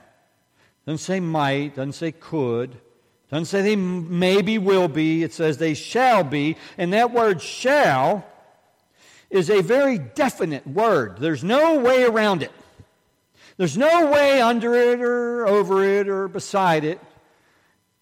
Doesn't 0.85 0.97
say 0.97 1.21
might, 1.21 1.75
doesn't 1.75 1.93
say 1.93 2.11
could, 2.11 2.75
doesn't 3.31 3.45
say 3.45 3.61
they 3.61 3.75
maybe 3.77 4.57
will 4.57 4.89
be. 4.89 5.23
It 5.23 5.31
says 5.33 5.57
they 5.57 5.75
shall 5.75 6.25
be. 6.25 6.57
And 6.77 6.91
that 6.91 7.11
word 7.11 7.41
shall 7.41 8.25
is 9.29 9.49
a 9.49 9.61
very 9.61 9.97
definite 9.97 10.67
word. 10.67 11.19
There's 11.19 11.43
no 11.43 11.79
way 11.79 12.03
around 12.03 12.43
it. 12.43 12.51
There's 13.55 13.77
no 13.77 14.11
way 14.11 14.41
under 14.41 14.73
it 14.73 14.99
or 14.99 15.47
over 15.47 15.85
it 15.85 16.09
or 16.09 16.27
beside 16.27 16.83
it. 16.83 16.99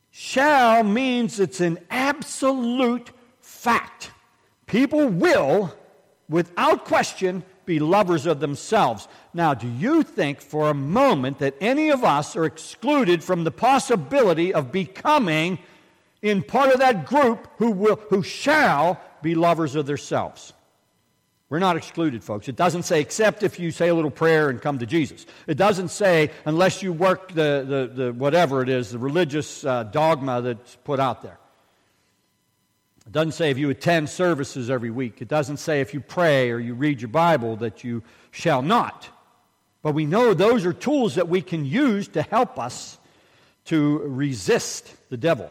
Shall 0.10 0.84
means 0.84 1.40
it's 1.40 1.62
an 1.62 1.78
absolute 1.92 3.12
fact. 3.42 4.12
People 4.66 5.08
will, 5.08 5.76
without 6.30 6.86
question, 6.86 7.44
be 7.66 7.80
lovers 7.80 8.26
of 8.26 8.40
themselves. 8.40 9.08
Now, 9.38 9.54
do 9.54 9.68
you 9.68 10.02
think 10.02 10.42
for 10.42 10.68
a 10.68 10.74
moment 10.74 11.38
that 11.40 11.54
any 11.62 11.92
of 11.92 12.04
us 12.04 12.36
are 12.36 12.44
excluded 12.44 13.24
from 13.24 13.44
the 13.44 13.52
possibility 13.52 14.52
of 14.52 14.72
becoming 14.72 15.60
in 16.24 16.42
part 16.42 16.74
of 16.74 16.80
that 16.80 17.06
group 17.06 17.48
who, 17.60 17.70
will, 17.70 17.98
who 18.10 18.24
shall 18.24 19.00
be 19.22 19.36
lovers 19.36 19.76
of 19.76 19.86
themselves? 19.86 20.54
We're 21.50 21.60
not 21.60 21.78
excluded, 21.78 22.24
folks. 22.24 22.48
It 22.48 22.56
doesn't 22.56 22.82
say, 22.82 23.00
except 23.00 23.44
if 23.44 23.60
you 23.60 23.70
say 23.70 23.90
a 23.90 23.94
little 23.94 24.10
prayer 24.10 24.50
and 24.50 24.60
come 24.60 24.80
to 24.80 24.88
Jesus. 24.88 25.28
It 25.46 25.56
doesn't 25.56 25.90
say, 25.90 26.32
unless 26.46 26.82
you 26.82 26.92
work 26.92 27.32
the, 27.32 27.64
the, 27.94 28.04
the 28.06 28.14
whatever 28.14 28.64
it 28.64 28.70
is, 28.70 28.90
the 28.90 28.98
religious 28.98 29.64
uh, 29.64 29.84
dogma 29.84 30.42
that's 30.42 30.78
put 30.78 31.00
out 31.00 31.22
there. 31.22 31.38
It 33.06 33.12
doesn't 33.12 33.34
say 33.34 33.52
if 33.52 33.60
you 33.60 33.70
attend 33.70 34.10
services 34.10 34.72
every 34.72 34.90
week. 34.90 35.22
It 35.22 35.28
doesn't 35.28 35.58
say 35.58 35.80
if 35.80 35.94
you 35.94 36.02
pray 36.02 36.50
or 36.50 36.58
you 36.58 36.74
read 36.74 37.02
your 37.02 37.10
Bible 37.10 37.56
that 37.58 37.84
you 37.84 38.02
shall 38.32 38.64
not. 38.64 39.10
But 39.88 39.94
we 39.94 40.06
know 40.06 40.34
those 40.34 40.66
are 40.66 40.74
tools 40.74 41.16
that 41.16 41.30
we 41.30 41.42
can 41.42 41.64
use 41.64 42.10
to 42.10 42.22
help 42.22 42.60
us 42.60 42.98
to 43.68 44.00
resist 44.00 44.94
the 45.10 45.16
devil. 45.16 45.50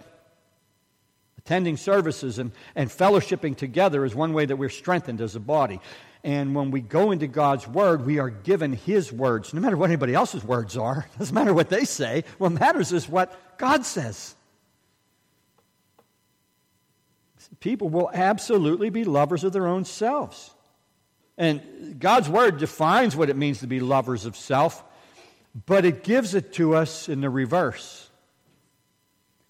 Attending 1.38 1.78
services 1.78 2.38
and, 2.38 2.52
and 2.74 2.90
fellowshipping 2.90 3.56
together 3.56 4.04
is 4.04 4.14
one 4.14 4.34
way 4.34 4.44
that 4.44 4.56
we're 4.56 4.68
strengthened 4.68 5.22
as 5.22 5.36
a 5.36 5.40
body. 5.40 5.80
And 6.22 6.54
when 6.54 6.70
we 6.70 6.82
go 6.82 7.12
into 7.12 7.26
God's 7.26 7.66
Word, 7.66 8.04
we 8.04 8.18
are 8.18 8.28
given 8.28 8.74
His 8.74 9.10
words. 9.10 9.54
No 9.54 9.62
matter 9.62 9.78
what 9.78 9.88
anybody 9.88 10.12
else's 10.12 10.44
words 10.44 10.76
are, 10.76 11.08
doesn't 11.18 11.34
matter 11.34 11.54
what 11.54 11.70
they 11.70 11.86
say. 11.86 12.24
What 12.36 12.52
matters 12.52 12.92
is 12.92 13.08
what 13.08 13.56
God 13.56 13.86
says. 13.86 14.34
People 17.60 17.88
will 17.88 18.10
absolutely 18.12 18.90
be 18.90 19.04
lovers 19.04 19.44
of 19.44 19.54
their 19.54 19.66
own 19.66 19.86
selves. 19.86 20.50
And 21.38 21.98
God's 21.98 22.28
Word 22.28 22.58
defines 22.58 23.14
what 23.14 23.28
it 23.28 23.36
means 23.36 23.60
to 23.60 23.66
be 23.66 23.80
lovers 23.80 24.24
of 24.24 24.36
self, 24.36 24.82
but 25.66 25.84
it 25.84 26.02
gives 26.02 26.34
it 26.34 26.52
to 26.54 26.74
us 26.74 27.08
in 27.08 27.20
the 27.20 27.30
reverse. 27.30 28.10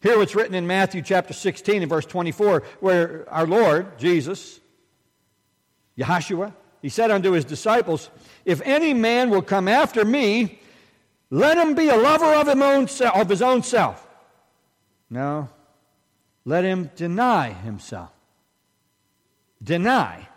Here, 0.02 0.18
what's 0.18 0.34
written 0.34 0.54
in 0.54 0.66
Matthew 0.66 1.02
chapter 1.02 1.32
16 1.32 1.82
and 1.82 1.88
verse 1.88 2.06
24, 2.06 2.62
where 2.80 3.26
our 3.28 3.46
Lord, 3.46 3.98
Jesus, 3.98 4.60
Yahshua, 5.98 6.52
he 6.82 6.88
said 6.88 7.10
unto 7.10 7.32
his 7.32 7.44
disciples, 7.44 8.10
If 8.44 8.60
any 8.64 8.94
man 8.94 9.30
will 9.30 9.42
come 9.42 9.66
after 9.66 10.04
me, 10.04 10.60
let 11.30 11.56
him 11.58 11.74
be 11.74 11.88
a 11.88 11.96
lover 11.96 12.32
of 12.34 12.48
own, 12.48 12.88
of 13.14 13.28
his 13.28 13.42
own 13.42 13.62
self. 13.62 14.06
No, 15.10 15.48
let 16.44 16.64
him 16.64 16.90
deny 16.94 17.50
himself. 17.50 18.10
Deny. 19.62 20.28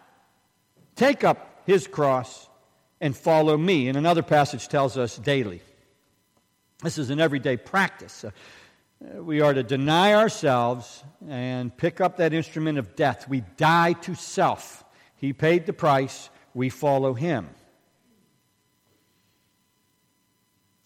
Take 1.00 1.24
up 1.24 1.62
his 1.66 1.88
cross 1.88 2.50
and 3.00 3.16
follow 3.16 3.58
me. 3.58 3.88
And 3.88 3.98
another 3.98 4.22
passage 4.22 4.68
tells 4.68 4.98
us 4.98 5.16
daily. 5.18 5.62
This 6.84 6.98
is 6.98 7.10
an 7.10 7.22
everyday 7.22 7.56
practice. 7.56 8.26
Uh, 8.26 9.24
we 9.24 9.40
are 9.40 9.54
to 9.54 9.64
deny 9.64 10.14
ourselves 10.14 11.02
and 11.30 11.76
pick 11.76 12.02
up 12.02 12.18
that 12.18 12.34
instrument 12.34 12.78
of 12.78 12.98
death. 12.98 13.30
We 13.30 13.44
die 13.56 13.94
to 13.94 14.14
self. 14.14 14.84
He 15.16 15.32
paid 15.32 15.66
the 15.66 15.74
price, 15.74 16.30
we 16.54 16.70
follow 16.70 17.14
him. 17.14 17.48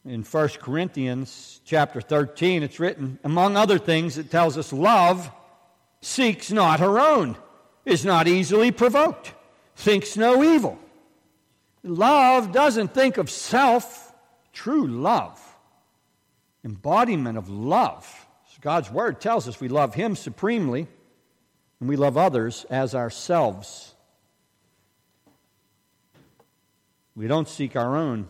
in 0.05 0.21
1 0.21 0.49
Corinthians 0.61 1.61
chapter 1.65 2.01
13, 2.01 2.61
it's 2.61 2.79
written, 2.79 3.17
among 3.23 3.55
other 3.55 3.79
things, 3.79 4.17
it 4.17 4.29
tells 4.29 4.57
us 4.57 4.73
love 4.73 5.31
seeks 6.01 6.51
not 6.51 6.81
her 6.81 6.99
own, 6.99 7.37
is 7.85 8.03
not 8.03 8.27
easily 8.27 8.69
provoked, 8.69 9.33
thinks 9.75 10.17
no 10.17 10.43
evil. 10.43 10.79
Love 11.83 12.51
doesn't 12.51 12.93
think 12.93 13.17
of 13.17 13.29
self, 13.29 14.13
true 14.53 14.87
love, 14.87 15.39
embodiment 16.63 17.37
of 17.37 17.49
love. 17.49 18.27
God's 18.63 18.89
word 18.89 19.19
tells 19.19 19.49
us 19.49 19.59
we 19.59 19.67
love 19.67 19.93
Him 19.93 20.15
supremely 20.15 20.87
and 21.81 21.89
we 21.89 21.97
love 21.97 22.17
others 22.17 22.65
as 22.69 22.95
ourselves. 22.95 23.93
We 27.13 27.27
don't 27.27 27.49
seek 27.49 27.75
our 27.75 27.97
own. 27.97 28.29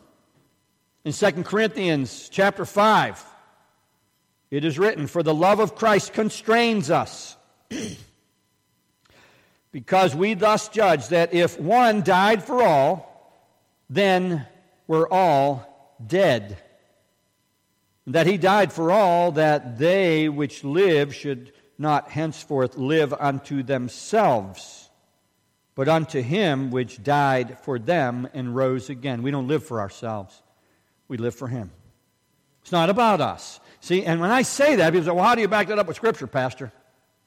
In 1.06 1.14
2 1.14 1.44
Corinthians 1.44 2.30
chapter 2.30 2.66
5, 2.66 3.24
it 4.50 4.66
is 4.66 4.80
written, 4.80 5.06
For 5.06 5.22
the 5.22 5.36
love 5.36 5.60
of 5.60 5.76
Christ 5.76 6.14
constrains 6.14 6.90
us, 6.90 7.38
because 9.74 10.16
we 10.16 10.36
thus 10.36 10.70
judge 10.70 11.10
that 11.10 11.34
if 11.34 11.60
one 11.60 12.02
died 12.04 12.42
for 12.44 12.64
all, 12.64 13.44
then 13.90 14.48
we're 14.88 15.10
all 15.10 15.98
dead. 16.06 16.58
That 18.08 18.28
he 18.28 18.38
died 18.38 18.72
for 18.72 18.92
all, 18.92 19.34
that 19.34 19.78
they 19.78 20.30
which 20.30 20.64
live 20.64 21.14
should 21.14 21.52
not 21.78 22.12
henceforth 22.12 22.78
live 22.78 23.14
unto 23.14 23.64
themselves, 23.64 24.90
but 25.76 25.90
unto 25.90 26.22
him 26.22 26.72
which 26.72 27.04
died 27.04 27.58
for 27.60 27.78
them 27.78 28.30
and 28.34 28.56
rose 28.56 28.90
again. 28.90 29.24
We 29.24 29.32
don't 29.32 29.50
live 29.50 29.66
for 29.66 29.82
ourselves. 29.82 30.42
We 31.08 31.18
live 31.18 31.36
for 31.36 31.48
Him. 31.48 31.72
It's 32.62 32.72
not 32.72 32.90
about 32.90 33.22
us. 33.22 33.60
See, 33.82 34.06
and 34.06 34.22
when 34.22 34.32
I 34.32 34.44
say 34.44 34.78
that, 34.78 34.94
people 34.94 35.06
say, 35.06 35.12
well, 35.12 35.26
how 35.26 35.36
do 35.36 35.42
you 35.42 35.48
back 35.48 35.68
that 35.68 35.78
up 35.78 35.88
with 35.88 35.96
Scripture, 35.96 36.28
Pastor? 36.28 36.72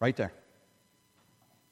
Right 0.01 0.17
there. 0.17 0.33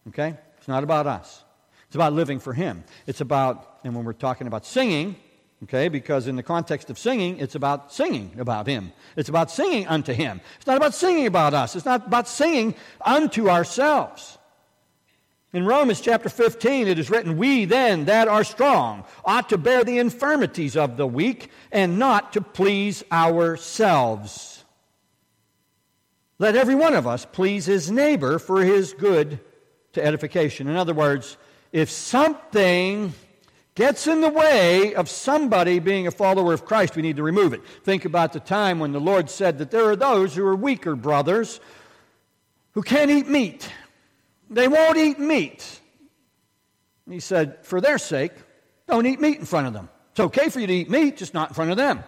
Okay? 0.08 0.36
It's 0.64 0.68
not 0.70 0.82
about 0.82 1.06
us. 1.06 1.44
It's 1.88 1.94
about 1.94 2.14
living 2.14 2.38
for 2.40 2.54
Him. 2.54 2.84
It's 3.06 3.20
about, 3.20 3.80
and 3.84 3.94
when 3.94 4.06
we're 4.06 4.14
talking 4.14 4.46
about 4.46 4.64
singing, 4.64 5.16
okay, 5.64 5.88
because 5.88 6.26
in 6.26 6.36
the 6.36 6.42
context 6.42 6.88
of 6.88 6.98
singing, 6.98 7.38
it's 7.38 7.54
about 7.54 7.92
singing 7.92 8.34
about 8.38 8.66
Him. 8.66 8.94
It's 9.14 9.28
about 9.28 9.50
singing 9.50 9.86
unto 9.86 10.14
Him. 10.14 10.40
It's 10.56 10.66
not 10.66 10.78
about 10.78 10.94
singing 10.94 11.26
about 11.26 11.52
us. 11.52 11.76
It's 11.76 11.84
not 11.84 12.06
about 12.06 12.28
singing 12.28 12.76
unto 13.04 13.50
ourselves. 13.50 14.38
In 15.52 15.66
Romans 15.66 16.00
chapter 16.00 16.30
15, 16.30 16.88
it 16.88 16.98
is 16.98 17.10
written, 17.10 17.36
We 17.36 17.66
then 17.66 18.06
that 18.06 18.26
are 18.26 18.42
strong 18.42 19.04
ought 19.22 19.50
to 19.50 19.58
bear 19.58 19.84
the 19.84 19.98
infirmities 19.98 20.78
of 20.78 20.96
the 20.96 21.06
weak 21.06 21.50
and 21.70 21.98
not 21.98 22.32
to 22.32 22.40
please 22.40 23.04
ourselves. 23.12 24.64
Let 26.38 26.56
every 26.56 26.74
one 26.74 26.94
of 26.94 27.06
us 27.06 27.26
please 27.30 27.66
his 27.66 27.90
neighbor 27.90 28.38
for 28.38 28.64
his 28.64 28.94
good 28.94 29.40
to 29.94 30.04
edification. 30.04 30.68
In 30.68 30.76
other 30.76 30.94
words, 30.94 31.36
if 31.72 31.90
something 31.90 33.12
gets 33.74 34.06
in 34.06 34.20
the 34.20 34.28
way 34.28 34.94
of 34.94 35.08
somebody 35.08 35.80
being 35.80 36.06
a 36.06 36.10
follower 36.10 36.52
of 36.52 36.64
Christ, 36.64 36.94
we 36.94 37.02
need 37.02 37.16
to 37.16 37.22
remove 37.22 37.52
it. 37.52 37.66
Think 37.82 38.04
about 38.04 38.32
the 38.32 38.40
time 38.40 38.78
when 38.78 38.92
the 38.92 39.00
Lord 39.00 39.28
said 39.28 39.58
that 39.58 39.70
there 39.70 39.84
are 39.84 39.96
those 39.96 40.34
who 40.34 40.46
are 40.46 40.54
weaker 40.54 40.94
brothers 40.94 41.58
who 42.72 42.82
can't 42.82 43.10
eat 43.10 43.28
meat. 43.28 43.68
They 44.50 44.68
won't 44.68 44.96
eat 44.96 45.18
meat. 45.18 45.80
He 47.08 47.20
said, 47.20 47.64
for 47.64 47.80
their 47.80 47.98
sake, 47.98 48.32
don't 48.86 49.06
eat 49.06 49.20
meat 49.20 49.38
in 49.38 49.44
front 49.44 49.66
of 49.66 49.72
them. 49.72 49.88
It's 50.12 50.20
okay 50.20 50.48
for 50.48 50.60
you 50.60 50.66
to 50.66 50.72
eat 50.72 50.88
meat, 50.88 51.16
just 51.16 51.34
not 51.34 51.50
in 51.50 51.54
front 51.54 51.70
of 51.70 51.76
them, 51.76 52.04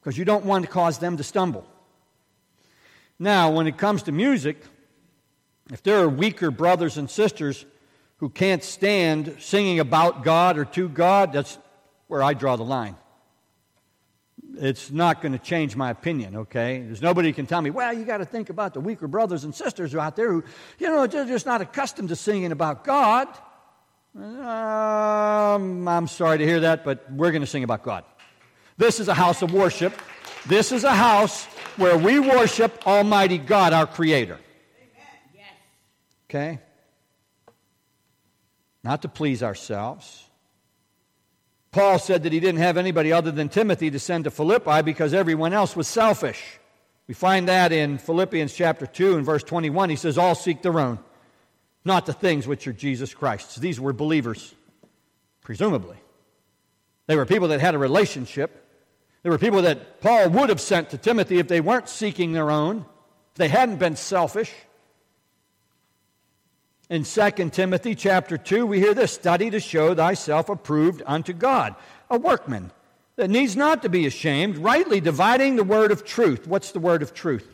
because 0.00 0.18
you 0.18 0.24
don't 0.24 0.44
want 0.44 0.64
to 0.64 0.70
cause 0.70 0.98
them 0.98 1.16
to 1.16 1.22
stumble. 1.22 1.64
Now, 3.18 3.50
when 3.50 3.66
it 3.66 3.78
comes 3.78 4.02
to 4.04 4.12
music, 4.12 4.64
if 5.72 5.82
there 5.82 5.98
are 6.00 6.08
weaker 6.08 6.50
brothers 6.50 6.96
and 6.96 7.08
sisters 7.08 7.64
who 8.18 8.28
can't 8.28 8.62
stand 8.62 9.36
singing 9.38 9.80
about 9.80 10.24
God 10.24 10.58
or 10.58 10.64
to 10.66 10.88
God, 10.88 11.32
that's 11.32 11.58
where 12.08 12.22
I 12.22 12.34
draw 12.34 12.56
the 12.56 12.64
line. 12.64 12.96
It's 14.56 14.90
not 14.90 15.22
going 15.22 15.32
to 15.32 15.38
change 15.38 15.76
my 15.76 15.90
opinion, 15.90 16.36
okay? 16.36 16.82
There's 16.82 17.00
nobody 17.00 17.32
can 17.32 17.46
tell 17.46 17.62
me, 17.62 17.70
well, 17.70 17.92
you 17.92 18.04
got 18.04 18.18
to 18.18 18.24
think 18.24 18.50
about 18.50 18.74
the 18.74 18.80
weaker 18.80 19.06
brothers 19.06 19.44
and 19.44 19.54
sisters 19.54 19.94
out 19.94 20.16
there 20.16 20.32
who, 20.32 20.44
you 20.78 20.88
know, 20.88 21.06
they're 21.06 21.24
just 21.24 21.46
not 21.46 21.60
accustomed 21.60 22.08
to 22.08 22.16
singing 22.16 22.52
about 22.52 22.84
God. 22.84 23.28
Um, 24.16 25.86
I'm 25.86 26.08
sorry 26.08 26.38
to 26.38 26.46
hear 26.46 26.60
that, 26.60 26.84
but 26.84 27.10
we're 27.12 27.30
going 27.30 27.42
to 27.42 27.46
sing 27.46 27.62
about 27.62 27.84
God. 27.84 28.04
This 28.76 28.98
is 28.98 29.08
a 29.08 29.14
house 29.14 29.40
of 29.40 29.54
worship. 29.54 29.94
This 30.46 30.72
is 30.72 30.84
a 30.84 30.94
house 30.94 31.44
where 31.76 31.96
we 31.96 32.18
worship 32.18 32.86
Almighty 32.86 33.38
God, 33.38 33.72
our 33.72 33.86
Creator. 33.86 34.38
Okay? 36.30 36.60
not 38.82 39.02
to 39.02 39.08
please 39.08 39.42
ourselves. 39.42 40.24
Paul 41.72 41.98
said 41.98 42.24
that 42.24 42.32
he 42.32 42.40
didn't 42.40 42.60
have 42.60 42.76
anybody 42.76 43.12
other 43.12 43.30
than 43.30 43.48
Timothy 43.48 43.90
to 43.90 43.98
send 43.98 44.24
to 44.24 44.30
Philippi 44.30 44.82
because 44.82 45.14
everyone 45.14 45.52
else 45.52 45.76
was 45.76 45.86
selfish. 45.86 46.58
We 47.06 47.14
find 47.14 47.48
that 47.48 47.72
in 47.72 47.98
Philippians 47.98 48.54
chapter 48.54 48.86
2 48.86 49.16
and 49.16 49.26
verse 49.26 49.42
21. 49.42 49.90
He 49.90 49.96
says, 49.96 50.18
All 50.18 50.34
seek 50.34 50.62
their 50.62 50.80
own, 50.80 50.98
not 51.84 52.06
the 52.06 52.12
things 52.12 52.46
which 52.46 52.66
are 52.66 52.72
Jesus 52.72 53.14
Christ's. 53.14 53.56
These 53.56 53.78
were 53.78 53.92
believers, 53.92 54.54
presumably. 55.42 55.96
They 57.06 57.16
were 57.16 57.26
people 57.26 57.48
that 57.48 57.60
had 57.60 57.74
a 57.74 57.78
relationship. 57.78 58.66
They 59.22 59.30
were 59.30 59.38
people 59.38 59.62
that 59.62 60.00
Paul 60.00 60.30
would 60.30 60.48
have 60.48 60.60
sent 60.60 60.90
to 60.90 60.98
Timothy 60.98 61.38
if 61.38 61.48
they 61.48 61.60
weren't 61.60 61.88
seeking 61.88 62.32
their 62.32 62.50
own, 62.50 62.86
if 63.32 63.34
they 63.36 63.48
hadn't 63.48 63.76
been 63.76 63.96
selfish. 63.96 64.52
In 66.90 67.04
2 67.04 67.30
Timothy 67.50 67.94
chapter 67.94 68.36
2, 68.36 68.66
we 68.66 68.80
hear 68.80 68.94
this 68.94 69.12
study 69.12 69.48
to 69.50 69.60
show 69.60 69.94
thyself 69.94 70.48
approved 70.48 71.02
unto 71.06 71.32
God, 71.32 71.76
a 72.10 72.18
workman 72.18 72.72
that 73.14 73.30
needs 73.30 73.54
not 73.54 73.82
to 73.82 73.88
be 73.88 74.06
ashamed, 74.06 74.58
rightly 74.58 75.00
dividing 75.00 75.54
the 75.54 75.62
word 75.62 75.92
of 75.92 76.04
truth. 76.04 76.48
What's 76.48 76.72
the 76.72 76.80
word 76.80 77.02
of 77.02 77.14
truth? 77.14 77.46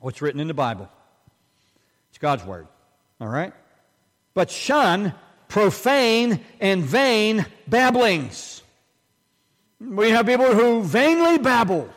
What's 0.00 0.20
written 0.20 0.40
in 0.40 0.48
the 0.48 0.54
Bible? 0.54 0.90
It's 2.08 2.18
God's 2.18 2.44
word. 2.44 2.66
All 3.20 3.28
right? 3.28 3.52
But 4.34 4.50
shun 4.50 5.14
profane 5.46 6.40
and 6.60 6.82
vain 6.82 7.46
babblings. 7.68 8.60
We 9.78 10.10
have 10.10 10.26
people 10.26 10.52
who 10.52 10.82
vainly 10.82 11.38
babble 11.38 11.88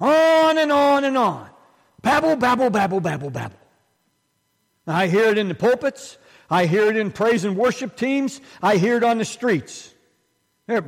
on 0.00 0.56
and 0.56 0.72
on 0.72 1.04
and 1.04 1.18
on. 1.18 1.46
Babble, 2.00 2.36
babble, 2.36 2.70
babble, 2.70 3.00
babble, 3.00 3.28
babble. 3.28 3.61
I 4.86 5.06
hear 5.06 5.26
it 5.26 5.38
in 5.38 5.48
the 5.48 5.54
pulpits. 5.54 6.18
I 6.50 6.66
hear 6.66 6.90
it 6.90 6.96
in 6.96 7.10
praise 7.12 7.44
and 7.44 7.56
worship 7.56 7.96
teams. 7.96 8.40
I 8.60 8.76
hear 8.76 8.96
it 8.96 9.04
on 9.04 9.18
the 9.18 9.24
streets. 9.24 9.92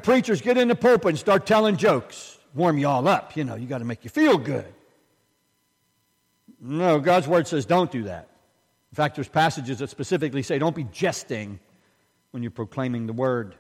Preachers 0.02 0.40
get 0.40 0.58
in 0.58 0.68
the 0.68 0.74
pulpit 0.74 1.10
and 1.10 1.18
start 1.18 1.46
telling 1.46 1.76
jokes. 1.76 2.38
Warm 2.54 2.78
you 2.78 2.88
all 2.88 3.08
up. 3.08 3.36
You 3.36 3.44
know, 3.44 3.54
you 3.54 3.66
got 3.66 3.78
to 3.78 3.84
make 3.84 4.04
you 4.04 4.10
feel 4.10 4.38
good. 4.38 4.72
No, 6.60 6.98
God's 7.00 7.28
word 7.28 7.46
says 7.46 7.66
don't 7.66 7.90
do 7.90 8.04
that. 8.04 8.28
In 8.92 8.96
fact, 8.96 9.16
there's 9.16 9.28
passages 9.28 9.78
that 9.80 9.90
specifically 9.90 10.42
say 10.42 10.58
don't 10.58 10.76
be 10.76 10.84
jesting 10.84 11.58
when 12.30 12.42
you're 12.42 12.50
proclaiming 12.50 13.06
the 13.06 13.12
word. 13.12 13.54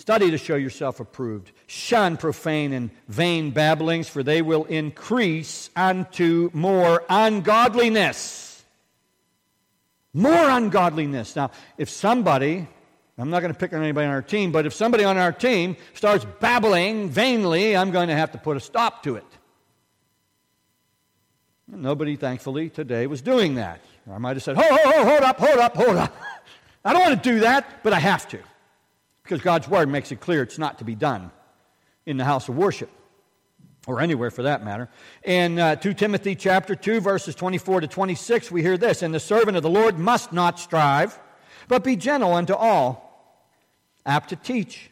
Study 0.00 0.30
to 0.30 0.38
show 0.38 0.56
yourself 0.56 0.98
approved. 0.98 1.52
Shun 1.66 2.16
profane 2.16 2.72
and 2.72 2.88
vain 3.08 3.50
babblings, 3.50 4.08
for 4.08 4.22
they 4.22 4.40
will 4.40 4.64
increase 4.64 5.68
unto 5.76 6.48
more 6.54 7.04
ungodliness. 7.10 8.64
More 10.14 10.48
ungodliness. 10.48 11.36
Now, 11.36 11.50
if 11.76 11.90
somebody, 11.90 12.66
I'm 13.18 13.28
not 13.28 13.40
going 13.40 13.52
to 13.52 13.58
pick 13.58 13.74
on 13.74 13.82
anybody 13.82 14.06
on 14.06 14.14
our 14.14 14.22
team, 14.22 14.52
but 14.52 14.64
if 14.64 14.72
somebody 14.72 15.04
on 15.04 15.18
our 15.18 15.32
team 15.32 15.76
starts 15.92 16.24
babbling 16.40 17.10
vainly, 17.10 17.76
I'm 17.76 17.90
going 17.90 18.08
to 18.08 18.16
have 18.16 18.32
to 18.32 18.38
put 18.38 18.56
a 18.56 18.60
stop 18.60 19.02
to 19.02 19.16
it. 19.16 19.26
Nobody, 21.68 22.16
thankfully, 22.16 22.70
today 22.70 23.06
was 23.06 23.20
doing 23.20 23.56
that. 23.56 23.82
I 24.10 24.16
might 24.16 24.36
have 24.36 24.42
said, 24.42 24.56
ho, 24.56 24.62
ho, 24.66 24.78
ho, 24.82 25.04
hold 25.04 25.20
up, 25.20 25.38
hold 25.38 25.58
up, 25.58 25.76
hold 25.76 25.96
up. 25.98 26.16
I 26.86 26.94
don't 26.94 27.02
want 27.02 27.22
to 27.22 27.30
do 27.30 27.40
that, 27.40 27.82
but 27.82 27.92
I 27.92 27.98
have 27.98 28.26
to 28.28 28.40
because 29.30 29.44
God's 29.44 29.68
word 29.68 29.88
makes 29.88 30.10
it 30.10 30.18
clear 30.18 30.42
it's 30.42 30.58
not 30.58 30.78
to 30.78 30.84
be 30.84 30.96
done 30.96 31.30
in 32.04 32.16
the 32.16 32.24
house 32.24 32.48
of 32.48 32.56
worship 32.56 32.90
or 33.86 34.00
anywhere 34.00 34.28
for 34.28 34.42
that 34.42 34.64
matter. 34.64 34.88
In 35.22 35.56
uh, 35.56 35.76
2 35.76 35.94
Timothy 35.94 36.34
chapter 36.34 36.74
2 36.74 37.00
verses 37.00 37.36
24 37.36 37.82
to 37.82 37.86
26 37.86 38.50
we 38.50 38.60
hear 38.60 38.76
this, 38.76 39.02
and 39.02 39.14
the 39.14 39.20
servant 39.20 39.56
of 39.56 39.62
the 39.62 39.70
Lord 39.70 40.00
must 40.00 40.32
not 40.32 40.58
strive, 40.58 41.16
but 41.68 41.84
be 41.84 41.94
gentle 41.94 42.32
unto 42.32 42.54
all, 42.54 43.38
apt 44.04 44.30
to 44.30 44.36
teach, 44.36 44.90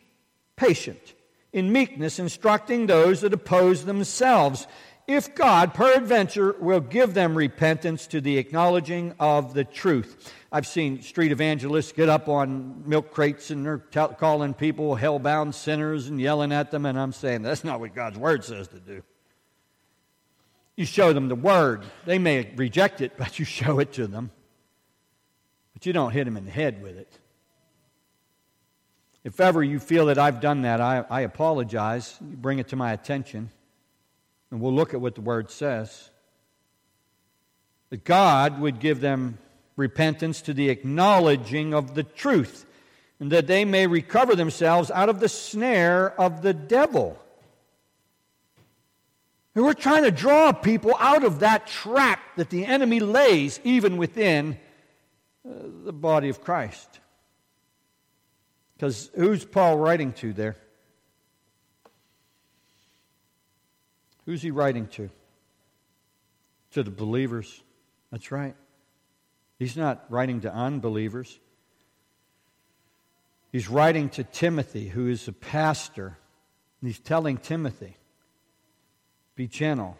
patient, 0.55 1.14
in 1.53 1.72
meekness 1.72 2.20
instructing 2.20 2.86
those 2.86 3.22
that 3.22 3.34
oppose 3.34 3.86
themselves, 3.86 4.68
if 5.09 5.34
God 5.34 5.72
peradventure 5.72 6.54
will 6.61 6.80
give 6.80 7.14
them 7.14 7.34
repentance 7.34 8.06
to 8.09 8.20
the 8.20 8.36
acknowledging 8.36 9.14
of 9.18 9.54
the 9.54 9.64
truth. 9.64 10.32
I've 10.52 10.66
seen 10.66 11.00
street 11.00 11.32
evangelists 11.32 11.92
get 11.92 12.11
up 12.11 12.28
on 12.28 12.82
milk 12.86 13.11
crates 13.11 13.50
and 13.50 13.64
they're 13.64 13.78
calling 13.78 14.52
people 14.52 14.94
hell-bound 14.94 15.54
sinners 15.54 16.09
and 16.09 16.20
yelling 16.20 16.52
at 16.52 16.70
them, 16.70 16.84
and 16.84 17.00
I'm 17.00 17.12
saying 17.12 17.42
that's 17.42 17.64
not 17.64 17.80
what 17.80 17.94
God's 17.94 18.18
word 18.18 18.44
says 18.44 18.68
to 18.68 18.78
do. 18.78 19.02
You 20.76 20.84
show 20.84 21.12
them 21.12 21.28
the 21.28 21.34
word. 21.34 21.84
They 22.04 22.18
may 22.18 22.52
reject 22.54 23.00
it, 23.00 23.14
but 23.18 23.38
you 23.38 23.46
show 23.46 23.78
it 23.78 23.92
to 23.94 24.06
them. 24.06 24.30
But 25.72 25.86
you 25.86 25.94
don't 25.94 26.12
hit 26.12 26.24
them 26.24 26.36
in 26.36 26.44
the 26.44 26.50
head 26.50 26.82
with 26.82 26.98
it. 26.98 27.18
If 29.24 29.40
ever 29.40 29.62
you 29.62 29.80
feel 29.80 30.06
that 30.06 30.18
I've 30.18 30.40
done 30.40 30.62
that, 30.62 30.80
I, 30.80 31.04
I 31.11 31.22
apologize. 31.22 32.16
You 32.20 32.36
bring 32.36 32.59
it 32.59 32.68
to 32.68 32.76
my 32.76 32.92
attention, 32.92 33.50
and 34.51 34.61
we'll 34.61 34.74
look 34.74 34.94
at 34.94 35.01
what 35.01 35.14
the 35.14 35.20
word 35.20 35.51
says. 35.51 36.11
That 37.90 38.05
God 38.05 38.61
would 38.61 38.80
give 38.80 39.01
them 39.01 39.38
repentance 39.76 40.42
to 40.42 40.53
the 40.55 40.70
acknowledging 40.70 41.72
of 41.72 41.94
the 41.94 42.03
truth, 42.03 42.66
and 43.20 43.30
that 43.32 43.46
they 43.46 43.64
may 43.64 43.86
recover 43.86 44.34
themselves 44.34 44.90
out 44.90 45.09
of 45.09 45.20
the 45.20 45.28
snare 45.28 46.18
of 46.20 46.42
the 46.42 46.53
devil. 46.55 47.18
And 49.55 49.64
we're 49.64 49.74
trying 49.74 50.05
to 50.05 50.11
draw 50.11 50.53
people 50.53 50.94
out 51.01 51.24
of 51.24 51.40
that 51.40 51.66
trap 51.66 52.20
that 52.36 52.51
the 52.51 52.64
enemy 52.64 53.01
lays 53.01 53.59
even 53.64 53.96
within 53.96 54.59
uh, 55.44 55.53
the 55.84 55.92
body 55.92 56.28
of 56.28 56.42
Christ. 56.42 57.01
Because 58.76 59.11
who's 59.16 59.44
Paul 59.44 59.78
writing 59.78 60.12
to 60.14 60.32
there? 60.32 60.57
Who's 64.29 64.43
he 64.43 64.51
writing 64.51 64.89
to? 64.89 65.09
To 66.72 66.83
the 66.83 66.91
believers. 66.91 67.62
That's 68.12 68.31
right. 68.31 68.55
He's 69.59 69.74
not 69.74 70.05
writing 70.11 70.43
to 70.43 70.53
unbelievers. 70.53 71.41
He's 73.53 73.70
writing 73.70 74.11
to 74.11 74.24
Timothy, 74.24 74.87
who 74.87 75.09
is 75.09 75.26
a 75.29 75.33
pastor. 75.33 76.18
He's 76.83 76.99
telling 76.99 77.39
Timothy 77.39 77.97
be 79.35 79.47
gentle, 79.47 79.97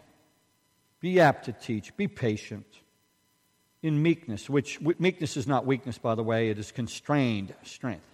be 0.99 1.19
apt 1.19 1.45
to 1.45 1.51
teach, 1.51 1.97
be 1.97 2.07
patient 2.07 2.67
in 3.81 3.99
meekness, 4.03 4.47
which 4.47 4.79
meekness 4.79 5.37
is 5.37 5.47
not 5.47 5.65
weakness, 5.65 5.97
by 5.97 6.13
the 6.13 6.23
way, 6.23 6.49
it 6.49 6.59
is 6.59 6.71
constrained 6.71 7.55
strength. 7.63 8.05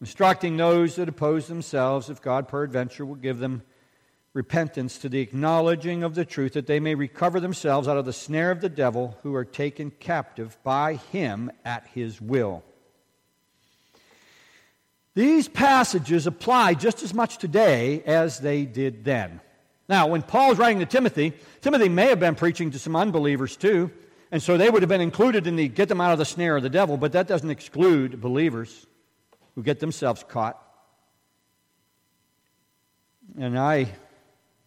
Instructing 0.00 0.56
those 0.56 0.96
that 0.96 1.10
oppose 1.10 1.46
themselves, 1.46 2.08
if 2.08 2.22
God 2.22 2.48
peradventure 2.48 3.04
will 3.04 3.16
give 3.16 3.38
them 3.38 3.60
repentance 4.36 4.98
to 4.98 5.08
the 5.08 5.20
acknowledging 5.20 6.02
of 6.02 6.14
the 6.14 6.24
truth 6.24 6.52
that 6.52 6.66
they 6.66 6.78
may 6.78 6.94
recover 6.94 7.40
themselves 7.40 7.88
out 7.88 7.96
of 7.96 8.04
the 8.04 8.12
snare 8.12 8.50
of 8.50 8.60
the 8.60 8.68
devil 8.68 9.16
who 9.22 9.34
are 9.34 9.46
taken 9.46 9.90
captive 9.90 10.58
by 10.62 10.96
him 11.10 11.50
at 11.64 11.86
his 11.94 12.20
will. 12.20 12.62
These 15.14 15.48
passages 15.48 16.26
apply 16.26 16.74
just 16.74 17.02
as 17.02 17.14
much 17.14 17.38
today 17.38 18.02
as 18.02 18.38
they 18.38 18.66
did 18.66 19.06
then. 19.06 19.40
Now, 19.88 20.08
when 20.08 20.20
Paul's 20.20 20.58
writing 20.58 20.80
to 20.80 20.86
Timothy, 20.86 21.32
Timothy 21.62 21.88
may 21.88 22.08
have 22.08 22.20
been 22.20 22.34
preaching 22.34 22.70
to 22.72 22.78
some 22.78 22.94
unbelievers 22.94 23.56
too, 23.56 23.90
and 24.30 24.42
so 24.42 24.58
they 24.58 24.68
would 24.68 24.82
have 24.82 24.90
been 24.90 25.00
included 25.00 25.46
in 25.46 25.56
the 25.56 25.68
get 25.68 25.88
them 25.88 26.02
out 26.02 26.12
of 26.12 26.18
the 26.18 26.26
snare 26.26 26.58
of 26.58 26.62
the 26.62 26.68
devil, 26.68 26.98
but 26.98 27.12
that 27.12 27.26
doesn't 27.26 27.48
exclude 27.48 28.20
believers 28.20 28.86
who 29.54 29.62
get 29.62 29.80
themselves 29.80 30.22
caught. 30.28 30.62
And 33.38 33.58
I, 33.58 33.88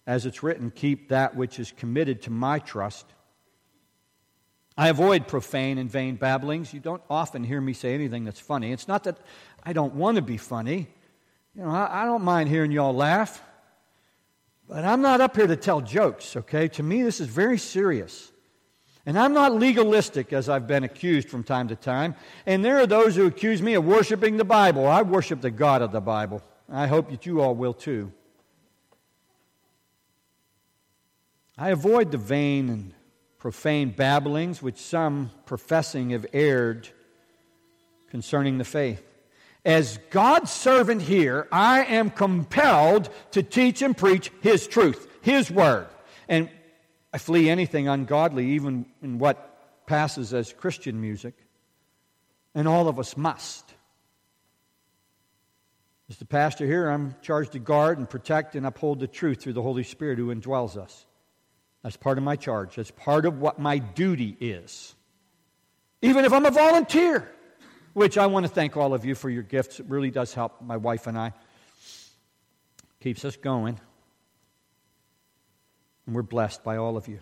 as 0.09 0.25
it's 0.25 0.41
written, 0.41 0.71
keep 0.71 1.09
that 1.09 1.35
which 1.35 1.59
is 1.59 1.71
committed 1.71 2.23
to 2.23 2.31
my 2.31 2.57
trust. 2.57 3.05
I 4.75 4.87
avoid 4.87 5.27
profane 5.27 5.77
and 5.77 5.87
vain 5.87 6.15
babblings. 6.15 6.73
You 6.73 6.79
don't 6.79 7.03
often 7.11 7.43
hear 7.43 7.61
me 7.61 7.73
say 7.73 7.93
anything 7.93 8.25
that's 8.25 8.39
funny. 8.39 8.71
It's 8.71 8.87
not 8.87 9.03
that 9.03 9.19
I 9.61 9.71
don't 9.71 9.93
want 9.93 10.15
to 10.15 10.23
be 10.23 10.37
funny. 10.37 10.87
You 11.53 11.61
know, 11.61 11.69
I, 11.69 12.01
I 12.01 12.05
don't 12.05 12.23
mind 12.23 12.49
hearing 12.49 12.71
y'all 12.71 12.95
laugh. 12.95 13.39
But 14.67 14.83
I'm 14.83 15.03
not 15.03 15.21
up 15.21 15.35
here 15.35 15.45
to 15.45 15.55
tell 15.55 15.79
jokes, 15.79 16.35
okay? 16.35 16.67
To 16.69 16.81
me, 16.81 17.03
this 17.03 17.21
is 17.21 17.27
very 17.27 17.59
serious. 17.59 18.31
And 19.05 19.17
I'm 19.17 19.33
not 19.33 19.53
legalistic 19.53 20.33
as 20.33 20.49
I've 20.49 20.65
been 20.65 20.83
accused 20.83 21.29
from 21.29 21.43
time 21.43 21.67
to 21.67 21.75
time. 21.75 22.15
And 22.47 22.65
there 22.65 22.79
are 22.79 22.87
those 22.87 23.15
who 23.15 23.27
accuse 23.27 23.61
me 23.61 23.75
of 23.75 23.85
worshiping 23.85 24.37
the 24.37 24.43
Bible. 24.43 24.87
I 24.87 25.03
worship 25.03 25.41
the 25.41 25.51
God 25.51 25.83
of 25.83 25.91
the 25.91 26.01
Bible. 26.01 26.41
I 26.67 26.87
hope 26.87 27.11
that 27.11 27.27
you 27.27 27.41
all 27.41 27.53
will 27.53 27.75
too. 27.75 28.11
I 31.61 31.71
avoid 31.71 32.11
the 32.11 32.17
vain 32.17 32.69
and 32.69 32.93
profane 33.37 33.89
babblings 33.89 34.61
which 34.61 34.77
some 34.77 35.31
professing 35.45 36.11
have 36.11 36.25
erred 36.31 36.87
concerning 38.09 38.57
the 38.57 38.63
faith. 38.63 39.03
As 39.65 39.99
God's 40.09 40.51
servant 40.51 41.01
here, 41.01 41.49
I 41.51 41.83
am 41.83 42.11
compelled 42.11 43.09
to 43.31 43.43
teach 43.43 43.81
and 43.81 43.95
preach 43.95 44.31
His 44.39 44.67
truth, 44.67 45.05
His 45.21 45.51
word. 45.51 45.87
And 46.29 46.49
I 47.13 47.17
flee 47.17 47.49
anything 47.49 47.89
ungodly, 47.89 48.51
even 48.51 48.85
in 49.01 49.19
what 49.19 49.85
passes 49.85 50.33
as 50.33 50.53
Christian 50.53 51.01
music. 51.01 51.33
And 52.55 52.69
all 52.69 52.87
of 52.87 52.99
us 52.99 53.17
must. 53.17 53.65
As 56.09 56.15
the 56.15 56.25
pastor 56.25 56.65
here, 56.65 56.89
I'm 56.89 57.15
charged 57.21 57.51
to 57.51 57.59
guard 57.59 57.97
and 57.97 58.09
protect 58.09 58.55
and 58.55 58.65
uphold 58.65 59.01
the 59.01 59.07
truth 59.07 59.41
through 59.41 59.53
the 59.53 59.61
Holy 59.61 59.83
Spirit 59.83 60.19
who 60.19 60.33
indwells 60.33 60.77
us. 60.77 61.05
That's 61.83 61.97
part 61.97 62.17
of 62.17 62.23
my 62.23 62.35
charge. 62.35 62.75
That's 62.75 62.91
part 62.91 63.25
of 63.25 63.39
what 63.39 63.59
my 63.59 63.77
duty 63.77 64.35
is. 64.39 64.95
Even 66.01 66.25
if 66.25 66.33
I'm 66.33 66.45
a 66.45 66.51
volunteer 66.51 67.29
which 67.93 68.17
I 68.17 68.27
want 68.27 68.45
to 68.45 68.51
thank 68.51 68.77
all 68.77 68.93
of 68.93 69.05
you 69.05 69.15
for 69.15 69.29
your 69.29 69.43
gifts. 69.43 69.79
It 69.79 69.87
really 69.87 70.11
does 70.11 70.33
help 70.33 70.61
my 70.61 70.77
wife 70.77 71.07
and 71.07 71.17
I. 71.17 71.33
Keeps 73.01 73.25
us 73.25 73.35
going. 73.35 73.79
And 76.05 76.15
we're 76.15 76.21
blessed 76.21 76.63
by 76.63 76.77
all 76.77 76.97
of 76.97 77.07
you. 77.07 77.19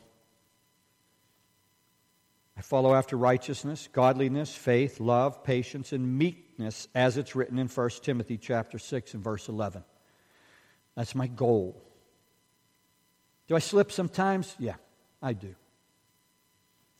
I 2.57 2.61
follow 2.61 2.95
after 2.95 3.15
righteousness, 3.15 3.87
godliness, 3.91 4.53
faith, 4.53 4.99
love, 4.99 5.43
patience, 5.43 5.93
and 5.93 6.17
meekness 6.17 6.87
as 6.95 7.17
it's 7.17 7.35
written 7.35 7.59
in 7.59 7.67
1 7.67 7.89
Timothy 8.01 8.37
chapter 8.37 8.79
6 8.79 9.13
and 9.13 9.23
verse 9.23 9.47
11. 9.47 9.83
That's 10.95 11.13
my 11.13 11.27
goal. 11.27 11.83
Do 13.47 13.55
I 13.55 13.59
slip 13.59 13.91
sometimes? 13.91 14.55
Yeah, 14.59 14.75
I 15.21 15.33
do. 15.33 15.55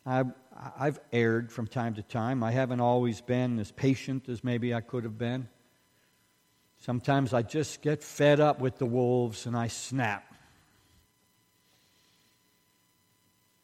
I, 0.06 0.24
I've 0.80 1.00
erred 1.12 1.52
from 1.52 1.68
time 1.68 1.96
to 1.96 2.02
time. 2.02 2.44
I 2.44 2.52
haven't 2.52 2.80
always 2.80 3.20
been 3.20 3.60
as 3.60 3.72
patient 3.72 4.30
as 4.30 4.44
maybe 4.44 4.74
I 4.74 4.82
could 4.82 5.04
have 5.04 5.18
been. 5.18 5.50
Sometimes 6.80 7.34
I 7.34 7.42
just 7.42 7.82
get 7.82 8.04
fed 8.04 8.40
up 8.40 8.60
with 8.60 8.78
the 8.78 8.86
wolves 8.86 9.46
and 9.46 9.58
I 9.58 9.68
snap. 9.68 10.24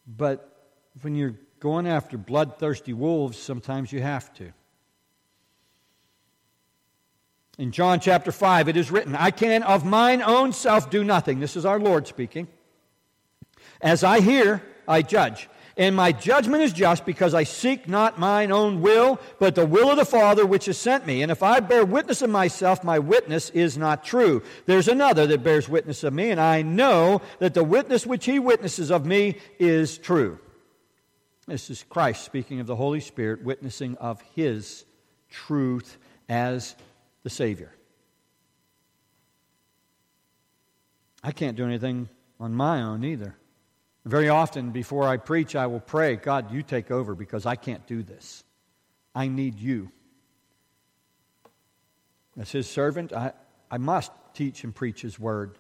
But 0.06 0.50
when 1.02 1.16
you're 1.16 1.36
going 1.60 1.88
after 1.88 2.18
bloodthirsty 2.18 2.92
wolves, 2.92 3.38
sometimes 3.38 3.94
you 3.94 4.02
have 4.02 4.34
to. 4.34 4.52
In 7.58 7.72
John 7.72 8.00
chapter 8.00 8.32
5, 8.32 8.68
it 8.68 8.76
is 8.76 8.92
written, 8.92 9.16
I 9.16 9.32
can 9.32 9.64
of 9.64 9.86
mine 9.86 10.22
own 10.22 10.52
self 10.52 10.90
do 10.90 11.04
nothing. 11.04 11.40
This 11.40 11.56
is 11.56 11.66
our 11.66 11.80
Lord 11.80 12.08
speaking. 12.08 12.48
As 13.82 14.04
I 14.04 14.22
hear, 14.22 14.62
I 14.88 15.02
judge. 15.02 15.50
And 15.76 15.96
my 15.96 16.12
judgment 16.12 16.62
is 16.62 16.72
just 16.72 17.04
because 17.04 17.34
I 17.34 17.44
seek 17.44 17.90
not 17.90 18.20
mine 18.20 18.52
own 18.52 18.82
will, 18.82 19.20
but 19.40 19.56
the 19.56 19.66
will 19.66 19.90
of 19.90 19.98
the 19.98 20.06
Father 20.06 20.46
which 20.46 20.66
has 20.66 20.78
sent 20.78 21.08
me. 21.08 21.24
And 21.24 21.32
if 21.32 21.42
I 21.42 21.62
bear 21.62 21.84
witness 21.84 22.22
of 22.22 22.30
myself, 22.30 22.84
my 22.84 23.00
witness 23.00 23.50
is 23.50 23.76
not 23.76 24.04
true. 24.04 24.44
There's 24.68 24.88
another 24.88 25.26
that 25.26 25.44
bears 25.44 25.68
witness 25.68 26.04
of 26.04 26.14
me, 26.14 26.30
and 26.30 26.40
I 26.40 26.62
know 26.62 27.24
that 27.40 27.56
the 27.56 27.64
witness 27.64 28.06
which 28.06 28.26
he 28.26 28.38
witnesses 28.38 28.92
of 28.92 29.06
me 29.06 29.38
is 29.58 29.98
true. 29.98 30.38
This 31.48 31.72
is 31.72 31.84
Christ 31.90 32.24
speaking 32.24 32.60
of 32.60 32.68
the 32.68 32.76
Holy 32.76 33.00
Spirit, 33.00 33.44
witnessing 33.44 33.98
of 33.98 34.22
his 34.36 34.86
truth 35.30 35.98
as 36.30 36.76
the 37.24 37.32
Savior. 37.32 37.74
I 41.24 41.32
can't 41.32 41.58
do 41.58 41.66
anything 41.66 42.10
on 42.40 42.54
my 42.54 42.82
own 42.82 43.04
either. 43.04 43.36
Very 44.06 44.28
often, 44.28 44.72
before 44.72 45.08
I 45.08 45.18
preach, 45.18 45.56
I 45.56 45.68
will 45.68 45.80
pray, 45.80 46.18
God, 46.18 46.52
you 46.52 46.62
take 46.62 46.92
over 46.92 47.16
because 47.16 47.46
I 47.46 47.56
can't 47.56 47.86
do 47.88 48.04
this. 48.04 48.44
I 49.16 49.28
need 49.28 49.60
you. 49.60 49.92
As 52.38 52.52
his 52.52 52.70
servant, 52.70 53.14
I, 53.14 53.34
I 53.72 53.78
must 53.78 54.12
teach 54.34 54.64
and 54.64 54.76
preach 54.76 55.02
his 55.02 55.20
word. 55.20 55.58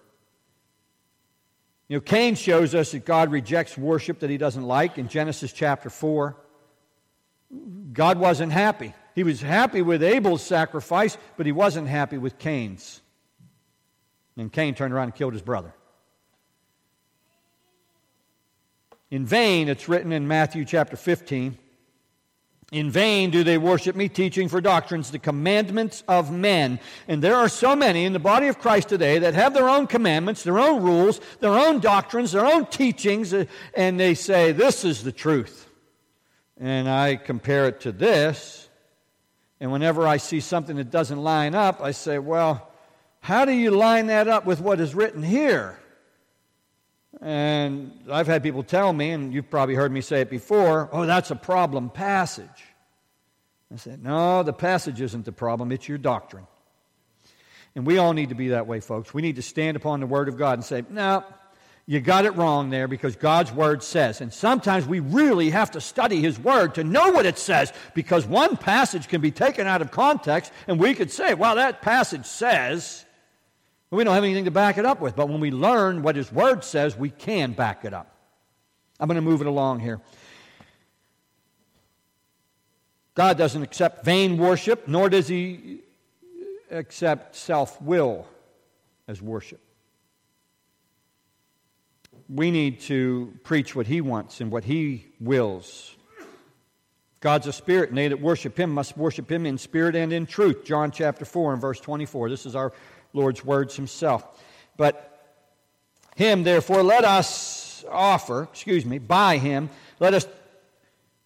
You 1.87 1.97
know, 1.97 2.01
Cain 2.01 2.35
shows 2.35 2.75
us 2.75 2.91
that 2.91 3.05
God 3.05 3.31
rejects 3.31 3.77
worship 3.77 4.19
that 4.19 4.29
he 4.29 4.37
doesn't 4.37 4.63
like 4.63 4.97
in 4.97 5.07
Genesis 5.07 5.53
chapter 5.53 5.89
4. 5.89 6.35
God 7.93 8.17
wasn't 8.17 8.51
happy. 8.51 8.93
He 9.15 9.23
was 9.23 9.41
happy 9.41 9.81
with 9.81 10.01
Abel's 10.01 10.41
sacrifice, 10.41 11.17
but 11.37 11.45
he 11.45 11.51
wasn't 11.51 11.87
happy 11.87 12.17
with 12.17 12.39
Cain's. 12.39 13.01
And 14.35 14.51
Cain 14.51 14.73
turned 14.73 14.93
around 14.93 15.05
and 15.05 15.15
killed 15.15 15.33
his 15.33 15.43
brother. 15.43 15.73
In 19.13 19.27
vain, 19.27 19.69
it's 19.69 19.87
written 19.87 20.11
in 20.11 20.27
Matthew 20.27 20.65
chapter 20.65 20.97
15. 20.97 21.55
In 22.71 22.89
vain 22.89 23.29
do 23.29 23.43
they 23.43 23.59
worship 23.59 23.95
me, 23.95 24.09
teaching 24.09 24.49
for 24.49 24.59
doctrines 24.59 25.11
the 25.11 25.19
commandments 25.19 26.03
of 26.07 26.31
men. 26.31 26.79
And 27.07 27.21
there 27.21 27.35
are 27.35 27.47
so 27.47 27.75
many 27.75 28.05
in 28.05 28.13
the 28.13 28.17
body 28.17 28.47
of 28.47 28.57
Christ 28.57 28.89
today 28.89 29.19
that 29.19 29.35
have 29.35 29.53
their 29.53 29.69
own 29.69 29.85
commandments, 29.85 30.41
their 30.41 30.57
own 30.57 30.81
rules, 30.81 31.21
their 31.41 31.51
own 31.53 31.79
doctrines, 31.79 32.31
their 32.31 32.43
own 32.43 32.65
teachings, 32.65 33.35
uh, 33.35 33.45
and 33.75 33.99
they 33.99 34.15
say, 34.15 34.51
This 34.51 34.83
is 34.83 35.03
the 35.03 35.11
truth. 35.11 35.69
And 36.57 36.89
I 36.89 37.17
compare 37.17 37.67
it 37.67 37.81
to 37.81 37.91
this. 37.91 38.67
And 39.59 39.71
whenever 39.71 40.07
I 40.07 40.17
see 40.17 40.39
something 40.39 40.77
that 40.77 40.89
doesn't 40.89 41.21
line 41.21 41.53
up, 41.53 41.81
I 41.81 41.91
say, 41.91 42.17
Well, 42.17 42.67
how 43.19 43.45
do 43.45 43.51
you 43.51 43.69
line 43.69 44.07
that 44.07 44.27
up 44.27 44.47
with 44.47 44.59
what 44.59 44.79
is 44.79 44.95
written 44.95 45.21
here? 45.21 45.77
And 47.21 47.99
I've 48.11 48.27
had 48.27 48.43
people 48.43 48.63
tell 48.63 48.91
me, 48.91 49.11
and 49.11 49.33
you've 49.33 49.49
probably 49.49 49.75
heard 49.75 49.91
me 49.91 50.01
say 50.01 50.21
it 50.21 50.29
before, 50.29 50.89
oh, 50.91 51.05
that's 51.05 51.31
a 51.31 51.35
problem 51.35 51.89
passage. 51.89 52.47
I 53.73 53.77
said, 53.77 54.03
no, 54.03 54.43
the 54.43 54.53
passage 54.53 55.01
isn't 55.01 55.25
the 55.25 55.31
problem, 55.31 55.71
it's 55.71 55.87
your 55.87 55.97
doctrine. 55.97 56.47
And 57.75 57.87
we 57.87 57.97
all 57.97 58.13
need 58.13 58.29
to 58.29 58.35
be 58.35 58.49
that 58.49 58.67
way, 58.67 58.79
folks. 58.79 59.13
We 59.13 59.21
need 59.21 59.37
to 59.37 59.41
stand 59.41 59.77
upon 59.77 59.99
the 59.99 60.05
Word 60.05 60.27
of 60.27 60.37
God 60.37 60.53
and 60.53 60.63
say, 60.63 60.83
no, 60.89 61.23
you 61.85 61.99
got 61.99 62.25
it 62.25 62.35
wrong 62.35 62.69
there 62.69 62.87
because 62.87 63.15
God's 63.15 63.51
Word 63.51 63.83
says. 63.83 64.21
And 64.21 64.31
sometimes 64.31 64.85
we 64.85 64.99
really 64.99 65.49
have 65.49 65.71
to 65.71 65.81
study 65.81 66.21
His 66.21 66.39
Word 66.39 66.75
to 66.75 66.83
know 66.83 67.09
what 67.11 67.25
it 67.25 67.37
says 67.37 67.73
because 67.93 68.25
one 68.25 68.57
passage 68.57 69.07
can 69.07 69.21
be 69.21 69.31
taken 69.31 69.65
out 69.65 69.81
of 69.81 69.91
context 69.91 70.51
and 70.67 70.79
we 70.79 70.93
could 70.93 71.11
say, 71.11 71.33
well, 71.33 71.55
that 71.55 71.81
passage 71.81 72.25
says, 72.25 73.02
we 73.97 74.03
don't 74.03 74.13
have 74.13 74.23
anything 74.23 74.45
to 74.45 74.51
back 74.51 74.77
it 74.77 74.85
up 74.85 75.01
with. 75.01 75.15
But 75.15 75.29
when 75.29 75.39
we 75.39 75.51
learn 75.51 76.01
what 76.01 76.15
His 76.15 76.31
Word 76.31 76.63
says, 76.63 76.97
we 76.97 77.09
can 77.09 77.53
back 77.53 77.85
it 77.85 77.93
up. 77.93 78.15
I'm 78.99 79.07
going 79.07 79.15
to 79.15 79.21
move 79.21 79.41
it 79.41 79.47
along 79.47 79.79
here. 79.81 79.99
God 83.15 83.37
doesn't 83.37 83.61
accept 83.61 84.03
vain 84.03 84.37
worship, 84.37 84.87
nor 84.87 85.09
does 85.09 85.27
He 85.27 85.81
accept 86.71 87.35
self 87.35 87.81
will 87.81 88.27
as 89.07 89.21
worship. 89.21 89.59
We 92.29 92.49
need 92.49 92.79
to 92.81 93.33
preach 93.43 93.75
what 93.75 93.85
He 93.85 94.01
wants 94.01 94.41
and 94.41 94.51
what 94.51 94.63
He 94.63 95.05
wills. 95.19 95.95
God's 97.19 97.47
a 97.47 97.53
spirit, 97.53 97.89
and 97.89 97.97
they 97.97 98.07
that 98.07 98.19
worship 98.19 98.59
Him 98.59 98.71
must 98.71 98.97
worship 98.97 99.31
Him 99.31 99.45
in 99.45 99.57
spirit 99.57 99.95
and 99.95 100.11
in 100.11 100.25
truth. 100.25 100.65
John 100.65 100.91
chapter 100.91 101.23
4 101.23 101.53
and 101.53 101.61
verse 101.61 101.79
24. 101.79 102.29
This 102.29 102.45
is 102.45 102.55
our 102.55 102.73
Lord's 103.13 103.45
words 103.45 103.75
himself. 103.75 104.43
But 104.75 105.09
him, 106.15 106.43
therefore, 106.43 106.83
let 106.83 107.05
us 107.05 107.85
offer, 107.89 108.43
excuse 108.43 108.85
me, 108.85 108.99
by 108.99 109.37
him, 109.37 109.69
let 109.99 110.13
us 110.13 110.27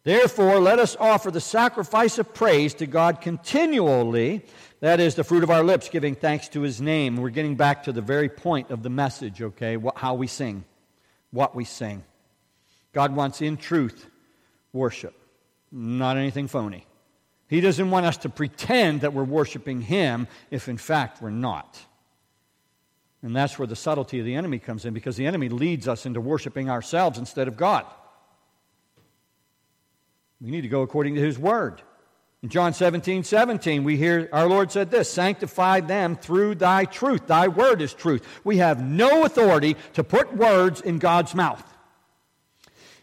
Therefore, 0.07 0.61
let 0.61 0.79
us 0.79 0.95
offer 0.97 1.31
the 1.31 1.41
sacrifice 1.41 2.17
of 2.17 2.33
praise 2.33 2.73
to 2.75 2.87
God 2.87 3.19
continually. 3.19 4.45
That 4.79 5.01
is 5.01 5.15
the 5.15 5.25
fruit 5.25 5.43
of 5.43 5.49
our 5.49 5.65
lips, 5.65 5.89
giving 5.89 6.15
thanks 6.15 6.47
to 6.49 6.61
his 6.61 6.79
name. 6.79 7.17
We're 7.17 7.29
getting 7.29 7.57
back 7.57 7.83
to 7.83 7.91
the 7.91 8.01
very 8.01 8.29
point 8.29 8.71
of 8.71 8.83
the 8.83 8.89
message, 8.89 9.41
okay? 9.41 9.77
How 9.97 10.13
we 10.13 10.27
sing, 10.27 10.63
what 11.31 11.55
we 11.55 11.65
sing. 11.65 12.05
God 12.93 13.17
wants 13.17 13.41
in 13.41 13.57
truth 13.57 14.07
worship, 14.71 15.13
not 15.73 16.15
anything 16.15 16.47
phony. 16.47 16.87
He 17.47 17.61
doesn't 17.61 17.89
want 17.89 18.05
us 18.05 18.17
to 18.17 18.29
pretend 18.29 19.01
that 19.01 19.13
we're 19.13 19.23
worshiping 19.23 19.81
him 19.81 20.27
if 20.51 20.67
in 20.67 20.77
fact 20.77 21.21
we're 21.21 21.29
not. 21.29 21.79
And 23.21 23.35
that's 23.35 23.57
where 23.57 23.67
the 23.67 23.75
subtlety 23.75 24.19
of 24.19 24.25
the 24.25 24.35
enemy 24.35 24.59
comes 24.59 24.85
in 24.85 24.93
because 24.93 25.15
the 25.15 25.25
enemy 25.25 25.49
leads 25.49 25.87
us 25.87 26.05
into 26.05 26.21
worshiping 26.21 26.69
ourselves 26.69 27.17
instead 27.17 27.47
of 27.47 27.57
God. 27.57 27.85
We 30.39 30.51
need 30.51 30.61
to 30.61 30.67
go 30.67 30.81
according 30.81 31.15
to 31.15 31.21
his 31.21 31.39
word. 31.39 31.81
In 32.43 32.49
John 32.49 32.73
17, 32.73 33.23
17, 33.23 33.83
we 33.83 33.97
hear 33.97 34.29
our 34.31 34.47
Lord 34.47 34.71
said 34.71 34.91
this 34.91 35.11
Sanctify 35.11 35.79
them 35.81 36.15
through 36.15 36.55
thy 36.55 36.85
truth. 36.85 37.25
Thy 37.25 37.47
word 37.47 37.81
is 37.81 37.93
truth. 37.93 38.25
We 38.43 38.57
have 38.57 38.81
no 38.81 39.25
authority 39.25 39.75
to 39.93 40.03
put 40.03 40.35
words 40.35 40.81
in 40.81 40.99
God's 40.99 41.33
mouth. 41.33 41.63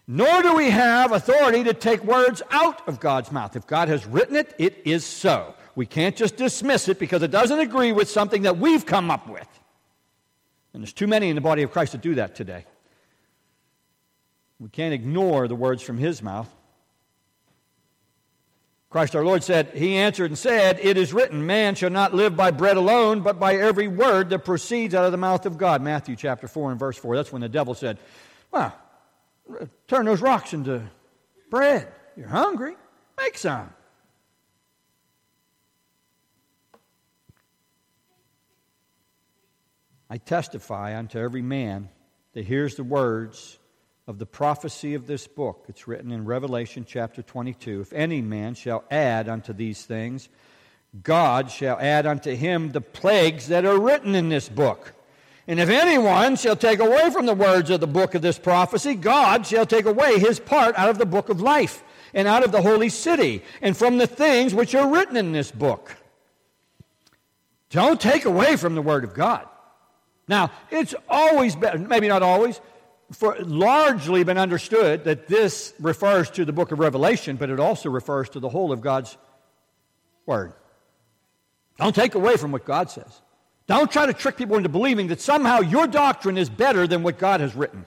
Nor 0.07 0.43
do 0.43 0.55
we 0.55 0.71
have 0.71 1.13
authority 1.13 1.65
to 1.65 1.73
take 1.73 2.05
words 2.05 2.43
out 2.51 2.87
of 2.87 3.01
God's 3.01 3.33
mouth. 3.33 3.57
If 3.57 3.67
God 3.67 3.89
has 3.89 4.07
written 4.07 4.37
it, 4.37 4.55
it 4.59 4.83
is 4.85 5.05
so. 5.05 5.55
We 5.75 5.87
can't 5.87 6.15
just 6.15 6.37
dismiss 6.37 6.89
it 6.89 6.99
because 6.99 7.23
it 7.23 7.31
doesn't 7.31 7.59
agree 7.59 7.93
with 7.93 8.11
something 8.11 8.43
that 8.43 8.59
we've 8.59 8.85
come 8.85 9.11
up 9.11 9.29
with. 9.29 9.49
And 10.73 10.83
there's 10.83 10.93
too 10.93 11.07
many 11.07 11.31
in 11.31 11.35
the 11.35 11.41
body 11.41 11.63
of 11.63 11.71
Christ 11.71 11.93
that 11.93 12.03
do 12.03 12.17
that 12.17 12.35
today. 12.35 12.67
We 14.61 14.69
can't 14.69 14.95
ignore 14.95 15.49
the 15.49 15.55
words 15.55 15.83
from 15.83 15.99
his 15.99 16.23
mouth. 16.23 16.49
Christ 18.91 19.17
our 19.17 19.25
Lord 19.25 19.43
said, 19.43 19.71
He 19.75 19.97
answered 19.97 20.31
and 20.31 20.39
said, 20.39 20.79
It 20.81 20.97
is 20.97 21.13
written, 21.13 21.47
man 21.47 21.75
shall 21.75 21.91
not 21.91 22.15
live 22.15 22.37
by 22.37 22.53
bread 22.53 22.77
alone, 22.77 23.23
but 23.23 23.41
by 23.41 23.57
every 23.57 23.89
word 23.89 24.31
that 24.31 24.45
proceeds 24.45 24.95
out 24.95 25.05
of 25.05 25.11
the 25.11 25.19
mouth 25.19 25.47
of 25.47 25.59
God. 25.59 25.83
Matthew 25.83 26.15
chapter 26.15 26.47
4 26.47 26.71
and 26.71 26.79
verse 26.79 26.97
4. 26.97 27.17
That's 27.17 27.33
when 27.33 27.43
the 27.43 27.49
devil 27.49 27.75
said, 27.75 27.99
Well, 28.53 28.73
turn 29.89 30.07
those 30.07 30.21
rocks 30.21 30.53
into 30.53 30.83
bread. 31.51 31.93
You're 32.17 32.29
hungry? 32.29 32.77
Make 33.19 33.39
some. 33.39 33.71
I 40.11 40.19
testify 40.19 40.97
unto 40.97 41.19
every 41.19 41.43
man 41.43 41.89
that 42.35 42.45
hears 42.45 42.77
the 42.77 42.85
words 42.85 43.59
of 44.07 44.19
the 44.19 44.27
prophecy 44.27 44.95
of 44.95 45.07
this 45.07 45.27
book. 45.27 45.65
It's 45.69 45.89
written 45.89 46.13
in 46.13 46.25
Revelation 46.25 46.85
chapter 46.87 47.23
22. 47.23 47.81
If 47.81 47.93
any 47.93 48.21
man 48.21 48.55
shall 48.55 48.85
add 48.91 49.29
unto 49.29 49.53
these 49.53 49.85
things, 49.85 50.29
God 51.03 51.51
shall 51.51 51.79
add 51.81 52.07
unto 52.07 52.35
him 52.35 52.71
the 52.71 52.81
plagues 52.81 53.49
that 53.49 53.65
are 53.65 53.81
written 53.81 54.15
in 54.15 54.29
this 54.29 54.49
book. 54.49 54.93
And 55.47 55.61
if 55.61 55.69
anyone 55.69 56.37
shall 56.37 56.57
take 56.57 56.81
away 56.81 57.11
from 57.11 57.27
the 57.27 57.35
words 57.35 57.69
of 57.71 57.81
the 57.81 57.87
book 57.87 58.15
of 58.15 58.23
this 58.23 58.39
prophecy, 58.39 58.95
God 58.95 59.47
shall 59.47 59.67
take 59.67 59.85
away 59.85 60.19
his 60.19 60.41
part 60.41 60.75
out 60.79 60.89
of 60.89 60.99
the 60.99 61.07
book 61.07 61.29
of 61.29 61.41
life, 61.41 61.83
and 62.15 62.27
out 62.29 62.45
of 62.45 62.53
the 62.53 62.63
holy 62.63 62.89
city, 62.89 63.43
and 63.61 63.77
from 63.77 63.99
the 63.99 64.07
things 64.07 64.55
which 64.55 64.75
are 64.75 64.89
written 64.89 65.17
in 65.17 65.33
this 65.33 65.51
book. 65.51 65.97
Don't 67.71 68.01
take 68.01 68.25
away 68.25 68.57
from 68.57 68.75
the 68.75 68.83
word 68.83 69.05
of 69.05 69.15
God. 69.15 69.47
Now, 70.29 70.53
it's 70.71 70.95
always 71.09 71.57
been, 71.57 71.89
maybe 71.89 72.09
not 72.09 72.23
always, 72.23 72.61
for 73.13 73.37
largely 73.41 74.25
been 74.25 74.39
understood 74.39 75.05
that 75.05 75.27
this 75.29 75.75
refers 75.79 76.31
to 76.31 76.45
the 76.45 76.53
book 76.53 76.73
of 76.73 76.79
Revelation, 76.79 77.37
but 77.37 77.51
it 77.51 77.61
also 77.61 77.91
refers 77.91 78.29
to 78.31 78.41
the 78.41 78.49
whole 78.49 78.73
of 78.73 78.81
God's 78.81 79.19
Word. 80.25 80.55
Don't 81.79 81.95
take 81.95 82.15
away 82.15 82.37
from 82.37 82.53
what 82.53 82.65
God 82.65 82.91
says. 82.91 83.21
Don't 83.67 83.91
try 83.91 84.07
to 84.07 84.13
trick 84.13 84.37
people 84.37 84.57
into 84.57 84.69
believing 84.69 85.09
that 85.09 85.21
somehow 85.21 85.61
your 85.61 85.87
doctrine 85.87 86.37
is 86.37 86.51
better 86.51 86.87
than 86.87 87.03
what 87.03 87.19
God 87.19 87.41
has 87.41 87.55
written. 87.55 87.87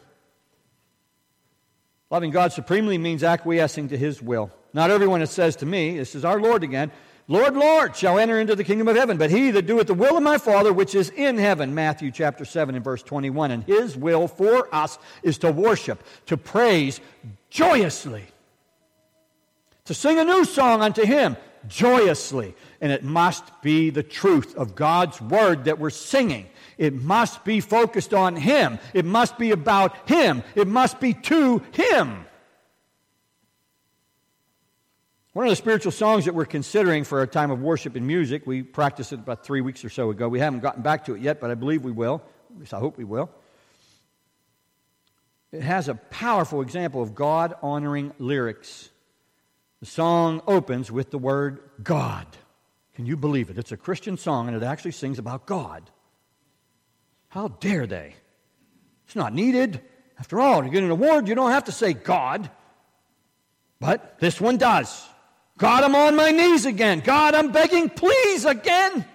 Loving 2.10 2.32
God 2.32 2.54
supremely 2.54 2.98
means 2.98 3.24
acquiescing 3.24 3.90
to 3.90 3.98
His 3.98 4.22
will. 4.22 4.52
Not 4.74 4.90
everyone 4.90 5.20
that 5.20 5.28
says 5.28 5.56
to 5.58 5.66
me, 5.66 5.98
this 5.98 6.16
is 6.16 6.26
our 6.26 6.40
Lord 6.40 6.64
again, 6.64 6.92
Lord, 7.30 7.58
Lord, 7.58 7.96
shall 7.96 8.20
enter 8.20 8.40
into 8.40 8.56
the 8.56 8.64
kingdom 8.64 8.88
of 8.88 8.96
heaven, 8.96 9.18
but 9.18 9.30
he 9.30 9.52
that 9.52 9.68
doeth 9.68 9.88
the 9.88 9.94
will 9.94 10.16
of 10.16 10.24
my 10.24 10.38
Father 10.38 10.72
which 10.72 10.96
is 10.96 11.10
in 11.10 11.38
heaven. 11.38 11.76
Matthew 11.76 12.10
chapter 12.10 12.46
7 12.46 12.74
and 12.74 12.84
verse 12.84 13.04
21. 13.04 13.52
And 13.52 13.64
his 13.66 13.98
will 13.98 14.30
for 14.30 14.74
us 14.74 14.98
is 15.24 15.38
to 15.40 15.52
worship, 15.52 16.02
to 16.28 16.38
praise 16.38 17.02
joyously, 17.50 18.24
to 19.86 19.94
sing 19.94 20.20
a 20.20 20.24
new 20.24 20.46
song 20.46 20.82
unto 20.82 21.06
him 21.06 21.36
joyously. 21.68 22.55
And 22.82 22.91
it 22.91 23.03
must 23.03 23.43
be 23.61 23.89
the 23.89 24.03
truth 24.03 24.55
of 24.55 24.76
God's 24.76 25.22
word 25.22 25.65
that 25.65 25.80
we're 25.80 25.89
singing. 25.89 26.47
It 26.78 26.93
must 26.93 27.43
be 27.43 27.59
focused 27.59 28.13
on 28.13 28.36
him. 28.36 28.80
It 28.93 29.05
must 29.05 29.38
be 29.38 29.51
about 29.51 30.09
him. 30.09 30.43
It 30.55 30.68
must 30.68 30.99
be 30.99 31.13
to 31.13 31.61
him. 31.72 32.26
One 35.34 35.45
of 35.45 35.51
the 35.51 35.55
spiritual 35.55 35.91
songs 35.91 36.26
that 36.26 36.34
we're 36.34 36.45
considering 36.45 37.03
for 37.03 37.22
a 37.22 37.28
time 37.28 37.51
of 37.51 37.61
worship 37.61 37.95
and 37.95 38.07
music, 38.07 38.47
we 38.47 38.63
practiced 38.63 39.13
it 39.13 39.20
about 39.20 39.45
three 39.45 39.61
weeks 39.61 39.86
or 39.86 39.89
so 39.89 40.09
ago. 40.09 40.28
We 40.28 40.39
haven't 40.39 40.61
gotten 40.61 40.82
back 40.82 41.05
to 41.05 41.13
it 41.13 41.22
yet, 41.22 41.39
but 41.39 41.51
I 41.51 41.53
believe 41.53 41.84
we 41.84 41.91
will. 41.91 42.24
At 42.53 42.59
least 42.59 42.74
I 42.74 42.80
hope 42.80 42.97
we 42.97 43.03
will. 43.03 43.30
It 45.51 45.61
has 45.61 45.89
a 45.89 45.95
powerful 45.95 46.61
example 46.61 47.03
of 47.03 47.13
God 47.13 47.53
honoring 47.61 48.13
lyrics. 48.18 48.89
The 49.80 49.86
song 49.86 50.42
opens 50.48 50.92
with 50.92 51.12
the 51.12 51.18
word 51.18 51.60
God. 51.84 52.26
Can 52.96 53.06
you 53.06 53.16
believe 53.16 53.50
it? 53.50 53.58
It's 53.58 53.72
a 53.72 53.78
Christian 53.78 54.18
song 54.18 54.48
and 54.48 54.58
it 54.58 54.64
actually 54.64 54.92
sings 54.92 55.20
about 55.20 55.46
God. 55.46 55.90
How 57.30 57.50
dare 57.50 57.86
they? 57.86 58.16
It's 59.06 59.16
not 59.16 59.34
needed. 59.34 59.82
After 60.20 60.40
all, 60.40 60.64
to 60.64 60.70
get 60.70 60.84
an 60.84 60.90
award, 60.90 61.28
you 61.28 61.36
don't 61.36 61.52
have 61.52 61.66
to 61.66 61.72
say 61.72 61.94
God. 61.94 62.50
But 63.80 64.20
this 64.20 64.42
one 64.42 64.58
does. 64.58 65.08
God, 65.58 65.84
I'm 65.84 65.96
on 65.96 66.16
my 66.16 66.32
knees 66.32 66.66
again. 66.66 67.02
God, 67.02 67.36
I'm 67.36 67.52
begging, 67.52 67.90
please 67.90 68.46
again. 68.46 69.06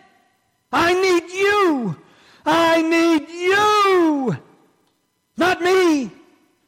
I 0.73 0.95
need 0.95 1.31
you. 1.31 1.97
I 2.47 2.83
need 2.83 3.29
you. 3.29 4.39
Not 5.37 5.61
me. 5.61 6.11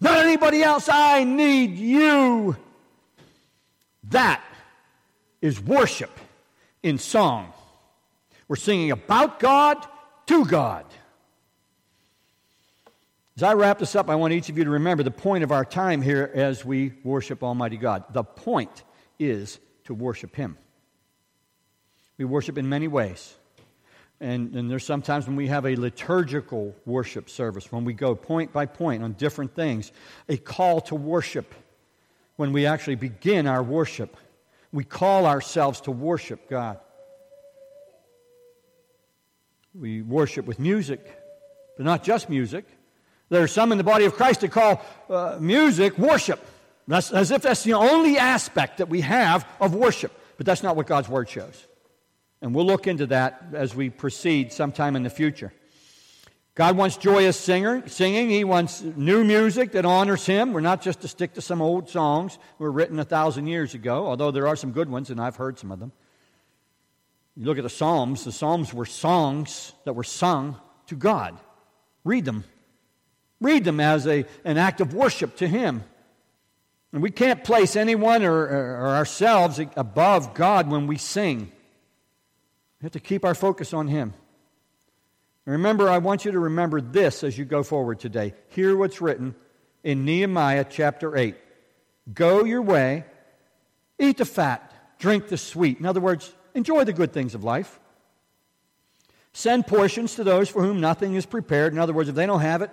Not 0.00 0.18
anybody 0.18 0.62
else. 0.62 0.88
I 0.88 1.24
need 1.24 1.76
you. 1.76 2.56
That 4.10 4.42
is 5.40 5.60
worship 5.60 6.10
in 6.82 6.98
song. 6.98 7.52
We're 8.48 8.56
singing 8.56 8.90
about 8.90 9.40
God 9.40 9.84
to 10.26 10.44
God. 10.44 10.84
As 13.36 13.42
I 13.42 13.54
wrap 13.54 13.80
this 13.80 13.96
up, 13.96 14.08
I 14.08 14.14
want 14.14 14.32
each 14.32 14.48
of 14.48 14.58
you 14.58 14.64
to 14.64 14.70
remember 14.70 15.02
the 15.02 15.10
point 15.10 15.42
of 15.42 15.50
our 15.50 15.64
time 15.64 16.02
here 16.02 16.30
as 16.34 16.64
we 16.64 16.92
worship 17.02 17.42
Almighty 17.42 17.76
God. 17.76 18.04
The 18.12 18.22
point 18.22 18.84
is 19.18 19.58
to 19.84 19.94
worship 19.94 20.36
Him. 20.36 20.56
We 22.16 22.24
worship 22.24 22.58
in 22.58 22.68
many 22.68 22.86
ways. 22.86 23.34
And, 24.20 24.54
and 24.54 24.70
there's 24.70 24.86
sometimes 24.86 25.26
when 25.26 25.34
we 25.34 25.48
have 25.48 25.66
a 25.66 25.74
liturgical 25.74 26.76
worship 26.86 27.28
service, 27.28 27.72
when 27.72 27.84
we 27.84 27.92
go 27.92 28.14
point 28.14 28.52
by 28.52 28.66
point 28.66 29.02
on 29.02 29.14
different 29.14 29.54
things, 29.56 29.90
a 30.28 30.36
call 30.36 30.80
to 30.82 30.94
worship. 30.94 31.52
When 32.36 32.52
we 32.52 32.66
actually 32.66 32.96
begin 32.96 33.46
our 33.46 33.62
worship, 33.62 34.16
we 34.72 34.84
call 34.84 35.26
ourselves 35.26 35.80
to 35.82 35.92
worship 35.92 36.48
God. 36.48 36.78
We 39.74 40.02
worship 40.02 40.46
with 40.46 40.58
music, 40.58 41.00
but 41.76 41.84
not 41.84 42.02
just 42.02 42.28
music. 42.28 42.64
There 43.28 43.42
are 43.42 43.48
some 43.48 43.72
in 43.72 43.78
the 43.78 43.84
body 43.84 44.04
of 44.04 44.14
Christ 44.14 44.40
that 44.40 44.52
call 44.52 44.84
uh, 45.08 45.38
music 45.40 45.98
worship. 45.98 46.44
That's, 46.86 47.10
as 47.12 47.30
if 47.30 47.42
that's 47.42 47.62
the 47.62 47.74
only 47.74 48.18
aspect 48.18 48.78
that 48.78 48.88
we 48.88 49.00
have 49.00 49.46
of 49.60 49.74
worship. 49.74 50.12
But 50.36 50.46
that's 50.46 50.62
not 50.62 50.76
what 50.76 50.86
God's 50.86 51.08
Word 51.08 51.28
shows. 51.28 51.66
And 52.42 52.54
we'll 52.54 52.66
look 52.66 52.86
into 52.86 53.06
that 53.06 53.42
as 53.52 53.74
we 53.74 53.90
proceed 53.90 54.52
sometime 54.52 54.96
in 54.96 55.02
the 55.02 55.10
future. 55.10 55.52
God 56.54 56.76
wants 56.76 56.96
joyous 56.96 57.38
singer, 57.38 57.82
singing. 57.88 58.30
He 58.30 58.44
wants 58.44 58.80
new 58.80 59.24
music 59.24 59.72
that 59.72 59.84
honors 59.84 60.24
Him. 60.24 60.52
We're 60.52 60.60
not 60.60 60.82
just 60.82 61.00
to 61.00 61.08
stick 61.08 61.34
to 61.34 61.40
some 61.40 61.60
old 61.60 61.88
songs 61.88 62.34
that 62.34 62.62
were 62.62 62.70
written 62.70 63.00
a 63.00 63.04
thousand 63.04 63.48
years 63.48 63.74
ago, 63.74 64.06
although 64.06 64.30
there 64.30 64.46
are 64.46 64.54
some 64.54 64.70
good 64.70 64.88
ones, 64.88 65.10
and 65.10 65.20
I've 65.20 65.36
heard 65.36 65.58
some 65.58 65.72
of 65.72 65.80
them. 65.80 65.90
You 67.36 67.46
look 67.46 67.58
at 67.58 67.64
the 67.64 67.70
Psalms, 67.70 68.22
the 68.22 68.30
Psalms 68.30 68.72
were 68.72 68.86
songs 68.86 69.72
that 69.84 69.94
were 69.94 70.04
sung 70.04 70.56
to 70.86 70.94
God. 70.94 71.36
Read 72.04 72.24
them. 72.24 72.44
Read 73.40 73.64
them 73.64 73.80
as 73.80 74.06
a, 74.06 74.24
an 74.44 74.56
act 74.56 74.80
of 74.80 74.94
worship 74.94 75.36
to 75.38 75.48
Him. 75.48 75.82
And 76.92 77.02
we 77.02 77.10
can't 77.10 77.42
place 77.42 77.74
anyone 77.74 78.22
or, 78.22 78.32
or, 78.32 78.86
ourselves 78.90 79.58
above 79.76 80.32
God 80.34 80.70
when 80.70 80.86
we 80.86 80.96
sing. 80.96 81.50
We 82.80 82.84
have 82.84 82.92
to 82.92 83.00
keep 83.00 83.24
our 83.24 83.34
focus 83.34 83.74
on 83.74 83.88
Him. 83.88 84.14
Remember, 85.52 85.88
I 85.90 85.98
want 85.98 86.24
you 86.24 86.32
to 86.32 86.38
remember 86.38 86.80
this 86.80 87.22
as 87.24 87.36
you 87.36 87.44
go 87.44 87.62
forward 87.62 88.00
today. 88.00 88.34
Hear 88.48 88.76
what's 88.76 89.00
written 89.00 89.34
in 89.82 90.04
Nehemiah 90.04 90.64
chapter 90.68 91.16
8. 91.16 91.36
Go 92.12 92.44
your 92.44 92.62
way, 92.62 93.04
Eat 93.98 94.18
the 94.18 94.24
fat, 94.24 94.98
drink 94.98 95.28
the 95.28 95.36
sweet. 95.36 95.78
In 95.78 95.86
other 95.86 96.00
words, 96.00 96.32
enjoy 96.54 96.84
the 96.84 96.92
good 96.92 97.12
things 97.12 97.34
of 97.34 97.44
life. 97.44 97.78
Send 99.32 99.66
portions 99.66 100.16
to 100.16 100.24
those 100.24 100.48
for 100.48 100.62
whom 100.62 100.80
nothing 100.80 101.14
is 101.14 101.26
prepared. 101.26 101.72
In 101.72 101.78
other 101.78 101.92
words, 101.92 102.08
if 102.08 102.14
they 102.14 102.26
don't 102.26 102.40
have 102.40 102.62
it, 102.62 102.70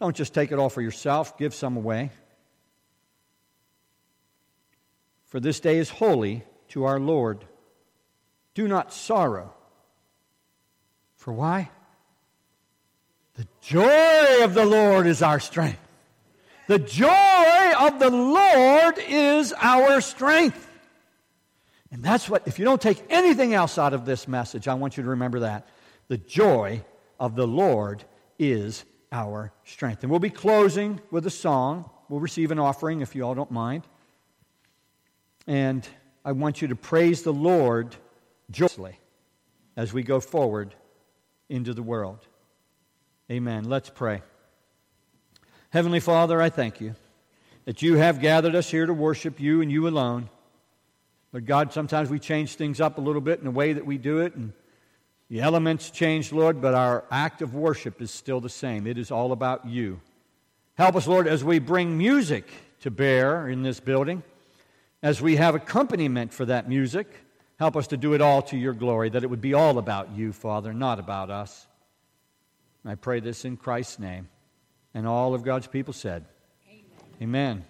don't 0.00 0.16
just 0.16 0.34
take 0.34 0.52
it 0.52 0.58
all 0.58 0.68
for 0.68 0.82
yourself, 0.82 1.38
give 1.38 1.54
some 1.54 1.76
away. 1.76 2.10
For 5.26 5.40
this 5.40 5.60
day 5.60 5.78
is 5.78 5.90
holy 5.90 6.44
to 6.68 6.84
our 6.84 7.00
Lord. 7.00 7.44
Do 8.54 8.68
not 8.68 8.92
sorrow. 8.92 9.52
For 11.16 11.32
why? 11.32 11.70
The 13.36 13.46
joy 13.60 14.44
of 14.44 14.54
the 14.54 14.64
Lord 14.64 15.06
is 15.06 15.22
our 15.22 15.40
strength. 15.40 15.80
The 16.68 16.78
joy 16.78 17.72
of 17.78 17.98
the 17.98 18.10
Lord 18.10 18.98
is 18.98 19.52
our 19.52 20.00
strength. 20.00 20.62
And 21.90 22.02
that's 22.02 22.28
what, 22.28 22.46
if 22.48 22.58
you 22.58 22.64
don't 22.64 22.80
take 22.80 23.02
anything 23.08 23.54
else 23.54 23.78
out 23.78 23.92
of 23.92 24.04
this 24.04 24.26
message, 24.26 24.66
I 24.66 24.74
want 24.74 24.96
you 24.96 25.02
to 25.04 25.10
remember 25.10 25.40
that. 25.40 25.68
The 26.08 26.18
joy 26.18 26.84
of 27.20 27.36
the 27.36 27.46
Lord 27.46 28.04
is 28.38 28.84
our 29.12 29.52
strength. 29.64 30.02
And 30.02 30.10
we'll 30.10 30.18
be 30.18 30.30
closing 30.30 31.00
with 31.10 31.26
a 31.26 31.30
song. 31.30 31.88
We'll 32.08 32.20
receive 32.20 32.50
an 32.50 32.58
offering 32.58 33.00
if 33.00 33.14
you 33.14 33.24
all 33.24 33.34
don't 33.34 33.50
mind. 33.50 33.84
And 35.46 35.86
I 36.24 36.32
want 36.32 36.60
you 36.60 36.68
to 36.68 36.76
praise 36.76 37.22
the 37.22 37.32
Lord 37.32 37.94
joyously 38.50 38.98
as 39.76 39.92
we 39.92 40.02
go 40.02 40.20
forward 40.20 40.74
into 41.48 41.72
the 41.72 41.82
world. 41.82 42.26
Amen. 43.30 43.64
Let's 43.64 43.90
pray. 43.90 44.22
Heavenly 45.70 45.98
Father, 45.98 46.40
I 46.40 46.48
thank 46.48 46.80
you 46.80 46.94
that 47.64 47.82
you 47.82 47.96
have 47.96 48.20
gathered 48.20 48.54
us 48.54 48.70
here 48.70 48.86
to 48.86 48.94
worship 48.94 49.40
you 49.40 49.60
and 49.60 49.70
you 49.70 49.88
alone. 49.88 50.30
But 51.32 51.44
God, 51.44 51.72
sometimes 51.72 52.08
we 52.08 52.20
change 52.20 52.54
things 52.54 52.80
up 52.80 52.98
a 52.98 53.00
little 53.00 53.20
bit 53.20 53.40
in 53.40 53.44
the 53.44 53.50
way 53.50 53.72
that 53.72 53.84
we 53.84 53.98
do 53.98 54.20
it, 54.20 54.36
and 54.36 54.52
the 55.28 55.40
elements 55.40 55.90
change, 55.90 56.32
Lord, 56.32 56.62
but 56.62 56.74
our 56.74 57.04
act 57.10 57.42
of 57.42 57.52
worship 57.52 58.00
is 58.00 58.12
still 58.12 58.40
the 58.40 58.48
same. 58.48 58.86
It 58.86 58.96
is 58.96 59.10
all 59.10 59.32
about 59.32 59.66
you. 59.66 60.00
Help 60.76 60.94
us, 60.94 61.08
Lord, 61.08 61.26
as 61.26 61.42
we 61.42 61.58
bring 61.58 61.98
music 61.98 62.48
to 62.82 62.92
bear 62.92 63.48
in 63.48 63.64
this 63.64 63.80
building, 63.80 64.22
as 65.02 65.20
we 65.20 65.34
have 65.34 65.56
accompaniment 65.56 66.32
for 66.32 66.44
that 66.44 66.68
music. 66.68 67.08
Help 67.58 67.74
us 67.74 67.88
to 67.88 67.96
do 67.96 68.14
it 68.14 68.20
all 68.20 68.40
to 68.42 68.56
your 68.56 68.74
glory, 68.74 69.08
that 69.10 69.24
it 69.24 69.30
would 69.30 69.40
be 69.40 69.54
all 69.54 69.78
about 69.78 70.12
you, 70.12 70.32
Father, 70.32 70.72
not 70.72 71.00
about 71.00 71.28
us. 71.28 71.65
I 72.86 72.94
pray 72.94 73.20
this 73.20 73.44
in 73.44 73.56
Christ's 73.56 73.98
name. 73.98 74.28
And 74.94 75.06
all 75.06 75.34
of 75.34 75.42
God's 75.42 75.66
people 75.66 75.92
said, 75.92 76.24
Amen. 76.68 76.84
Amen. 77.22 77.64